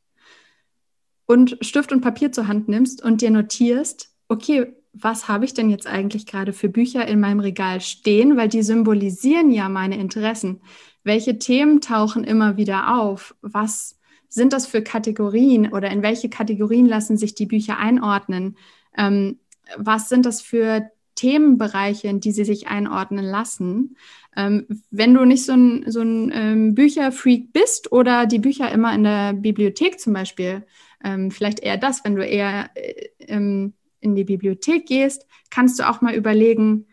und 1.27 1.59
Stift 1.61 1.92
und 1.92 2.01
Papier 2.01 2.33
zur 2.33 2.47
Hand 2.47 2.69
nimmst 2.69 3.03
und 3.03 3.21
dir 3.21 3.31
notierst, 3.31 4.11
okay, 4.29 4.75
was 4.92 5.29
habe 5.29 5.45
ich 5.45 5.53
denn 5.53 5.71
jetzt 5.71 5.87
eigentlich 5.87 6.27
gerade 6.27 6.53
für 6.53 6.69
Bücher 6.69 7.07
in 7.07 7.21
meinem 7.21 7.40
Regal 7.40 7.81
stehen, 7.81 8.37
weil 8.37 8.49
die 8.49 8.62
symbolisieren 8.62 9.51
ja 9.51 9.69
meine 9.69 9.99
Interessen. 9.99 10.62
Welche 11.05 11.38
Themen 11.38 11.81
tauchen 11.81 12.25
immer 12.25 12.57
wieder 12.57 12.99
auf? 12.99 13.35
Was 13.42 13.99
sind 14.29 14.53
das 14.53 14.66
für 14.66 14.83
Kategorien 14.83 15.73
oder 15.73 15.90
in 15.90 16.03
welche 16.03 16.31
Kategorien 16.31 16.87
lassen 16.87 17.16
sich 17.16 17.35
die 17.35 17.47
Bücher 17.47 17.79
einordnen? 17.79 18.57
Ähm, 18.96 19.38
was 19.76 20.09
sind 20.09 20.26
das 20.26 20.40
für 20.40 20.90
Themenbereiche, 21.16 22.06
in 22.06 22.20
die 22.20 22.30
sie 22.30 22.44
sich 22.44 22.68
einordnen 22.68 23.24
lassen. 23.24 23.96
Ähm, 24.37 24.66
wenn 24.90 25.14
du 25.14 25.24
nicht 25.24 25.44
so 25.44 25.54
ein, 25.54 25.90
so 25.90 26.02
ein 26.02 26.30
ähm, 26.32 26.74
Bücherfreak 26.74 27.52
bist 27.52 27.90
oder 27.90 28.26
die 28.26 28.38
Bücher 28.38 28.70
immer 28.70 28.94
in 28.94 29.02
der 29.02 29.32
Bibliothek 29.32 29.98
zum 29.98 30.12
Beispiel, 30.12 30.64
ähm, 31.02 31.30
vielleicht 31.30 31.61
eher 31.61 31.78
das, 31.78 32.04
wenn 32.04 32.14
du 32.14 32.24
eher 32.24 32.70
äh, 32.74 33.09
ähm, 33.18 33.72
in 34.00 34.14
die 34.14 34.24
Bibliothek 34.24 34.87
gehst, 34.87 35.26
kannst 35.50 35.78
du 35.78 35.88
auch 35.88 36.00
mal 36.00 36.14
überlegen, 36.14 36.87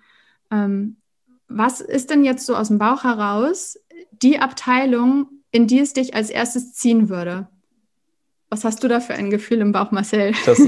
ähm, 0.49 0.95
was 1.47 1.81
ist 1.81 2.09
denn 2.09 2.23
jetzt 2.23 2.45
so 2.45 2.55
aus 2.55 2.69
dem 2.69 2.79
Bauch 2.79 3.03
heraus 3.03 3.77
die 4.11 4.39
Abteilung, 4.39 5.27
in 5.51 5.67
die 5.67 5.79
es 5.79 5.93
dich 5.93 6.15
als 6.15 6.29
erstes 6.29 6.73
ziehen 6.73 7.09
würde? 7.09 7.49
Was 8.53 8.63
hast 8.63 8.83
du 8.83 8.87
da 8.87 8.99
für 8.99 9.15
ein 9.15 9.31
Gefühl 9.31 9.61
im 9.61 9.71
Bauch, 9.71 9.89
Marcel? 9.89 10.31
Das, 10.45 10.61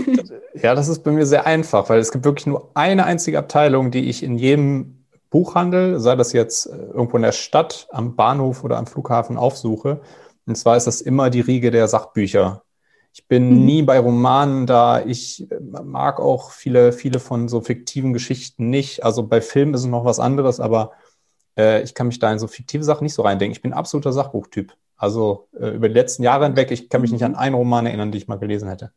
ja, 0.55 0.73
das 0.73 0.87
ist 0.87 1.03
bei 1.03 1.11
mir 1.11 1.27
sehr 1.27 1.45
einfach, 1.45 1.87
weil 1.87 1.99
es 1.99 2.11
gibt 2.11 2.25
wirklich 2.25 2.47
nur 2.47 2.71
eine 2.73 3.05
einzige 3.05 3.37
Abteilung, 3.37 3.91
die 3.91 4.09
ich 4.09 4.23
in 4.23 4.39
jedem 4.39 5.05
Buchhandel, 5.29 5.99
sei 5.99 6.15
das 6.15 6.33
jetzt 6.33 6.65
äh, 6.65 6.75
irgendwo 6.75 7.17
in 7.17 7.21
der 7.21 7.31
Stadt, 7.31 7.87
am 7.91 8.15
Bahnhof 8.15 8.63
oder 8.63 8.77
am 8.77 8.87
Flughafen 8.87 9.37
aufsuche. 9.37 10.01
Und 10.47 10.55
zwar 10.55 10.77
ist 10.77 10.87
das 10.87 10.99
immer 10.99 11.29
die 11.29 11.41
Riege 11.41 11.69
der 11.69 11.87
Sachbücher. 11.87 12.63
Ich 13.13 13.27
bin 13.27 13.51
mhm. 13.51 13.65
nie 13.65 13.83
bei 13.83 13.99
Romanen 13.99 14.65
da. 14.65 15.05
Ich 15.05 15.45
äh, 15.51 15.59
mag 15.83 16.19
auch 16.19 16.49
viele, 16.49 16.91
viele 16.91 17.19
von 17.19 17.47
so 17.47 17.61
fiktiven 17.61 18.13
Geschichten 18.13 18.71
nicht. 18.71 19.03
Also 19.03 19.27
bei 19.27 19.41
Filmen 19.41 19.75
ist 19.75 19.81
es 19.81 19.85
noch 19.85 20.05
was 20.05 20.19
anderes, 20.19 20.59
aber 20.59 20.93
äh, 21.55 21.83
ich 21.83 21.93
kann 21.93 22.07
mich 22.07 22.17
da 22.17 22.31
in 22.31 22.39
so 22.39 22.47
fiktive 22.47 22.83
Sachen 22.83 23.03
nicht 23.03 23.13
so 23.13 23.21
reindenken. 23.21 23.55
Ich 23.55 23.61
bin 23.61 23.73
absoluter 23.73 24.11
Sachbuchtyp. 24.11 24.73
Also 24.97 25.47
äh, 25.59 25.69
über 25.69 25.87
die 25.87 25.93
letzten 25.93 26.23
Jahre 26.23 26.45
hinweg, 26.45 26.71
ich 26.71 26.89
kann 26.89 27.01
mich 27.01 27.11
nicht 27.11 27.23
an 27.23 27.31
mhm. 27.31 27.37
einen 27.37 27.55
Roman 27.55 27.85
erinnern, 27.85 28.11
den 28.11 28.21
ich 28.21 28.27
mal 28.27 28.39
gelesen 28.39 28.69
hätte. 28.69 28.91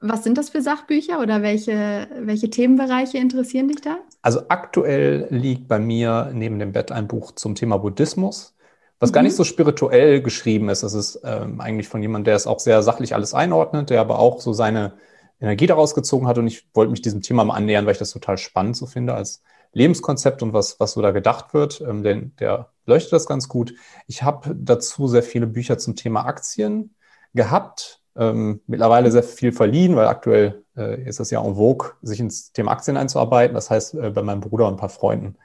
Was 0.00 0.24
sind 0.24 0.36
das 0.36 0.50
für 0.50 0.62
Sachbücher 0.62 1.20
oder 1.20 1.42
welche, 1.42 2.08
welche 2.18 2.50
Themenbereiche 2.50 3.18
interessieren 3.18 3.68
dich 3.68 3.82
da? 3.82 3.98
Also 4.20 4.42
aktuell 4.48 5.28
liegt 5.30 5.68
bei 5.68 5.78
mir 5.78 6.32
neben 6.34 6.58
dem 6.58 6.72
Bett 6.72 6.90
ein 6.90 7.06
Buch 7.06 7.32
zum 7.32 7.54
Thema 7.54 7.78
Buddhismus, 7.78 8.56
was 8.98 9.10
mhm. 9.10 9.14
gar 9.14 9.22
nicht 9.22 9.36
so 9.36 9.44
spirituell 9.44 10.20
geschrieben 10.20 10.68
ist. 10.70 10.82
Das 10.82 10.94
ist 10.94 11.20
ähm, 11.24 11.60
eigentlich 11.60 11.88
von 11.88 12.02
jemandem, 12.02 12.24
der 12.24 12.36
es 12.36 12.48
auch 12.48 12.58
sehr 12.58 12.82
sachlich 12.82 13.14
alles 13.14 13.32
einordnet, 13.32 13.90
der 13.90 14.00
aber 14.00 14.18
auch 14.18 14.40
so 14.40 14.52
seine 14.52 14.94
Energie 15.40 15.66
daraus 15.66 15.94
gezogen 15.94 16.26
hat. 16.26 16.36
Und 16.36 16.48
ich 16.48 16.66
wollte 16.74 16.90
mich 16.90 17.02
diesem 17.02 17.22
Thema 17.22 17.44
mal 17.44 17.54
annähern, 17.54 17.86
weil 17.86 17.92
ich 17.92 17.98
das 17.98 18.10
total 18.10 18.38
spannend 18.38 18.76
so 18.76 18.86
finde 18.86 19.14
als 19.14 19.42
Lebenskonzept 19.72 20.42
und 20.42 20.52
was, 20.52 20.78
was 20.80 20.92
so 20.92 21.02
da 21.02 21.10
gedacht 21.10 21.54
wird. 21.54 21.80
Ähm, 21.80 22.02
denn 22.02 22.32
der 22.38 22.68
leuchtet 22.86 23.12
das 23.12 23.26
ganz 23.26 23.48
gut. 23.48 23.74
Ich 24.06 24.22
habe 24.22 24.54
dazu 24.54 25.08
sehr 25.08 25.22
viele 25.22 25.46
Bücher 25.46 25.78
zum 25.78 25.96
Thema 25.96 26.24
Aktien 26.26 26.94
gehabt. 27.34 28.00
Ähm, 28.14 28.60
mittlerweile 28.66 29.10
sehr 29.10 29.22
viel 29.22 29.52
verliehen, 29.52 29.96
weil 29.96 30.06
aktuell 30.06 30.64
äh, 30.76 31.02
ist 31.02 31.20
es 31.20 31.30
ja 31.30 31.42
en 31.42 31.54
vogue, 31.54 31.92
sich 32.02 32.20
ins 32.20 32.52
Thema 32.52 32.72
Aktien 32.72 32.96
einzuarbeiten. 32.96 33.54
Das 33.54 33.70
heißt, 33.70 33.94
äh, 33.94 34.10
bei 34.10 34.22
meinem 34.22 34.40
Bruder 34.40 34.66
und 34.66 34.74
ein 34.74 34.80
paar 34.80 34.90
Freunden 34.90 35.36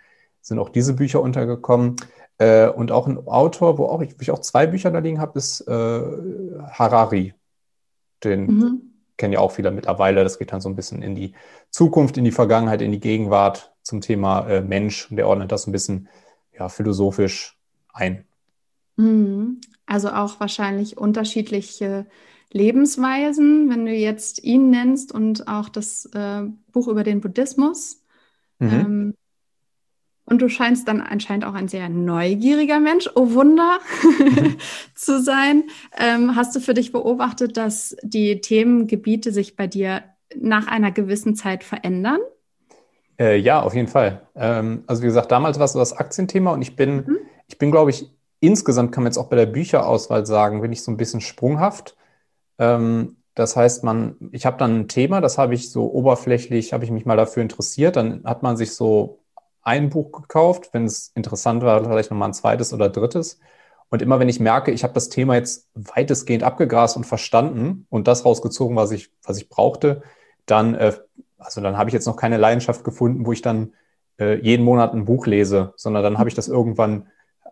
sind 0.42 0.60
auch 0.60 0.70
diese 0.70 0.94
Bücher 0.94 1.22
untergekommen. 1.22 1.96
Äh, 2.38 2.68
und 2.68 2.92
auch 2.92 3.08
ein 3.08 3.26
Autor, 3.28 3.78
wo, 3.78 3.86
auch 3.86 4.02
ich, 4.02 4.13
wo 4.13 4.22
ich 4.22 4.32
auch 4.32 4.40
zwei 4.40 4.68
Bücher 4.68 4.92
da 4.92 5.00
liegen 5.00 5.22
habe, 5.22 5.38
ist 5.38 5.62
äh, 5.62 6.02
Harari. 6.72 7.34
Den 8.24 8.46
mhm. 8.46 8.82
kennen 9.16 9.34
ja 9.34 9.40
auch 9.40 9.52
viele 9.52 9.72
mittlerweile. 9.72 10.24
Das 10.24 10.38
geht 10.38 10.52
dann 10.52 10.62
so 10.62 10.70
ein 10.70 10.76
bisschen 10.76 11.02
in 11.02 11.16
die 11.16 11.34
Zukunft, 11.72 12.18
in 12.18 12.26
die 12.26 12.32
Vergangenheit, 12.32 12.82
in 12.82 12.92
die 12.92 13.00
Gegenwart 13.00 13.74
zum 13.88 14.02
Thema 14.02 14.47
äh, 14.47 14.62
Mensch. 14.62 15.10
Und 15.10 15.17
der 15.17 15.28
ordnet 15.28 15.52
das 15.52 15.67
ein 15.67 15.71
bisschen 15.71 16.08
ja, 16.58 16.69
philosophisch 16.69 17.58
ein. 17.93 18.26
Mhm. 18.97 19.62
Also 19.86 20.10
auch 20.10 20.39
wahrscheinlich 20.39 20.97
unterschiedliche 20.97 22.06
Lebensweisen, 22.52 23.69
wenn 23.69 23.86
du 23.86 23.93
jetzt 23.93 24.43
ihn 24.43 24.69
nennst 24.69 25.12
und 25.12 25.47
auch 25.47 25.69
das 25.69 26.06
äh, 26.13 26.43
Buch 26.71 26.88
über 26.88 27.04
den 27.04 27.21
Buddhismus. 27.21 28.04
Mhm. 28.60 28.69
Ähm, 28.69 29.13
und 30.30 30.41
du 30.41 30.50
scheinst 30.50 30.89
dann 30.89 31.00
anscheinend 31.00 31.45
auch 31.45 31.54
ein 31.54 31.69
sehr 31.69 31.88
neugieriger 31.88 32.82
Mensch, 32.82 33.10
oh 33.15 33.32
Wunder, 33.32 33.80
mhm. 34.04 34.58
zu 34.93 35.21
sein. 35.21 35.63
Ähm, 35.97 36.36
hast 36.36 36.54
du 36.56 36.60
für 36.60 36.73
dich 36.73 36.91
beobachtet, 36.91 37.56
dass 37.56 37.95
die 38.04 38.41
Themengebiete 38.41 39.32
sich 39.32 39.56
bei 39.56 39.67
dir 39.67 40.04
nach 40.36 40.67
einer 40.67 40.91
gewissen 40.91 41.36
Zeit 41.36 41.63
verändern? 41.63 42.19
Äh, 43.19 43.38
ja, 43.38 43.62
auf 43.62 43.73
jeden 43.73 43.88
Fall. 43.88 44.27
Ähm, 44.36 44.84
also 44.88 45.01
wie 45.01 45.08
gesagt, 45.08 45.32
damals 45.32 45.58
war 45.60 45.65
es 45.65 45.73
so 45.73 45.80
das 45.80 45.93
Aktienthema 45.93 46.51
und 46.51 46.62
ich 46.62 46.75
bin, 46.75 46.97
mhm. 46.97 47.17
ich 47.47 47.58
bin, 47.58 47.71
glaube 47.71 47.89
ich, 47.91 48.12
insgesamt 48.39 48.91
kann 48.91 49.03
man 49.03 49.12
jetzt 49.12 49.17
auch 49.17 49.30
bei 49.30 49.36
der 49.36 49.47
Bücherauswahl 49.47 50.25
sagen, 50.25 50.62
bin 50.62 50.71
ich 50.71 50.84
so 50.84 50.91
ein 50.91 50.97
bisschen 50.97 51.21
sprunghaft. 51.21 51.95
Ähm, 52.60 53.17
das 53.34 53.56
heißt, 53.56 53.84
man, 53.84 54.15
ich 54.32 54.45
habe 54.45 54.58
dann 54.58 54.82
ein 54.82 54.88
Thema, 54.88 55.21
das 55.21 55.38
habe 55.38 55.53
ich 55.53 55.71
so 55.71 55.91
oberflächlich, 55.91 56.73
habe 56.73 56.86
ich 56.86 56.91
mich 56.91 57.06
mal 57.06 57.17
dafür 57.17 57.43
interessiert. 57.43 57.95
Dann 57.95 58.23
hat 58.23 58.43
man 58.43 58.58
sich 58.58 58.73
so 58.75 59.19
ein 59.62 59.89
Buch 59.89 60.12
gekauft, 60.12 60.69
wenn 60.73 60.86
es 60.86 61.12
interessant 61.13 61.62
war, 61.63 61.84
vielleicht 61.84 62.10
nochmal 62.10 62.30
ein 62.30 62.34
zweites 62.34 62.73
oder 62.73 62.89
drittes. 62.89 63.39
Und 63.89 64.01
immer 64.01 64.19
wenn 64.19 64.30
ich 64.30 64.39
merke, 64.39 64.71
ich 64.71 64.84
habe 64.84 64.93
das 64.93 65.10
Thema 65.10 65.36
jetzt 65.36 65.69
weitestgehend 65.75 66.43
abgegrast 66.43 66.97
und 66.97 67.06
verstanden 67.06 67.86
und 67.89 68.08
das 68.08 68.25
rausgezogen, 68.25 68.75
was 68.75 68.91
ich, 68.91 69.12
was 69.23 69.38
ich 69.38 69.49
brauchte, 69.49 70.01
dann 70.45 70.75
äh, 70.75 70.93
also 71.38 71.62
dann 71.62 71.78
habe 71.78 71.89
ich 71.89 71.93
jetzt 71.93 72.08
noch 72.08 72.15
keine 72.15 72.38
Leidenschaft 72.38 72.84
gefunden, 72.84 73.26
wo 73.26 73.32
ich 73.32 73.41
dann 73.41 73.73
äh, 74.19 74.39
jeden 74.39 74.65
Monat 74.65 74.93
ein 74.93 75.06
Buch 75.06 75.28
lese, 75.28 75.73
sondern 75.76 76.04
dann 76.04 76.17
habe 76.17 76.30
ich 76.30 76.36
das 76.36 76.47
irgendwann, 76.47 77.08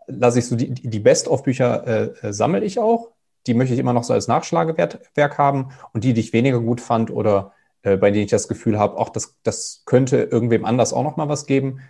lasse 0.07 0.39
ich 0.39 0.47
so 0.47 0.55
die, 0.55 0.73
die 0.73 0.99
Best-of-Bücher 0.99 1.87
äh, 1.87 2.27
äh, 2.27 2.33
sammle 2.33 2.63
ich 2.63 2.79
auch. 2.79 3.11
Die 3.47 3.53
möchte 3.53 3.73
ich 3.73 3.79
immer 3.79 3.93
noch 3.93 4.03
so 4.03 4.13
als 4.13 4.27
Nachschlagewerk 4.27 5.37
haben 5.37 5.69
und 5.93 6.03
die, 6.03 6.13
die 6.13 6.21
ich 6.21 6.33
weniger 6.33 6.59
gut 6.59 6.81
fand 6.81 7.11
oder 7.11 7.53
äh, 7.83 7.97
bei 7.97 8.09
denen 8.09 8.25
ich 8.25 8.31
das 8.31 8.47
Gefühl 8.47 8.79
habe, 8.79 8.97
auch 8.97 9.09
das, 9.09 9.37
das 9.43 9.83
könnte 9.85 10.17
irgendwem 10.17 10.65
anders 10.65 10.93
auch 10.93 11.03
noch 11.03 11.17
mal 11.17 11.29
was 11.29 11.45
geben, 11.45 11.81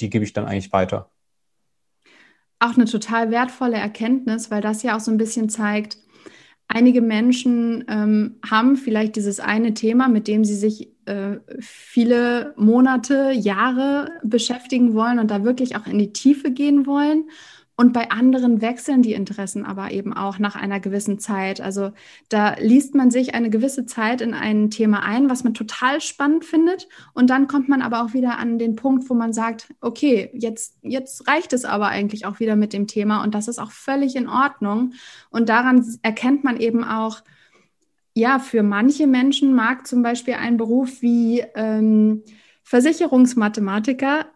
die 0.00 0.10
gebe 0.10 0.24
ich 0.24 0.34
dann 0.34 0.44
eigentlich 0.44 0.72
weiter. 0.72 1.10
Auch 2.58 2.76
eine 2.76 2.84
total 2.84 3.30
wertvolle 3.30 3.76
Erkenntnis, 3.76 4.50
weil 4.50 4.60
das 4.60 4.82
ja 4.82 4.96
auch 4.96 5.00
so 5.00 5.10
ein 5.10 5.16
bisschen 5.16 5.48
zeigt, 5.48 5.96
einige 6.68 7.00
Menschen 7.00 7.84
ähm, 7.88 8.38
haben 8.48 8.76
vielleicht 8.76 9.16
dieses 9.16 9.40
eine 9.40 9.74
Thema, 9.74 10.08
mit 10.08 10.28
dem 10.28 10.44
sie 10.44 10.54
sich 10.54 10.91
äh, 11.06 11.38
viele 11.60 12.54
Monate, 12.56 13.32
Jahre 13.32 14.10
beschäftigen 14.22 14.94
wollen 14.94 15.18
und 15.18 15.30
da 15.30 15.44
wirklich 15.44 15.76
auch 15.76 15.86
in 15.86 15.98
die 15.98 16.12
Tiefe 16.12 16.50
gehen 16.50 16.86
wollen. 16.86 17.24
Und 17.74 17.94
bei 17.94 18.10
anderen 18.10 18.60
wechseln 18.60 19.02
die 19.02 19.14
Interessen 19.14 19.64
aber 19.64 19.90
eben 19.90 20.12
auch 20.12 20.38
nach 20.38 20.56
einer 20.56 20.78
gewissen 20.78 21.18
Zeit. 21.18 21.60
Also 21.60 21.92
da 22.28 22.54
liest 22.60 22.94
man 22.94 23.10
sich 23.10 23.34
eine 23.34 23.48
gewisse 23.48 23.86
Zeit 23.86 24.20
in 24.20 24.34
ein 24.34 24.70
Thema 24.70 25.02
ein, 25.02 25.30
was 25.30 25.42
man 25.42 25.54
total 25.54 26.00
spannend 26.00 26.44
findet. 26.44 26.86
Und 27.14 27.30
dann 27.30 27.48
kommt 27.48 27.68
man 27.68 27.80
aber 27.80 28.04
auch 28.04 28.12
wieder 28.12 28.38
an 28.38 28.58
den 28.58 28.76
Punkt, 28.76 29.08
wo 29.08 29.14
man 29.14 29.32
sagt, 29.32 29.74
okay, 29.80 30.30
jetzt, 30.34 30.76
jetzt 30.82 31.26
reicht 31.26 31.54
es 31.54 31.64
aber 31.64 31.88
eigentlich 31.88 32.26
auch 32.26 32.40
wieder 32.40 32.56
mit 32.56 32.74
dem 32.74 32.86
Thema. 32.86 33.24
Und 33.24 33.34
das 33.34 33.48
ist 33.48 33.58
auch 33.58 33.72
völlig 33.72 34.16
in 34.16 34.28
Ordnung. 34.28 34.92
Und 35.30 35.48
daran 35.48 35.84
erkennt 36.02 36.44
man 36.44 36.58
eben 36.58 36.84
auch, 36.84 37.22
ja, 38.14 38.38
für 38.38 38.62
manche 38.62 39.06
Menschen 39.06 39.54
mag 39.54 39.86
zum 39.86 40.02
Beispiel 40.02 40.34
ein 40.34 40.56
Beruf 40.56 41.00
wie 41.00 41.40
ähm, 41.54 42.22
Versicherungsmathematiker 42.62 44.26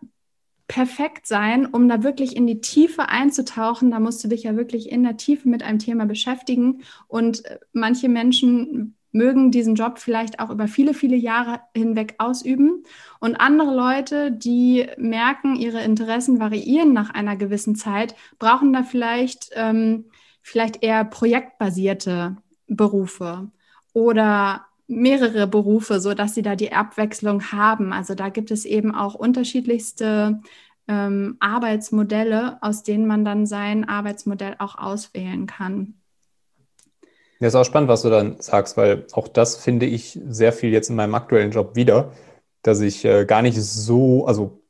perfekt 0.68 1.26
sein, 1.26 1.66
um 1.66 1.88
da 1.88 2.02
wirklich 2.02 2.36
in 2.36 2.46
die 2.46 2.60
Tiefe 2.60 3.08
einzutauchen. 3.08 3.90
Da 3.90 4.00
musst 4.00 4.24
du 4.24 4.28
dich 4.28 4.44
ja 4.44 4.56
wirklich 4.56 4.90
in 4.90 5.02
der 5.02 5.16
Tiefe 5.16 5.48
mit 5.48 5.62
einem 5.62 5.78
Thema 5.78 6.06
beschäftigen. 6.06 6.82
Und 7.06 7.44
äh, 7.44 7.58
manche 7.72 8.08
Menschen 8.08 8.96
mögen 9.12 9.50
diesen 9.50 9.74
Job 9.74 9.98
vielleicht 9.98 10.40
auch 10.40 10.50
über 10.50 10.68
viele, 10.68 10.92
viele 10.92 11.16
Jahre 11.16 11.60
hinweg 11.74 12.14
ausüben. 12.18 12.82
Und 13.20 13.36
andere 13.36 13.74
Leute, 13.74 14.32
die 14.32 14.86
merken, 14.98 15.56
ihre 15.56 15.82
Interessen 15.82 16.40
variieren 16.40 16.92
nach 16.92 17.10
einer 17.10 17.36
gewissen 17.36 17.76
Zeit, 17.76 18.14
brauchen 18.38 18.72
da 18.72 18.82
vielleicht, 18.82 19.50
ähm, 19.54 20.06
vielleicht 20.42 20.82
eher 20.82 21.04
projektbasierte 21.04 22.36
Berufe 22.66 23.50
oder 23.96 24.66
mehrere 24.88 25.46
Berufe, 25.46 26.00
so 26.00 26.12
dass 26.12 26.34
sie 26.34 26.42
da 26.42 26.54
die 26.54 26.70
Abwechslung 26.70 27.50
haben. 27.50 27.94
Also 27.94 28.14
da 28.14 28.28
gibt 28.28 28.50
es 28.50 28.66
eben 28.66 28.94
auch 28.94 29.14
unterschiedlichste 29.14 30.42
ähm, 30.86 31.38
Arbeitsmodelle, 31.40 32.58
aus 32.60 32.82
denen 32.82 33.06
man 33.06 33.24
dann 33.24 33.46
sein 33.46 33.88
Arbeitsmodell 33.88 34.56
auch 34.58 34.76
auswählen 34.76 35.46
kann. 35.46 35.94
Ja, 37.40 37.48
ist 37.48 37.54
auch 37.54 37.64
spannend, 37.64 37.88
was 37.88 38.02
du 38.02 38.10
dann 38.10 38.36
sagst, 38.38 38.76
weil 38.76 39.06
auch 39.12 39.28
das 39.28 39.56
finde 39.56 39.86
ich 39.86 40.20
sehr 40.28 40.52
viel 40.52 40.72
jetzt 40.72 40.90
in 40.90 40.96
meinem 40.96 41.14
aktuellen 41.14 41.50
Job 41.50 41.74
wieder, 41.74 42.12
dass 42.60 42.82
ich 42.82 43.02
äh, 43.06 43.24
gar 43.24 43.40
nicht 43.40 43.56
so, 43.56 44.26
also 44.26 44.60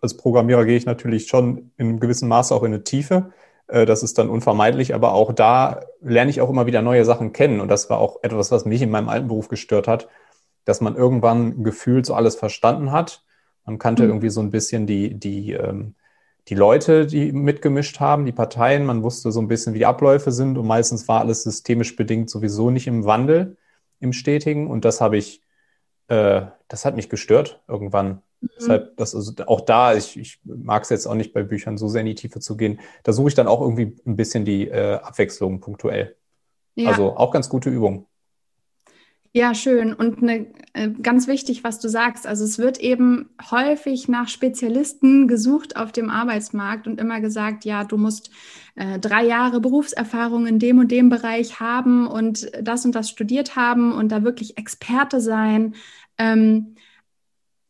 als 0.00 0.16
Programmierer 0.16 0.64
gehe 0.64 0.78
ich 0.78 0.86
natürlich 0.86 1.26
schon 1.26 1.70
in 1.76 1.88
einem 1.88 2.00
gewissen 2.00 2.28
Maße 2.28 2.54
auch 2.54 2.62
in 2.62 2.72
eine 2.72 2.82
Tiefe, 2.82 3.30
das 3.70 4.02
ist 4.02 4.18
dann 4.18 4.28
unvermeidlich, 4.28 4.94
aber 4.94 5.12
auch 5.12 5.32
da 5.32 5.80
lerne 6.00 6.30
ich 6.30 6.40
auch 6.40 6.50
immer 6.50 6.66
wieder 6.66 6.82
neue 6.82 7.04
Sachen 7.04 7.32
kennen. 7.32 7.60
Und 7.60 7.68
das 7.68 7.90
war 7.90 7.98
auch 7.98 8.18
etwas, 8.22 8.50
was 8.50 8.64
mich 8.64 8.82
in 8.82 8.90
meinem 8.90 9.08
alten 9.08 9.28
Beruf 9.28 9.48
gestört 9.48 9.88
hat, 9.88 10.08
dass 10.64 10.80
man 10.80 10.96
irgendwann 10.96 11.62
gefühlt 11.62 12.06
so 12.06 12.14
alles 12.14 12.36
verstanden 12.36 12.92
hat. 12.92 13.24
Man 13.64 13.78
kannte 13.78 14.02
mhm. 14.02 14.10
irgendwie 14.10 14.30
so 14.30 14.40
ein 14.40 14.50
bisschen 14.50 14.86
die, 14.86 15.14
die, 15.18 15.52
ähm, 15.52 15.94
die 16.48 16.54
Leute, 16.54 17.06
die 17.06 17.32
mitgemischt 17.32 18.00
haben, 18.00 18.26
die 18.26 18.32
Parteien. 18.32 18.84
Man 18.84 19.02
wusste 19.02 19.30
so 19.30 19.40
ein 19.40 19.48
bisschen, 19.48 19.74
wie 19.74 19.78
die 19.78 19.86
Abläufe 19.86 20.32
sind. 20.32 20.58
Und 20.58 20.66
meistens 20.66 21.06
war 21.06 21.20
alles 21.20 21.44
systemisch 21.44 21.96
bedingt 21.96 22.30
sowieso 22.30 22.70
nicht 22.70 22.86
im 22.86 23.04
Wandel, 23.04 23.56
im 24.00 24.12
Stetigen. 24.12 24.68
Und 24.68 24.84
das 24.84 25.00
habe 25.00 25.16
ich 25.16 25.42
äh, 26.10 26.46
das 26.68 26.84
hat 26.84 26.96
mich 26.96 27.08
gestört 27.08 27.62
irgendwann. 27.68 28.22
Mhm. 28.40 28.48
Deshalb, 28.58 28.96
das 28.96 29.14
also 29.14 29.32
auch 29.46 29.62
da, 29.62 29.94
ich, 29.94 30.16
ich 30.18 30.40
mag 30.44 30.82
es 30.82 30.90
jetzt 30.90 31.06
auch 31.06 31.14
nicht 31.14 31.32
bei 31.32 31.42
Büchern 31.42 31.76
so 31.78 31.88
sehr 31.88 32.00
in 32.00 32.06
die 32.06 32.14
Tiefe 32.14 32.40
zu 32.40 32.56
gehen. 32.56 32.80
Da 33.02 33.12
suche 33.12 33.28
ich 33.28 33.34
dann 33.34 33.48
auch 33.48 33.60
irgendwie 33.60 33.96
ein 34.06 34.16
bisschen 34.16 34.44
die 34.44 34.68
äh, 34.68 34.94
Abwechslung 34.94 35.60
punktuell. 35.60 36.16
Ja. 36.74 36.90
Also 36.90 37.16
auch 37.16 37.30
ganz 37.30 37.48
gute 37.48 37.70
Übung. 37.70 38.06
Ja, 39.32 39.54
schön. 39.54 39.92
Und 39.94 40.22
eine, 40.22 40.46
äh, 40.72 40.88
ganz 40.88 41.28
wichtig, 41.28 41.62
was 41.62 41.78
du 41.78 41.88
sagst. 41.88 42.26
Also 42.26 42.44
es 42.44 42.58
wird 42.58 42.78
eben 42.80 43.30
häufig 43.50 44.08
nach 44.08 44.28
Spezialisten 44.28 45.28
gesucht 45.28 45.76
auf 45.76 45.92
dem 45.92 46.10
Arbeitsmarkt 46.10 46.88
und 46.88 47.00
immer 47.00 47.20
gesagt, 47.20 47.64
ja, 47.64 47.84
du 47.84 47.96
musst 47.96 48.30
äh, 48.74 48.98
drei 48.98 49.24
Jahre 49.24 49.60
Berufserfahrung 49.60 50.48
in 50.48 50.58
dem 50.58 50.80
und 50.80 50.90
dem 50.90 51.10
Bereich 51.10 51.60
haben 51.60 52.08
und 52.08 52.50
das 52.60 52.84
und 52.84 52.96
das 52.96 53.08
studiert 53.08 53.54
haben 53.54 53.92
und 53.92 54.10
da 54.10 54.24
wirklich 54.24 54.58
Experte 54.58 55.20
sein. 55.20 55.76
Ähm, 56.18 56.74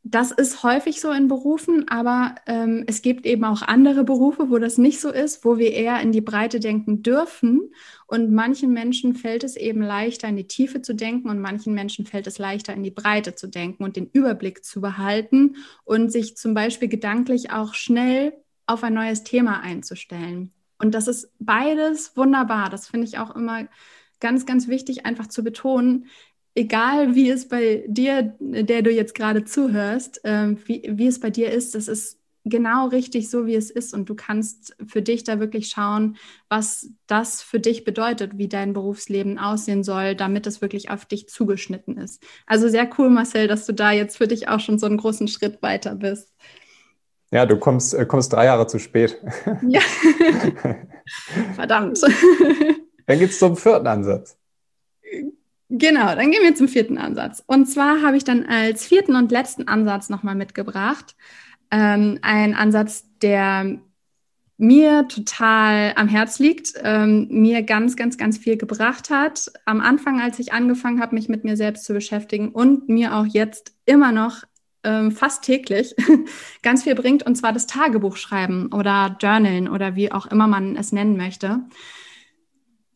das 0.02 0.30
ist 0.30 0.62
häufig 0.62 1.00
so 1.00 1.10
in 1.10 1.28
Berufen, 1.28 1.86
aber 1.88 2.34
ähm, 2.46 2.84
es 2.86 3.02
gibt 3.02 3.26
eben 3.26 3.44
auch 3.44 3.60
andere 3.60 4.02
Berufe, 4.02 4.48
wo 4.48 4.58
das 4.58 4.78
nicht 4.78 4.98
so 4.98 5.10
ist, 5.10 5.44
wo 5.44 5.58
wir 5.58 5.72
eher 5.72 6.00
in 6.00 6.10
die 6.10 6.22
Breite 6.22 6.58
denken 6.58 7.02
dürfen. 7.02 7.72
Und 8.06 8.32
manchen 8.32 8.72
Menschen 8.72 9.14
fällt 9.14 9.44
es 9.44 9.56
eben 9.56 9.82
leichter, 9.82 10.28
in 10.28 10.36
die 10.36 10.46
Tiefe 10.46 10.80
zu 10.80 10.94
denken 10.94 11.28
und 11.28 11.38
manchen 11.38 11.74
Menschen 11.74 12.06
fällt 12.06 12.26
es 12.26 12.38
leichter, 12.38 12.72
in 12.72 12.82
die 12.82 12.90
Breite 12.90 13.34
zu 13.34 13.46
denken 13.46 13.84
und 13.84 13.96
den 13.96 14.08
Überblick 14.10 14.64
zu 14.64 14.80
behalten 14.80 15.56
und 15.84 16.10
sich 16.10 16.36
zum 16.36 16.54
Beispiel 16.54 16.88
gedanklich 16.88 17.50
auch 17.52 17.74
schnell 17.74 18.32
auf 18.66 18.82
ein 18.82 18.94
neues 18.94 19.22
Thema 19.22 19.60
einzustellen. 19.60 20.52
Und 20.78 20.94
das 20.94 21.08
ist 21.08 21.30
beides 21.38 22.16
wunderbar. 22.16 22.70
Das 22.70 22.88
finde 22.88 23.06
ich 23.06 23.18
auch 23.18 23.36
immer 23.36 23.68
ganz, 24.18 24.46
ganz 24.46 24.68
wichtig, 24.68 25.04
einfach 25.06 25.26
zu 25.26 25.44
betonen 25.44 26.06
egal 26.54 27.14
wie 27.14 27.30
es 27.30 27.48
bei 27.48 27.84
dir, 27.86 28.34
der 28.40 28.82
du 28.82 28.90
jetzt 28.90 29.14
gerade 29.14 29.44
zuhörst, 29.44 30.24
äh, 30.24 30.56
wie, 30.66 30.82
wie 30.88 31.06
es 31.06 31.20
bei 31.20 31.30
dir 31.30 31.50
ist, 31.50 31.74
das 31.74 31.88
ist 31.88 32.20
genau 32.44 32.88
richtig 32.88 33.30
so, 33.30 33.46
wie 33.46 33.54
es 33.54 33.70
ist. 33.70 33.94
Und 33.94 34.08
du 34.08 34.14
kannst 34.14 34.76
für 34.86 35.02
dich 35.02 35.24
da 35.24 35.40
wirklich 35.40 35.68
schauen, 35.68 36.16
was 36.48 36.88
das 37.06 37.42
für 37.42 37.60
dich 37.60 37.84
bedeutet, 37.84 38.38
wie 38.38 38.48
dein 38.48 38.72
Berufsleben 38.72 39.38
aussehen 39.38 39.84
soll, 39.84 40.14
damit 40.14 40.46
es 40.46 40.60
wirklich 40.60 40.90
auf 40.90 41.04
dich 41.04 41.28
zugeschnitten 41.28 41.98
ist. 41.98 42.22
Also 42.46 42.68
sehr 42.68 42.88
cool, 42.98 43.10
Marcel, 43.10 43.46
dass 43.46 43.66
du 43.66 43.72
da 43.72 43.92
jetzt 43.92 44.16
für 44.16 44.26
dich 44.26 44.48
auch 44.48 44.60
schon 44.60 44.78
so 44.78 44.86
einen 44.86 44.96
großen 44.96 45.28
Schritt 45.28 45.62
weiter 45.62 45.94
bist. 45.94 46.32
Ja, 47.32 47.46
du 47.46 47.58
kommst, 47.58 47.94
äh, 47.94 48.06
kommst 48.06 48.32
drei 48.32 48.46
Jahre 48.46 48.66
zu 48.66 48.78
spät. 48.78 49.20
Ja. 49.62 49.80
Verdammt. 51.54 52.00
Dann 53.06 53.18
geht 53.18 53.30
es 53.30 53.38
zum 53.38 53.56
vierten 53.56 53.86
Ansatz. 53.86 54.36
Genau, 55.72 56.16
dann 56.16 56.32
gehen 56.32 56.42
wir 56.42 56.56
zum 56.56 56.66
vierten 56.66 56.98
Ansatz. 56.98 57.44
Und 57.46 57.66
zwar 57.66 58.02
habe 58.02 58.16
ich 58.16 58.24
dann 58.24 58.44
als 58.44 58.84
vierten 58.84 59.14
und 59.14 59.30
letzten 59.30 59.68
Ansatz 59.68 60.10
nochmal 60.10 60.34
mitgebracht. 60.34 61.14
Ähm, 61.70 62.18
ein 62.22 62.54
Ansatz, 62.54 63.04
der 63.22 63.78
mir 64.56 65.06
total 65.06 65.92
am 65.94 66.08
Herz 66.08 66.40
liegt, 66.40 66.74
ähm, 66.82 67.28
mir 67.30 67.62
ganz, 67.62 67.94
ganz, 67.94 68.18
ganz 68.18 68.36
viel 68.36 68.56
gebracht 68.56 69.10
hat. 69.10 69.52
Am 69.64 69.80
Anfang, 69.80 70.20
als 70.20 70.40
ich 70.40 70.52
angefangen 70.52 71.00
habe, 71.00 71.14
mich 71.14 71.28
mit 71.28 71.44
mir 71.44 71.56
selbst 71.56 71.84
zu 71.84 71.94
beschäftigen 71.94 72.48
und 72.48 72.88
mir 72.88 73.14
auch 73.14 73.26
jetzt 73.26 73.72
immer 73.86 74.10
noch 74.10 74.42
ähm, 74.82 75.12
fast 75.12 75.44
täglich 75.44 75.94
ganz 76.62 76.82
viel 76.82 76.96
bringt, 76.96 77.24
und 77.24 77.36
zwar 77.36 77.52
das 77.52 77.68
Tagebuchschreiben 77.68 78.72
oder 78.72 79.16
Journalen 79.20 79.68
oder 79.68 79.94
wie 79.94 80.10
auch 80.10 80.26
immer 80.26 80.48
man 80.48 80.76
es 80.76 80.90
nennen 80.90 81.16
möchte 81.16 81.60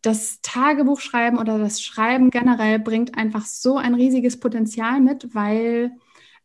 das 0.04 0.40
Tagebuchschreiben 0.42 1.38
oder 1.38 1.58
das 1.58 1.80
Schreiben 1.80 2.30
generell 2.30 2.78
bringt 2.78 3.16
einfach 3.16 3.46
so 3.46 3.78
ein 3.78 3.94
riesiges 3.94 4.38
Potenzial 4.38 5.00
mit, 5.00 5.34
weil 5.34 5.92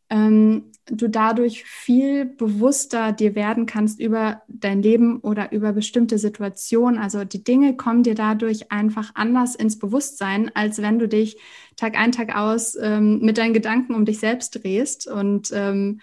ähm, 0.08 0.72
du 0.86 1.08
dadurch 1.08 1.64
viel 1.64 2.24
bewusster 2.24 3.12
dir 3.12 3.34
werden 3.34 3.66
kannst 3.66 4.00
über 4.00 4.40
dein 4.48 4.82
Leben 4.82 5.20
oder 5.20 5.52
über 5.52 5.74
bestimmte 5.74 6.16
Situationen. 6.16 6.98
Also 6.98 7.24
die 7.24 7.44
Dinge 7.44 7.76
kommen 7.76 8.02
dir 8.02 8.14
dadurch 8.14 8.72
einfach 8.72 9.10
anders 9.14 9.54
ins 9.56 9.78
Bewusstsein, 9.78 10.50
als 10.54 10.80
wenn 10.80 10.98
du 10.98 11.06
dich 11.06 11.36
Tag 11.76 11.98
ein, 11.98 12.12
Tag 12.12 12.34
aus 12.34 12.76
ähm, 12.80 13.20
mit 13.20 13.36
deinen 13.36 13.52
Gedanken 13.52 13.94
um 13.94 14.06
dich 14.06 14.20
selbst 14.20 14.62
drehst. 14.64 15.06
Und 15.06 15.50
ähm, 15.52 16.00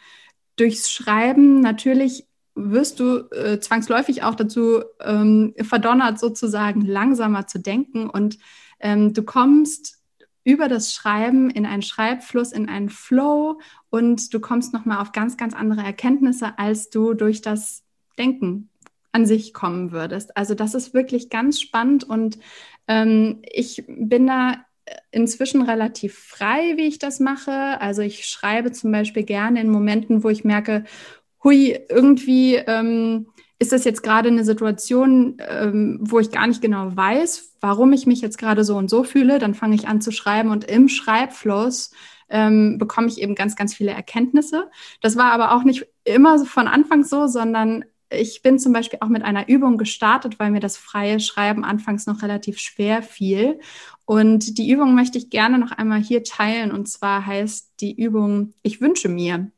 durchs 0.58 0.92
Schreiben 0.92 1.60
natürlich 1.60 2.27
wirst 2.58 3.00
du 3.00 3.30
äh, 3.32 3.60
zwangsläufig 3.60 4.24
auch 4.24 4.36
dazu 4.36 4.84
ähm, 5.02 5.54
verdonnert, 5.62 6.20
sozusagen 6.20 6.82
langsamer 6.82 7.48
zu 7.48 7.60
denken 7.60 8.10
und 8.10 8.38
ähm, 8.80 9.14
du 9.14 9.24
kommst 9.24 9.98
über 10.44 10.70
das 10.70 10.94
Schreiben 10.94 11.50
in 11.50 11.66
einen 11.66 11.82
Schreibfluss, 11.82 12.54
in 12.54 12.70
einen 12.70 12.90
Flow 12.90 13.60
und 13.90 14.34
du 14.34 14.40
kommst 14.40 14.74
nochmal 14.74 15.00
auf 15.02 15.12
ganz, 15.12 15.36
ganz 15.36 15.54
andere 15.54 15.82
Erkenntnisse, 15.82 16.58
als 16.58 16.90
du 16.90 17.14
durch 17.14 17.42
das 17.42 17.84
Denken 18.18 18.70
an 19.12 19.26
sich 19.26 19.54
kommen 19.54 19.92
würdest. 19.92 20.38
Also 20.38 20.54
das 20.54 20.74
ist 20.74 20.94
wirklich 20.94 21.30
ganz 21.30 21.60
spannend 21.60 22.06
und 22.06 22.40
ähm, 22.88 23.42
ich 23.44 23.84
bin 23.88 24.28
da 24.28 24.66
inzwischen 25.12 25.62
relativ 25.62 26.18
frei, 26.18 26.78
wie 26.78 26.88
ich 26.88 27.00
das 27.00 27.20
mache. 27.20 27.82
Also 27.82 28.02
ich 28.02 28.26
schreibe 28.26 28.72
zum 28.72 28.92
Beispiel 28.92 29.24
gerne 29.24 29.60
in 29.62 29.70
Momenten, 29.70 30.24
wo 30.24 30.30
ich 30.30 30.44
merke, 30.44 30.86
hui, 31.44 31.78
irgendwie 31.90 32.56
ähm, 32.56 33.28
ist 33.60 33.72
das 33.72 33.84
jetzt 33.86 34.04
gerade 34.04 34.30
eine 34.30 34.44
Situation, 34.44 35.38
ähm, 35.40 36.00
wo 36.02 36.20
ich 36.20 36.32
gar 36.32 36.48
nicht 36.48 36.62
genau 36.62 36.96
weiß, 36.96 37.56
warum 37.60 37.92
ich 37.94 38.06
mich 38.06 38.22
jetzt 38.22 38.38
gerade 38.38 38.64
so 38.64 38.76
und 38.76 38.90
so 38.90 39.04
fühle. 39.04 39.40
Dann 39.40 39.56
fange 39.56 39.76
ich 39.76 39.88
an 39.88 40.02
zu 40.02 40.12
schreiben 40.12 40.52
und 40.52 40.64
im 40.66 40.90
Schreibfluss 40.90 41.92
ähm, 42.30 42.78
bekomme 42.78 43.08
ich 43.08 43.20
eben 43.22 43.36
ganz, 43.36 43.56
ganz 43.56 43.74
viele 43.74 43.92
Erkenntnisse. 43.92 44.70
Das 45.02 45.16
war 45.18 45.32
aber 45.32 45.56
auch 45.56 45.64
nicht 45.64 45.88
immer 46.04 46.46
von 46.46 46.68
Anfang 46.68 47.04
so, 47.04 47.28
sondern 47.28 47.86
ich 48.10 48.42
bin 48.42 48.58
zum 48.60 48.74
Beispiel 48.74 49.00
auch 49.02 49.10
mit 49.10 49.24
einer 49.24 49.50
Übung 49.50 49.78
gestartet, 49.78 50.40
weil 50.40 50.52
mir 50.52 50.60
das 50.60 50.78
freie 50.78 51.20
Schreiben 51.20 51.66
anfangs 51.66 52.06
noch 52.06 52.22
relativ 52.22 52.60
schwer 52.60 53.02
fiel. 53.02 53.60
Und 54.06 54.58
die 54.58 54.70
Übung 54.72 54.96
möchte 54.96 55.18
ich 55.18 55.30
gerne 55.30 55.58
noch 55.58 55.72
einmal 55.72 56.00
hier 56.00 56.24
teilen. 56.24 56.72
Und 56.72 56.88
zwar 56.88 57.26
heißt 57.26 57.74
die 57.82 58.00
Übung, 58.00 58.54
ich 58.62 58.80
wünsche 58.80 59.10
mir. 59.10 59.52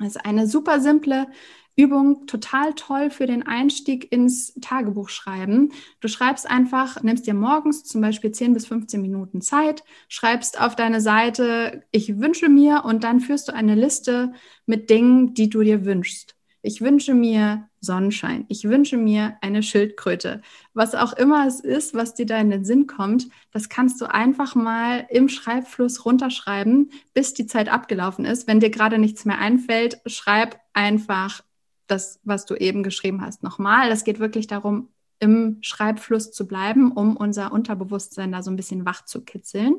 Das 0.00 0.16
ist 0.16 0.24
eine 0.24 0.46
super 0.46 0.80
simple 0.80 1.28
Übung, 1.76 2.26
total 2.26 2.74
toll 2.74 3.10
für 3.10 3.26
den 3.26 3.46
Einstieg 3.46 4.10
ins 4.12 4.54
Tagebuchschreiben. 4.60 5.72
Du 6.00 6.08
schreibst 6.08 6.50
einfach, 6.50 7.02
nimmst 7.02 7.26
dir 7.26 7.34
morgens 7.34 7.84
zum 7.84 8.00
Beispiel 8.00 8.32
10 8.32 8.52
bis 8.52 8.66
15 8.66 9.00
Minuten 9.00 9.40
Zeit, 9.40 9.84
schreibst 10.08 10.60
auf 10.60 10.74
deine 10.74 11.00
Seite, 11.00 11.84
ich 11.90 12.18
wünsche 12.18 12.48
mir 12.48 12.82
und 12.84 13.04
dann 13.04 13.20
führst 13.20 13.48
du 13.48 13.54
eine 13.54 13.74
Liste 13.74 14.32
mit 14.66 14.90
Dingen, 14.90 15.34
die 15.34 15.48
du 15.48 15.62
dir 15.62 15.84
wünschst. 15.84 16.34
Ich 16.62 16.80
wünsche 16.80 17.14
mir 17.14 17.69
Sonnenschein. 17.80 18.44
Ich 18.48 18.64
wünsche 18.64 18.96
mir 18.96 19.36
eine 19.40 19.62
Schildkröte. 19.62 20.42
Was 20.74 20.94
auch 20.94 21.12
immer 21.14 21.46
es 21.46 21.60
ist, 21.60 21.94
was 21.94 22.14
dir 22.14 22.26
da 22.26 22.38
in 22.38 22.50
den 22.50 22.64
Sinn 22.64 22.86
kommt, 22.86 23.28
das 23.52 23.68
kannst 23.68 24.00
du 24.00 24.10
einfach 24.10 24.54
mal 24.54 25.06
im 25.10 25.28
Schreibfluss 25.28 26.04
runterschreiben, 26.04 26.90
bis 27.14 27.34
die 27.34 27.46
Zeit 27.46 27.70
abgelaufen 27.70 28.24
ist. 28.24 28.46
Wenn 28.46 28.60
dir 28.60 28.70
gerade 28.70 28.98
nichts 28.98 29.24
mehr 29.24 29.38
einfällt, 29.38 30.00
schreib 30.06 30.60
einfach 30.72 31.42
das, 31.86 32.20
was 32.22 32.46
du 32.46 32.54
eben 32.54 32.82
geschrieben 32.82 33.22
hast, 33.22 33.42
nochmal. 33.42 33.90
Es 33.90 34.04
geht 34.04 34.20
wirklich 34.20 34.46
darum, 34.46 34.88
im 35.18 35.58
Schreibfluss 35.60 36.32
zu 36.32 36.46
bleiben, 36.46 36.92
um 36.92 37.16
unser 37.16 37.52
Unterbewusstsein 37.52 38.32
da 38.32 38.42
so 38.42 38.50
ein 38.50 38.56
bisschen 38.56 38.86
wach 38.86 39.04
zu 39.04 39.22
kitzeln. 39.22 39.74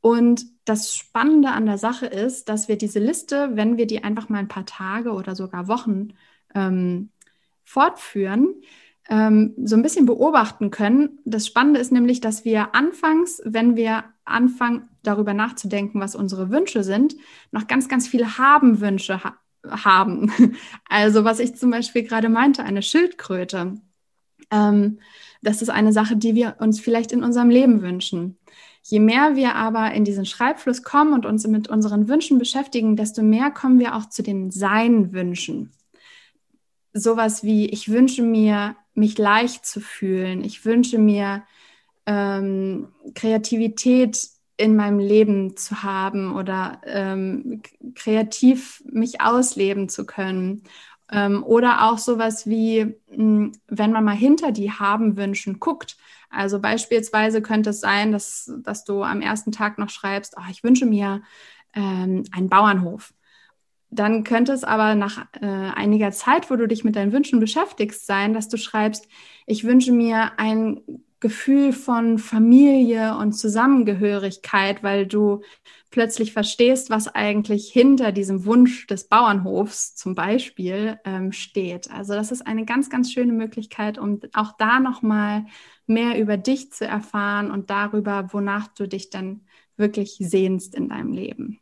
Und 0.00 0.44
das 0.66 0.94
Spannende 0.94 1.50
an 1.52 1.64
der 1.64 1.78
Sache 1.78 2.04
ist, 2.06 2.50
dass 2.50 2.68
wir 2.68 2.76
diese 2.76 2.98
Liste, 2.98 3.52
wenn 3.54 3.78
wir 3.78 3.86
die 3.86 4.04
einfach 4.04 4.28
mal 4.28 4.38
ein 4.38 4.48
paar 4.48 4.66
Tage 4.66 5.12
oder 5.12 5.34
sogar 5.34 5.66
Wochen 5.66 6.08
ähm, 6.54 7.10
fortführen, 7.64 8.54
ähm, 9.08 9.54
so 9.62 9.76
ein 9.76 9.82
bisschen 9.82 10.06
beobachten 10.06 10.70
können. 10.70 11.18
Das 11.24 11.46
Spannende 11.46 11.80
ist 11.80 11.92
nämlich, 11.92 12.20
dass 12.20 12.44
wir 12.44 12.74
anfangs, 12.74 13.42
wenn 13.44 13.76
wir 13.76 14.04
anfangen, 14.24 14.88
darüber 15.02 15.34
nachzudenken, 15.34 16.00
was 16.00 16.14
unsere 16.14 16.50
Wünsche 16.50 16.82
sind, 16.82 17.14
noch 17.50 17.66
ganz, 17.66 17.88
ganz 17.88 18.08
viele 18.08 18.38
Haben-Wünsche 18.38 19.22
ha 19.22 19.38
haben. 19.68 20.30
Also 20.88 21.24
was 21.24 21.38
ich 21.40 21.56
zum 21.56 21.70
Beispiel 21.70 22.02
gerade 22.02 22.28
meinte, 22.28 22.62
eine 22.64 22.82
Schildkröte. 22.82 23.76
Ähm, 24.50 24.98
das 25.42 25.62
ist 25.62 25.70
eine 25.70 25.92
Sache, 25.92 26.16
die 26.16 26.34
wir 26.34 26.56
uns 26.58 26.80
vielleicht 26.80 27.12
in 27.12 27.22
unserem 27.22 27.50
Leben 27.50 27.82
wünschen. 27.82 28.38
Je 28.82 29.00
mehr 29.00 29.36
wir 29.36 29.54
aber 29.54 29.92
in 29.92 30.04
diesen 30.04 30.26
Schreibfluss 30.26 30.82
kommen 30.82 31.14
und 31.14 31.24
uns 31.24 31.46
mit 31.46 31.68
unseren 31.68 32.08
Wünschen 32.08 32.38
beschäftigen, 32.38 32.96
desto 32.96 33.22
mehr 33.22 33.50
kommen 33.50 33.78
wir 33.78 33.96
auch 33.96 34.10
zu 34.10 34.22
den 34.22 34.50
Sein-Wünschen. 34.50 35.72
Sowas 36.94 37.42
wie, 37.44 37.66
ich 37.66 37.90
wünsche 37.90 38.22
mir, 38.22 38.76
mich 38.94 39.18
leicht 39.18 39.66
zu 39.66 39.80
fühlen. 39.80 40.44
Ich 40.44 40.64
wünsche 40.64 40.98
mir, 40.98 41.42
ähm, 42.06 42.88
Kreativität 43.14 44.28
in 44.56 44.76
meinem 44.76 44.98
Leben 44.98 45.56
zu 45.56 45.82
haben 45.82 46.36
oder 46.36 46.80
ähm, 46.84 47.62
kreativ 47.94 48.82
mich 48.86 49.20
ausleben 49.20 49.88
zu 49.88 50.06
können. 50.06 50.62
Ähm, 51.10 51.42
oder 51.44 51.90
auch 51.90 51.98
sowas 51.98 52.46
wie, 52.46 52.84
mh, 52.84 53.16
hm, 53.16 53.52
wenn 53.68 53.92
man 53.92 54.04
mal 54.04 54.16
hinter 54.16 54.52
die 54.52 54.70
Haben-Wünschen 54.70 55.60
guckt, 55.60 55.96
also 56.30 56.60
beispielsweise 56.60 57.42
könnte 57.42 57.70
es 57.70 57.80
sein, 57.80 58.10
dass, 58.12 58.52
dass 58.62 58.84
du 58.84 59.02
am 59.02 59.20
ersten 59.20 59.52
Tag 59.52 59.78
noch 59.78 59.90
schreibst, 59.90 60.34
oh, 60.36 60.42
ich 60.50 60.64
wünsche 60.64 60.86
mir 60.86 61.22
ähm, 61.74 62.24
einen 62.32 62.48
Bauernhof. 62.48 63.12
Dann 63.94 64.24
könnte 64.24 64.52
es 64.52 64.64
aber 64.64 64.94
nach 64.94 65.26
äh, 65.40 65.46
einiger 65.46 66.10
Zeit, 66.10 66.50
wo 66.50 66.56
du 66.56 66.66
dich 66.66 66.82
mit 66.82 66.96
deinen 66.96 67.12
Wünschen 67.12 67.38
beschäftigst, 67.38 68.06
sein, 68.06 68.34
dass 68.34 68.48
du 68.48 68.56
schreibst, 68.56 69.06
ich 69.46 69.64
wünsche 69.64 69.92
mir 69.92 70.32
ein 70.38 70.80
Gefühl 71.20 71.72
von 71.72 72.18
Familie 72.18 73.16
und 73.16 73.32
Zusammengehörigkeit, 73.32 74.82
weil 74.82 75.06
du 75.06 75.42
plötzlich 75.90 76.32
verstehst, 76.32 76.90
was 76.90 77.06
eigentlich 77.06 77.70
hinter 77.70 78.10
diesem 78.10 78.44
Wunsch 78.46 78.88
des 78.88 79.08
Bauernhofs 79.08 79.94
zum 79.94 80.16
Beispiel 80.16 80.98
ähm, 81.04 81.30
steht. 81.30 81.88
Also 81.90 82.14
das 82.14 82.32
ist 82.32 82.46
eine 82.46 82.64
ganz, 82.64 82.90
ganz 82.90 83.12
schöne 83.12 83.32
Möglichkeit, 83.32 83.96
um 83.96 84.20
auch 84.32 84.52
da 84.58 84.80
nochmal 84.80 85.46
mehr 85.86 86.20
über 86.20 86.36
dich 86.36 86.72
zu 86.72 86.84
erfahren 86.84 87.50
und 87.52 87.70
darüber, 87.70 88.28
wonach 88.32 88.66
du 88.68 88.88
dich 88.88 89.08
dann 89.10 89.46
wirklich 89.76 90.16
sehnst 90.18 90.74
in 90.74 90.88
deinem 90.88 91.12
Leben. 91.12 91.60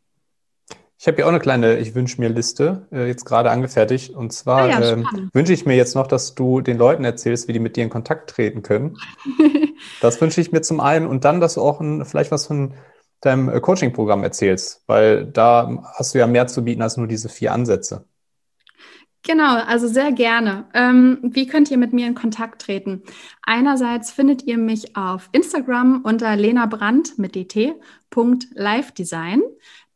Ich 1.03 1.07
habe 1.07 1.19
ja 1.19 1.25
auch 1.25 1.31
eine 1.31 1.41
kleine 1.41 1.79
Ich 1.79 1.95
wünsche 1.95 2.21
mir 2.21 2.29
Liste 2.29 2.87
äh, 2.89 3.07
jetzt 3.07 3.25
gerade 3.25 3.51
angefertigt. 3.51 4.11
Und 4.11 4.31
zwar 4.31 4.61
ah 4.61 4.69
ja, 4.69 4.91
ähm, 4.93 5.29
wünsche 5.33 5.51
ich 5.51 5.65
mir 5.65 5.75
jetzt 5.75 5.95
noch, 5.95 6.07
dass 6.07 6.33
du 6.33 6.61
den 6.61 6.77
Leuten 6.77 7.03
erzählst, 7.03 7.49
wie 7.49 7.51
die 7.51 7.59
mit 7.59 7.75
dir 7.75 7.83
in 7.83 7.89
Kontakt 7.89 8.29
treten 8.29 8.61
können. 8.61 8.95
das 10.01 10.21
wünsche 10.21 10.39
ich 10.39 10.53
mir 10.53 10.61
zum 10.61 10.79
einen 10.79 11.05
und 11.05 11.25
dann, 11.25 11.41
dass 11.41 11.55
du 11.55 11.61
auch 11.61 11.81
ein, 11.81 12.05
vielleicht 12.05 12.31
was 12.31 12.47
von 12.47 12.75
deinem 13.19 13.49
äh, 13.49 13.59
Coaching-Programm 13.59 14.23
erzählst, 14.23 14.83
weil 14.87 15.25
da 15.25 15.91
hast 15.93 16.13
du 16.13 16.19
ja 16.19 16.25
mehr 16.25 16.47
zu 16.47 16.63
bieten 16.63 16.81
als 16.81 16.95
nur 16.95 17.07
diese 17.07 17.27
vier 17.27 17.51
Ansätze. 17.51 18.05
Genau, 19.25 19.55
also 19.55 19.87
sehr 19.87 20.11
gerne. 20.13 20.67
Ähm, 20.73 21.19
wie 21.21 21.47
könnt 21.47 21.71
ihr 21.71 21.77
mit 21.77 21.91
mir 21.91 22.07
in 22.07 22.15
Kontakt 22.15 22.61
treten? 22.61 23.03
Einerseits 23.41 24.11
findet 24.11 24.43
ihr 24.43 24.57
mich 24.57 24.97
auf 24.97 25.29
Instagram 25.33 26.01
unter 26.03 26.35
Lena 26.37 26.65
Brandt 26.65 27.17
mit 27.17 27.35
dt.livedesign. 27.35 29.41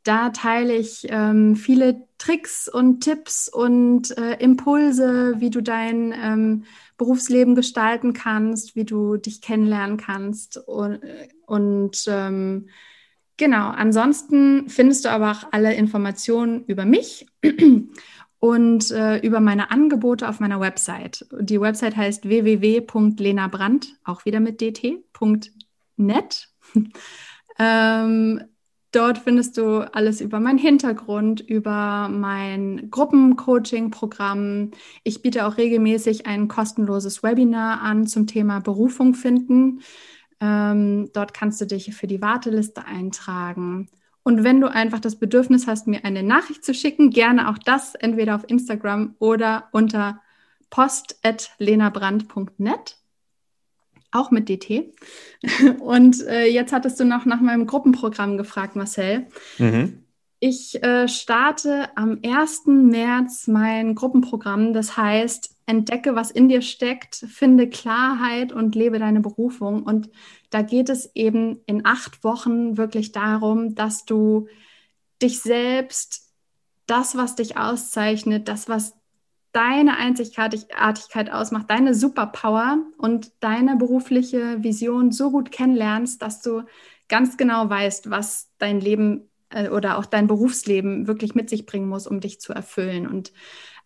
Da 0.08 0.30
teile 0.30 0.74
ich 0.74 1.06
ähm, 1.10 1.58
viele 1.58 2.08
Tricks 2.18 2.70
und 2.70 3.02
Tipps 3.02 3.50
und 3.50 4.18
äh, 4.18 4.36
Impulse, 4.36 5.36
wie 5.40 5.50
du 5.50 5.60
dein 5.60 6.14
ähm, 6.14 6.64
Berufsleben 6.98 7.56
gestalten 7.56 8.14
kannst, 8.14 8.78
wie 8.78 8.86
du 8.86 9.18
dich 9.18 9.42
kennenlernen 9.42 9.98
kannst. 9.98 10.66
Und, 10.66 11.02
und 11.46 12.06
ähm, 12.08 12.70
genau, 13.36 13.68
ansonsten 13.68 14.70
findest 14.70 15.04
du 15.04 15.10
aber 15.10 15.32
auch 15.32 15.52
alle 15.52 15.74
Informationen 15.74 16.64
über 16.68 16.86
mich 16.86 17.28
und 18.40 18.92
äh, 18.92 19.18
über 19.18 19.42
meine 19.42 19.72
Angebote 19.72 20.30
auf 20.30 20.40
meiner 20.40 20.62
Website. 20.62 21.26
Die 21.38 21.60
Website 21.60 21.98
heißt 21.98 22.30
www.lenabrand, 22.30 23.94
auch 24.06 24.24
wieder 24.24 24.40
mit 24.40 24.62
dt.net. 24.62 26.48
ähm, 27.60 28.42
Dort 28.92 29.18
findest 29.18 29.58
du 29.58 29.82
alles 29.94 30.22
über 30.22 30.40
meinen 30.40 30.58
Hintergrund, 30.58 31.42
über 31.42 32.08
mein 32.10 32.90
Gruppencoaching-Programm. 32.90 34.72
Ich 35.04 35.22
biete 35.22 35.46
auch 35.46 35.58
regelmäßig 35.58 36.26
ein 36.26 36.48
kostenloses 36.48 37.22
Webinar 37.22 37.82
an 37.82 38.08
zum 38.08 38.28
Thema 38.28 38.60
Berufung 38.60 39.14
finden. 39.14 39.82
Ähm, 40.40 41.10
dort 41.14 41.34
kannst 41.34 41.60
du 41.60 41.66
dich 41.66 41.94
für 41.96 42.08
die 42.08 42.22
Warteliste 42.22 42.86
eintragen. 42.86 43.90
Und 44.24 44.44
wenn 44.44 44.62
du 44.62 44.72
einfach 44.72 45.00
das 45.00 45.18
Bedürfnis 45.18 45.68
hast, 45.68 45.88
mir 45.88 46.06
eine 46.06 46.24
Nachricht 46.24 46.64
zu 46.64 46.74
schicken, 46.74 47.10
gerne 47.12 47.50
auch 47.50 47.58
das 47.58 47.96
entweder 47.96 48.36
auf 48.36 48.50
Instagram 48.50 49.16
oder 49.20 49.68
unter 49.72 50.22
post.lenabrand.net 50.70 52.98
auch 54.12 54.32
mit 54.32 54.50
DT. 54.50 54.94
Und 55.80 56.26
äh, 56.28 56.46
jetzt 56.48 56.74
hattest 56.74 57.00
du 57.00 57.06
noch 57.06 57.26
nach 57.26 57.42
meinem 57.42 57.66
Gruppenprogramm 57.66 58.38
gefragt, 58.38 58.76
Marcel. 58.76 59.28
Mhm. 59.58 60.04
Ich 60.40 60.82
äh, 60.84 61.08
starte 61.08 61.90
am 61.98 62.20
1. 62.24 62.68
März 62.68 63.48
mein 63.48 63.96
Gruppenprogramm. 63.96 64.72
Das 64.74 64.96
heißt, 64.96 65.56
entdecke, 65.66 66.16
was 66.16 66.30
in 66.32 66.48
dir 66.48 66.62
steckt, 66.62 67.16
finde 67.16 67.70
Klarheit 67.70 68.54
und 68.54 68.76
lebe 68.76 69.00
deine 69.00 69.20
Berufung. 69.20 69.84
Und 69.84 70.10
da 70.50 70.62
geht 70.62 70.90
es 70.90 71.12
eben 71.16 71.62
in 71.66 71.86
acht 71.86 72.24
Wochen 72.24 72.78
wirklich 72.78 73.12
darum, 73.12 73.74
dass 73.74 74.06
du 74.06 74.48
dich 75.22 75.40
selbst, 75.40 76.28
das, 76.86 77.18
was 77.18 77.36
dich 77.36 77.58
auszeichnet, 77.58 78.48
das, 78.48 78.70
was 78.70 78.97
deine 79.58 79.98
Einzigartigkeit 79.98 81.32
ausmacht, 81.32 81.68
deine 81.72 81.96
Superpower 81.96 82.78
und 83.00 83.32
deine 83.40 83.76
berufliche 83.76 84.64
Vision 84.64 85.12
so 85.12 85.32
gut 85.32 85.52
kennenlernst, 85.52 86.22
dass 86.22 86.44
du 86.44 86.62
ganz 87.10 87.38
genau 87.38 87.68
weißt, 87.68 88.12
was 88.12 88.52
dein 88.60 88.80
Leben 88.80 89.32
äh, 89.50 89.70
oder 89.70 89.98
auch 89.98 90.06
dein 90.06 90.28
Berufsleben 90.28 91.08
wirklich 91.08 91.34
mit 91.34 91.50
sich 91.50 91.66
bringen 91.66 91.90
muss, 91.90 92.06
um 92.06 92.20
dich 92.20 92.40
zu 92.40 92.54
erfüllen. 92.54 93.08
Und 93.08 93.34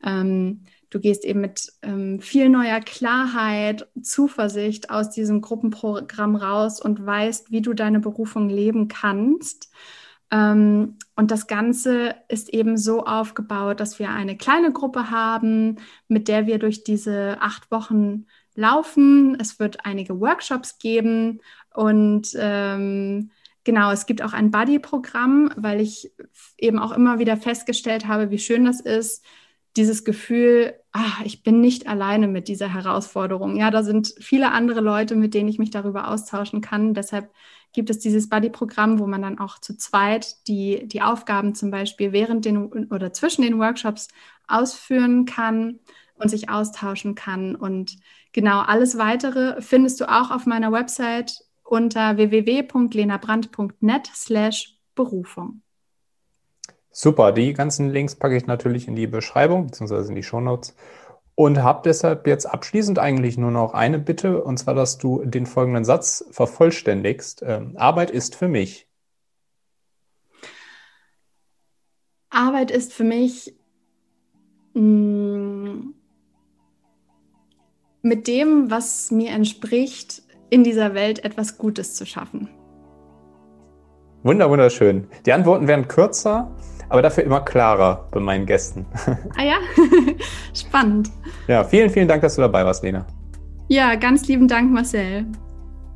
ähm, 0.04 0.64
du 0.90 1.00
gehst 1.00 1.24
eben 1.24 1.40
mit 1.40 1.72
ähm, 1.84 2.20
viel 2.20 2.50
neuer 2.50 2.82
Klarheit, 2.82 3.88
Zuversicht 4.02 4.90
aus 4.90 5.10
diesem 5.10 5.40
Gruppenprogramm 5.40 6.36
raus 6.36 6.82
und 6.82 7.06
weißt, 7.06 7.50
wie 7.50 7.62
du 7.62 7.74
deine 7.74 8.02
Berufung 8.02 8.50
leben 8.50 8.90
kannst. 8.90 9.72
Ähm, 10.32 10.98
und 11.16 11.30
das 11.30 11.48
Ganze 11.48 12.16
ist 12.30 12.50
eben 12.50 12.78
so 12.78 13.06
aufgebaut, 13.06 13.80
dass 13.80 14.00
wir 14.00 14.10
eine 14.10 14.38
kleine 14.38 14.72
Gruppe 14.72 15.12
haben, 15.12 15.78
mit 16.08 16.28
der 16.28 16.48
wir 16.48 16.58
durch 16.58 16.84
diese 16.84 17.38
acht 17.42 17.70
Wochen 17.70 18.26
laufen. 18.56 19.38
Es 19.40 19.60
wird 19.60 19.86
einige 19.86 20.20
Workshops 20.20 20.80
geben 20.80 21.42
und 21.74 22.30
ähm, 22.38 23.32
genau, 23.64 23.92
es 23.92 24.06
gibt 24.06 24.22
auch 24.22 24.34
ein 24.34 24.52
Buddy-Programm, 24.52 25.52
weil 25.58 25.82
ich 25.82 26.12
eben 26.58 26.80
auch 26.80 26.92
immer 26.92 27.20
wieder 27.20 27.38
festgestellt 27.38 28.08
habe, 28.08 28.32
wie 28.32 28.40
schön 28.40 28.66
das 28.66 28.80
ist, 28.82 29.24
dieses 29.78 30.04
Gefühl, 30.04 30.74
ah, 30.92 31.24
ich 31.24 31.44
bin 31.44 31.62
nicht 31.62 31.88
alleine 31.88 32.28
mit 32.28 32.48
dieser 32.48 32.74
Herausforderung. 32.74 33.56
Ja, 33.56 33.72
da 33.72 33.84
sind 33.84 34.14
viele 34.20 34.52
andere 34.52 34.82
Leute, 34.82 35.16
mit 35.16 35.34
denen 35.34 35.50
ich 35.50 35.60
mich 35.60 35.72
darüber 35.72 36.10
austauschen 36.10 36.62
kann. 36.62 36.94
Deshalb 36.94 37.32
gibt 37.74 37.90
es 37.90 38.00
dieses 38.00 38.28
Buddy-Programm, 38.30 39.00
wo 39.00 39.08
man 39.08 39.22
dann 39.22 39.40
auch 39.40 39.60
zu 39.60 39.78
zweit 39.78 40.48
die, 40.48 40.88
die 40.88 41.02
Aufgaben 41.02 41.56
zum 41.56 41.72
Beispiel 41.72 42.12
während 42.12 42.44
den 42.46 42.90
oder 42.92 43.14
zwischen 43.14 43.44
den 43.44 43.60
Workshops 43.60 44.10
ausführen 44.48 45.26
kann 45.26 45.80
und 46.16 46.30
sich 46.30 46.50
austauschen 46.50 47.16
kann. 47.16 47.56
Und 47.56 47.98
genau 48.34 48.60
alles 48.60 48.98
weitere 48.98 49.62
findest 49.62 50.02
du 50.02 50.10
auch 50.10 50.32
auf 50.32 50.46
meiner 50.46 50.74
Website 50.74 51.46
unter 51.64 52.18
www.lenabrand.net 52.18 54.12
slash 54.14 54.76
Berufung. 54.94 55.62
Super, 56.92 57.32
die 57.32 57.54
ganzen 57.54 57.90
Links 57.90 58.16
packe 58.16 58.36
ich 58.36 58.46
natürlich 58.46 58.88
in 58.88 58.96
die 58.96 59.08
Beschreibung 59.08 59.68
bzw. 59.68 60.10
in 60.10 60.16
die 60.16 60.24
Shownotes. 60.24 60.76
Und 61.36 61.64
habe 61.64 61.82
deshalb 61.86 62.28
jetzt 62.28 62.46
abschließend 62.46 63.00
eigentlich 63.00 63.38
nur 63.38 63.52
noch 63.52 63.74
eine 63.74 63.98
Bitte, 63.98 64.44
und 64.44 64.58
zwar, 64.58 64.76
dass 64.76 64.98
du 64.98 65.24
den 65.24 65.46
folgenden 65.46 65.86
Satz 65.86 66.26
vervollständigst. 66.32 67.42
Ähm, 67.46 67.76
Arbeit 67.78 68.12
ist 68.12 68.36
für 68.36 68.50
mich. 68.50 68.88
Arbeit 72.30 72.70
ist 72.70 72.94
für 72.94 73.06
mich 73.06 73.56
mh, 74.74 74.82
mm, 74.82 75.94
mit 78.04 78.28
dem, 78.28 78.70
was 78.70 79.12
mir 79.12 79.32
entspricht, 79.32 80.24
in 80.50 80.64
dieser 80.64 80.94
Welt 80.94 81.24
etwas 81.24 81.58
Gutes 81.58 81.96
zu 81.96 82.06
schaffen. 82.06 82.50
Wunder, 84.24 84.50
wunderschön. 84.50 85.08
Die 85.26 85.34
Antworten 85.34 85.68
werden 85.68 85.88
kürzer, 85.88 86.56
aber 86.92 87.02
dafür 87.02 87.24
immer 87.24 87.40
klarer 87.40 88.08
bei 88.12 88.20
meinen 88.20 88.46
Gästen. 88.46 88.86
Ah 89.38 89.44
ja, 89.44 89.56
spannend. 90.54 91.10
Ja, 91.48 91.64
vielen, 91.64 91.90
vielen 91.90 92.08
Dank, 92.08 92.22
dass 92.22 92.36
du 92.36 92.42
dabei 92.42 92.66
warst, 92.66 92.84
Lena. 92.84 93.06
Ja, 93.70 93.96
ganz 93.96 94.28
lieben 94.28 94.48
Dank, 94.48 94.72
Marcel. 94.72 95.26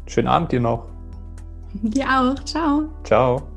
Schönen 0.07 0.27
Abend 0.27 0.51
dir 0.51 0.61
noch. 0.61 0.87
Dir 1.73 2.05
auch. 2.05 2.35
Ciao. 2.45 2.83
Ciao. 3.03 3.54